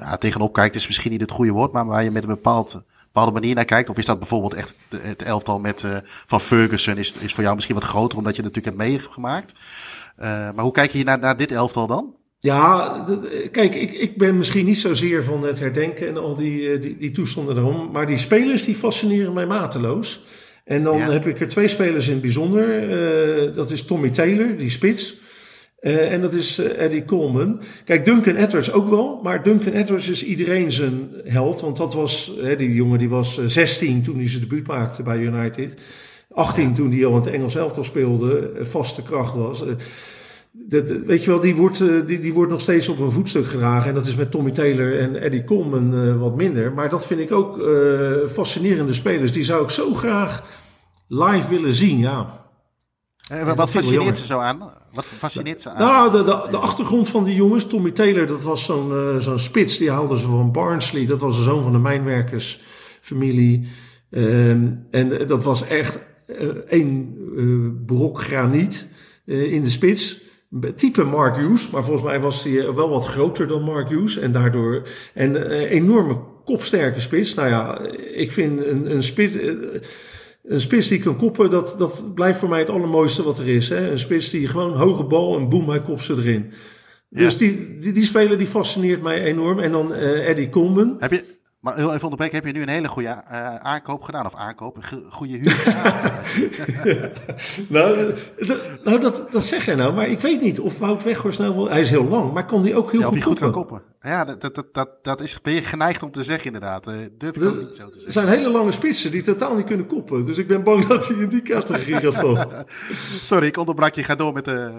ja, 0.00 0.16
tegenop 0.18 0.52
kijkt, 0.52 0.74
is 0.74 0.86
misschien 0.86 1.10
niet 1.10 1.20
het 1.20 1.30
goede 1.30 1.52
woord, 1.52 1.72
maar 1.72 1.86
waar 1.86 2.04
je 2.04 2.10
met 2.10 2.22
een 2.22 2.28
bepaald 2.28 2.82
bepaalde 3.12 3.32
manier 3.40 3.54
naar 3.54 3.64
kijkt? 3.64 3.88
Of 3.88 3.98
is 3.98 4.06
dat 4.06 4.18
bijvoorbeeld 4.18 4.54
echt 4.54 4.76
het 5.02 5.22
elftal 5.22 5.58
met, 5.58 5.82
uh, 5.82 5.96
van 6.02 6.40
Ferguson 6.40 6.96
is, 6.96 7.12
is 7.12 7.34
voor 7.34 7.42
jou 7.42 7.54
misschien 7.54 7.76
wat 7.76 7.84
groter 7.84 8.18
omdat 8.18 8.36
je 8.36 8.42
het 8.42 8.54
natuurlijk 8.54 8.82
hebt 8.82 8.90
meegemaakt? 8.90 9.52
Uh, 9.52 10.26
maar 10.26 10.64
hoe 10.64 10.72
kijk 10.72 10.90
je 10.90 11.04
naar, 11.04 11.18
naar 11.18 11.36
dit 11.36 11.50
elftal 11.50 11.86
dan? 11.86 12.14
Ja, 12.38 13.04
kijk, 13.52 13.74
ik, 13.74 13.92
ik 13.92 14.18
ben 14.18 14.38
misschien 14.38 14.64
niet 14.64 14.78
zozeer 14.78 15.24
van 15.24 15.42
het 15.42 15.58
herdenken 15.58 16.08
en 16.08 16.16
al 16.16 16.36
die, 16.36 16.78
die, 16.78 16.96
die 16.98 17.10
toestanden 17.10 17.56
erom. 17.56 17.90
Maar 17.92 18.06
die 18.06 18.18
spelers 18.18 18.64
die 18.64 18.74
fascineren 18.74 19.32
mij 19.32 19.46
mateloos. 19.46 20.24
En 20.64 20.82
dan 20.82 21.00
heb 21.00 21.26
ik 21.26 21.40
er 21.40 21.48
twee 21.48 21.68
spelers 21.68 22.06
in 22.06 22.12
het 22.12 22.22
bijzonder. 22.22 22.88
Uh, 23.48 23.56
dat 23.56 23.70
is 23.70 23.84
Tommy 23.84 24.10
Taylor, 24.10 24.56
die 24.56 24.70
spits. 24.70 25.16
Uh, 25.80 26.12
en 26.12 26.20
dat 26.20 26.32
is 26.32 26.58
uh, 26.58 26.82
Eddie 26.82 27.04
Coleman. 27.04 27.60
Kijk, 27.84 28.04
Duncan 28.04 28.34
Edwards 28.34 28.72
ook 28.72 28.88
wel. 28.88 29.20
Maar 29.22 29.42
Duncan 29.42 29.72
Edwards 29.72 30.08
is 30.08 30.24
iedereen 30.24 30.72
zijn 30.72 31.10
held. 31.24 31.60
Want 31.60 31.76
dat 31.76 31.94
was, 31.94 32.32
hè, 32.40 32.56
die 32.56 32.74
jongen 32.74 32.98
die 32.98 33.08
was 33.08 33.40
16 33.46 34.02
toen 34.02 34.16
hij 34.16 34.28
zijn 34.28 34.42
debuut 34.42 34.66
maakte 34.66 35.02
bij 35.02 35.18
United. 35.18 35.74
18 36.30 36.74
toen 36.74 36.92
hij 36.92 37.04
al 37.04 37.10
in 37.10 37.16
het 37.16 37.26
Engels 37.26 37.54
elftal 37.54 37.84
speelde. 37.84 38.50
vaste 38.62 39.02
kracht 39.02 39.34
was. 39.34 39.64
Dat, 40.52 40.90
weet 40.90 41.24
je 41.24 41.30
wel, 41.30 41.40
die 41.40 41.56
wordt, 41.56 42.06
die, 42.06 42.20
die 42.20 42.32
wordt 42.32 42.50
nog 42.50 42.60
steeds 42.60 42.88
op 42.88 42.98
een 42.98 43.12
voetstuk 43.12 43.46
gedragen. 43.46 43.88
En 43.88 43.94
dat 43.94 44.06
is 44.06 44.16
met 44.16 44.30
Tommy 44.30 44.50
Taylor 44.50 44.98
en 44.98 45.22
Eddie 45.22 45.44
Coleman 45.44 46.18
wat 46.18 46.36
minder. 46.36 46.72
Maar 46.72 46.88
dat 46.88 47.06
vind 47.06 47.20
ik 47.20 47.32
ook 47.32 47.62
fascinerende 48.28 48.92
spelers. 48.92 49.32
Die 49.32 49.44
zou 49.44 49.62
ik 49.62 49.70
zo 49.70 49.94
graag 49.94 50.44
live 51.08 51.48
willen 51.48 51.74
zien, 51.74 51.98
ja. 51.98 52.39
Eh, 53.30 53.54
wat 53.54 53.70
fascineert 53.70 54.16
ze 54.16 54.26
zo 54.26 54.38
aan? 54.38 54.58
Wat 54.92 55.04
fascineert 55.04 55.60
ze 55.60 55.70
aan? 55.70 55.78
Nou, 55.78 56.12
de, 56.12 56.24
de, 56.24 56.46
de 56.50 56.56
achtergrond 56.56 57.08
van 57.08 57.24
die 57.24 57.34
jongens. 57.34 57.66
Tommy 57.66 57.90
Taylor, 57.90 58.26
dat 58.26 58.42
was 58.42 58.64
zo'n 58.64 58.90
uh, 58.90 59.16
zo'n 59.16 59.38
spits. 59.38 59.78
Die 59.78 59.90
haalden 59.90 60.18
ze 60.18 60.26
van 60.26 60.52
Barnsley. 60.52 61.06
Dat 61.06 61.18
was 61.18 61.36
de 61.36 61.42
zoon 61.42 61.62
van 61.62 61.72
de 61.72 61.78
mijnwerkersfamilie. 61.78 63.68
Um, 64.10 64.86
en 64.90 65.26
dat 65.26 65.44
was 65.44 65.66
echt 65.66 65.98
uh, 66.26 66.48
één 66.68 67.14
brok 67.86 68.20
graniet 68.20 68.86
in 69.24 69.62
de 69.62 69.70
spits. 69.70 70.20
Type 70.76 71.04
Mark 71.04 71.36
Hughes, 71.36 71.70
maar 71.70 71.84
volgens 71.84 72.06
mij 72.06 72.20
was 72.20 72.44
hij 72.44 72.74
wel 72.74 72.90
wat 72.90 73.06
groter 73.06 73.46
dan 73.46 73.62
Mark 73.62 73.88
Hughes. 73.88 74.18
En 74.18 74.32
daardoor 74.32 74.82
een 75.14 75.36
enorme 75.52 76.18
kopsterke 76.44 77.00
spits. 77.00 77.34
Nou 77.34 77.48
ja, 77.48 77.78
ik 78.12 78.32
vind 78.32 78.64
een, 78.66 78.94
een 78.94 79.02
spits 79.02 79.36
een 80.42 80.60
spits 80.60 80.88
die 80.88 80.98
kan 80.98 81.16
koppen, 81.16 81.50
dat, 81.50 81.74
dat 81.78 82.14
blijft 82.14 82.38
voor 82.38 82.48
mij 82.48 82.58
het 82.58 82.70
allermooiste 82.70 83.22
wat 83.22 83.38
er 83.38 83.48
is. 83.48 83.68
Hè? 83.68 83.90
Een 83.90 83.98
spits 83.98 84.30
die 84.30 84.48
gewoon 84.48 84.76
hoge 84.76 85.04
bal 85.04 85.36
en 85.36 85.48
boem, 85.48 85.68
hij 85.68 85.82
kopt 85.82 86.02
ze 86.02 86.12
erin. 86.12 86.52
Dus 87.08 87.36
die, 87.36 87.78
die, 87.78 87.92
die 87.92 88.04
speler 88.04 88.38
die 88.38 88.46
fascineert 88.46 89.02
mij 89.02 89.22
enorm. 89.22 89.58
En 89.58 89.72
dan 89.72 89.92
uh, 89.92 90.28
Eddie 90.28 90.48
Coleman. 90.48 90.96
Heb 90.98 91.12
je, 91.12 91.24
maar 91.60 91.76
heel 91.76 91.88
even 91.92 92.02
onderbreken, 92.02 92.36
heb 92.36 92.46
je 92.46 92.52
nu 92.52 92.62
een 92.62 92.68
hele 92.68 92.88
goede 92.88 93.08
uh, 93.08 93.54
aankoop 93.54 94.02
gedaan? 94.02 94.26
Of 94.26 94.34
aankoop, 94.34 94.76
een 94.76 95.10
goede 95.10 95.36
huur 95.36 95.64
nou, 97.68 98.14
nou 98.84 99.00
dat, 99.00 99.26
dat 99.30 99.44
zeg 99.44 99.64
je 99.64 99.74
nou, 99.74 99.94
maar 99.94 100.08
ik 100.08 100.20
weet 100.20 100.40
niet 100.40 100.60
of 100.60 100.78
Wout 100.78 101.02
Weghorst 101.02 101.38
nou 101.38 101.54
wel... 101.54 101.68
Hij 101.68 101.80
is 101.80 101.90
heel 101.90 102.04
lang, 102.04 102.32
maar 102.32 102.46
kan 102.46 102.62
die 102.62 102.76
ook 102.76 102.92
heel 102.92 103.00
ja, 103.00 103.06
goed, 103.06 103.22
goed 103.22 103.38
koppen? 103.38 103.52
koppen? 103.52 103.82
Ja, 104.00 104.24
dat, 104.24 104.40
dat, 104.40 104.64
dat, 104.72 104.88
dat 105.02 105.20
is, 105.20 105.40
ben 105.40 105.54
je 105.54 105.62
geneigd 105.62 106.02
om 106.02 106.10
te 106.10 106.24
zeggen 106.24 106.46
inderdaad. 106.46 106.88
Uh, 106.88 106.94
durf 107.18 107.36
ik 107.36 107.44
ook 107.44 107.58
niet 107.58 107.74
zo 107.74 107.88
te 107.88 107.98
zeggen. 107.98 108.06
Er 108.06 108.12
zijn 108.12 108.28
hele 108.28 108.50
lange 108.50 108.72
spitsen 108.72 109.10
die 109.10 109.22
totaal 109.22 109.56
niet 109.56 109.66
kunnen 109.66 109.86
koppen. 109.86 110.24
Dus 110.24 110.38
ik 110.38 110.46
ben 110.46 110.62
bang 110.62 110.86
dat 110.86 111.08
hij 111.08 111.16
in 111.16 111.28
die 111.28 111.42
categorie 111.42 112.00
gaat 112.00 112.14
vallen. 112.14 112.66
Sorry, 113.22 113.46
ik 113.46 113.56
onderbrak 113.56 113.94
je. 113.94 114.02
Ga 114.02 114.14
door 114.14 114.32
met, 114.32 114.48
uh, 114.48 114.74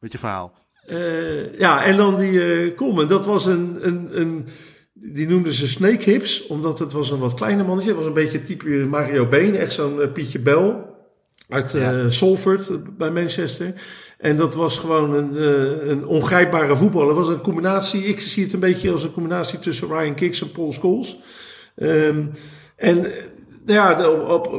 met 0.00 0.12
je 0.12 0.18
verhaal. 0.18 0.54
Ja, 1.58 1.84
en 1.84 1.96
dan 1.96 2.16
die 2.16 2.74
Coleman. 2.74 3.08
Dat 3.08 3.26
was 3.26 3.46
een... 3.46 3.78
een, 3.80 4.20
een 4.20 4.48
die 5.12 5.28
noemden 5.28 5.52
ze 5.52 5.68
Snake 5.68 6.10
Hips, 6.10 6.46
omdat 6.46 6.78
het 6.78 6.92
was 6.92 7.10
een 7.10 7.18
wat 7.18 7.34
kleiner 7.34 7.64
mannetje. 7.64 7.90
Het 7.90 7.98
was 7.98 8.08
een 8.08 8.14
beetje 8.14 8.42
type 8.42 8.68
Mario 8.68 9.26
Been, 9.26 9.56
echt 9.56 9.72
zo'n 9.72 9.98
uh, 9.98 10.12
Pietje 10.12 10.38
Bel 10.38 10.92
uit 11.48 11.72
ja. 11.72 11.94
uh, 11.94 12.04
Salford 12.08 12.96
bij 12.96 13.10
Manchester. 13.10 13.72
En 14.18 14.36
dat 14.36 14.54
was 14.54 14.78
gewoon 14.78 15.14
een, 15.14 15.30
uh, 15.34 15.88
een 15.88 16.06
ongrijpbare 16.06 16.76
voetballer. 16.76 17.08
Het 17.08 17.16
was 17.16 17.28
een 17.28 17.40
combinatie, 17.40 18.04
ik 18.04 18.20
zie 18.20 18.44
het 18.44 18.52
een 18.52 18.60
beetje 18.60 18.90
als 18.90 19.04
een 19.04 19.12
combinatie 19.12 19.58
tussen 19.58 19.88
Ryan 19.88 20.14
Kicks 20.14 20.40
en 20.40 20.52
Paul 20.52 20.72
Scholes. 20.72 21.18
Um, 21.76 22.30
en 22.76 23.06
ja, 23.66 24.10
op, 24.10 24.28
op, 24.28 24.52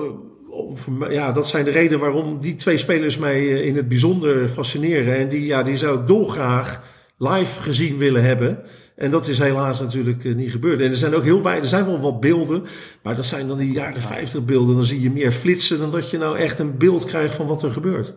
op, 0.50 0.78
ja, 1.10 1.32
dat 1.32 1.48
zijn 1.48 1.66
de 1.66 1.72
redenen 1.72 2.00
waarom 2.00 2.40
die 2.40 2.56
twee 2.56 2.78
spelers 2.78 3.18
mij 3.18 3.48
in 3.48 3.76
het 3.76 3.88
bijzonder 3.88 4.50
fascineren. 4.50 5.16
En 5.16 5.30
die, 5.30 5.46
ja, 5.46 5.64
die 5.64 5.78
zou 5.78 6.00
ik 6.00 6.08
dolgraag 6.08 6.82
live 7.18 7.62
gezien 7.62 7.98
willen 7.98 8.24
hebben. 8.24 8.64
En 8.96 9.12
dat 9.12 9.28
is 9.28 9.40
helaas 9.40 9.80
natuurlijk 9.80 10.24
uh, 10.24 10.36
niet 10.36 10.52
gebeurd. 10.52 10.82
En 10.82 10.90
er 10.90 10.96
zijn 10.96 11.16
ook 11.16 11.24
heel 11.24 11.42
weinig, 11.42 11.64
er 11.64 11.70
zijn 11.70 11.86
wel 11.86 12.00
wat 12.00 12.20
beelden, 12.20 12.66
maar 13.02 13.16
dat 13.16 13.26
zijn 13.26 13.48
dan 13.48 13.58
die 13.58 13.72
jaren 13.72 14.02
50 14.02 14.46
beelden. 14.46 14.76
Dan 14.76 14.86
zie 14.86 15.02
je 15.02 15.12
meer 15.12 15.32
flitsen 15.32 15.80
dan 15.80 15.92
dat 15.92 16.10
je 16.10 16.18
nou 16.18 16.38
echt 16.38 16.60
een 16.60 16.78
beeld 16.78 17.06
krijgt 17.06 17.36
van 17.36 17.46
wat 17.46 17.64
er 17.64 17.72
gebeurt. 17.72 18.14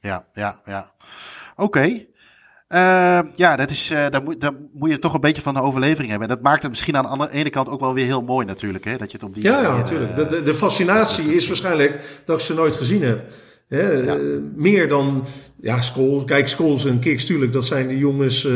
Ja, 0.00 0.26
ja, 0.32 0.60
ja. 0.64 0.92
Oké. 1.56 1.62
Okay. 1.62 2.08
Uh, 2.74 3.20
ja, 3.34 3.56
dat 3.56 3.70
is, 3.70 3.90
uh, 3.90 4.06
dan, 4.08 4.24
moet, 4.24 4.40
dan 4.40 4.68
moet 4.72 4.90
je 4.90 4.98
toch 4.98 5.14
een 5.14 5.20
beetje 5.20 5.42
van 5.42 5.54
de 5.54 5.62
overlevering 5.62 6.10
hebben. 6.10 6.28
En 6.28 6.34
dat 6.34 6.44
maakt 6.44 6.62
het 6.62 6.70
misschien 6.70 6.96
aan 6.96 7.18
de 7.18 7.30
ene 7.30 7.50
kant 7.50 7.68
ook 7.68 7.80
wel 7.80 7.94
weer 7.94 8.04
heel 8.04 8.22
mooi 8.22 8.46
natuurlijk. 8.46 8.84
Hè? 8.84 8.96
Dat 8.96 9.10
je 9.10 9.16
het 9.16 9.26
op 9.26 9.34
die 9.34 9.42
ja, 9.42 9.60
ja, 9.60 9.76
natuurlijk. 9.76 10.16
De, 10.16 10.26
de, 10.26 10.42
de, 10.42 10.54
fascinatie 10.54 11.34
is 11.34 11.46
waarschijnlijk 11.46 12.22
dat 12.24 12.38
ik 12.38 12.44
ze 12.44 12.54
nooit 12.54 12.76
gezien 12.76 13.02
heb. 13.02 13.32
Hè? 13.70 13.92
Ja. 13.92 14.16
meer 14.56 14.88
dan, 14.88 15.24
ja, 15.60 15.80
Scholes, 15.80 16.24
kijk, 16.24 16.48
Scholes 16.48 16.84
en 16.84 16.98
Kicks, 16.98 17.24
tuurlijk, 17.24 17.52
dat 17.52 17.64
zijn 17.64 17.88
de 17.88 17.98
jongens 17.98 18.46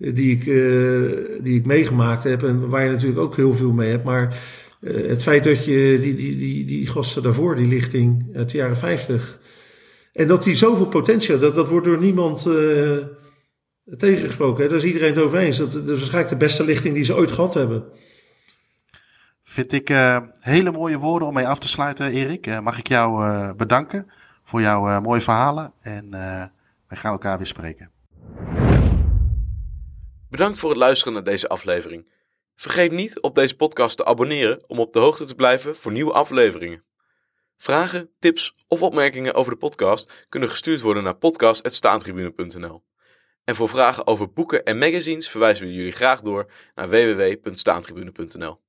die 0.00 0.36
ik, 0.36 0.46
uh, 0.46 1.42
die 1.42 1.58
ik 1.58 1.66
meegemaakt 1.66 2.24
heb 2.24 2.42
en 2.42 2.68
waar 2.68 2.84
je 2.84 2.90
natuurlijk 2.90 3.20
ook 3.20 3.36
heel 3.36 3.54
veel 3.54 3.72
mee 3.72 3.90
hebt. 3.90 4.04
Maar 4.04 4.38
uh, 4.80 5.08
het 5.08 5.22
feit 5.22 5.44
dat 5.44 5.64
je 5.64 5.98
die, 6.00 6.14
die, 6.14 6.36
die, 6.36 6.64
die 6.64 6.86
gasten 6.86 7.22
daarvoor, 7.22 7.56
die 7.56 7.66
lichting 7.66 8.26
uit 8.34 8.50
de 8.50 8.56
jaren 8.56 8.76
50, 8.76 9.38
en 10.12 10.26
dat 10.26 10.44
die 10.44 10.56
zoveel 10.56 10.86
potentie 10.86 11.38
dat, 11.38 11.54
dat 11.54 11.68
wordt 11.68 11.86
door 11.86 12.00
niemand 12.00 12.48
tegengesproken. 13.98 14.62
Hè? 14.62 14.68
Daar 14.68 14.78
is 14.78 14.84
iedereen 14.84 15.08
het 15.08 15.22
over 15.22 15.38
eens. 15.38 15.56
Dat, 15.56 15.72
dat 15.72 15.82
is 15.82 15.88
waarschijnlijk 15.88 16.28
de 16.28 16.36
beste 16.36 16.64
lichting 16.64 16.94
die 16.94 17.04
ze 17.04 17.16
ooit 17.16 17.30
gehad 17.30 17.54
hebben. 17.54 17.84
Vind 19.42 19.72
ik 19.72 19.88
hele 20.40 20.70
mooie 20.70 20.98
woorden 20.98 21.28
om 21.28 21.34
mee 21.34 21.46
af 21.46 21.58
te 21.58 21.68
sluiten, 21.68 22.10
Erik. 22.10 22.60
mag 22.62 22.78
ik 22.78 22.88
jou 22.88 23.54
bedanken 23.56 24.06
voor 24.50 24.60
jouw 24.60 25.00
mooie 25.00 25.20
verhalen 25.20 25.72
en 25.82 26.10
wij 26.88 26.98
gaan 26.98 27.12
elkaar 27.12 27.38
weer 27.38 27.46
spreken. 27.46 27.90
Bedankt 30.30 30.58
voor 30.58 30.70
het 30.70 30.78
luisteren 30.78 31.12
naar 31.12 31.24
deze 31.24 31.48
aflevering. 31.48 32.12
Vergeet 32.56 32.92
niet 32.92 33.20
op 33.20 33.34
deze 33.34 33.56
podcast 33.56 33.96
te 33.96 34.04
abonneren 34.04 34.68
om 34.68 34.78
op 34.78 34.92
de 34.92 34.98
hoogte 34.98 35.24
te 35.24 35.34
blijven 35.34 35.76
voor 35.76 35.92
nieuwe 35.92 36.12
afleveringen. 36.12 36.84
Vragen, 37.56 38.10
tips 38.18 38.54
of 38.68 38.82
opmerkingen 38.82 39.34
over 39.34 39.52
de 39.52 39.58
podcast 39.58 40.26
kunnen 40.28 40.48
gestuurd 40.48 40.80
worden 40.80 41.02
naar 41.02 41.16
podcast.staantribune.nl. 41.16 42.82
En 43.44 43.54
voor 43.54 43.68
vragen 43.68 44.06
over 44.06 44.32
boeken 44.32 44.64
en 44.64 44.78
magazines 44.78 45.28
verwijzen 45.28 45.66
we 45.66 45.74
jullie 45.74 45.92
graag 45.92 46.20
door 46.20 46.50
naar 46.74 46.88
www.staantribune.nl. 46.88 48.60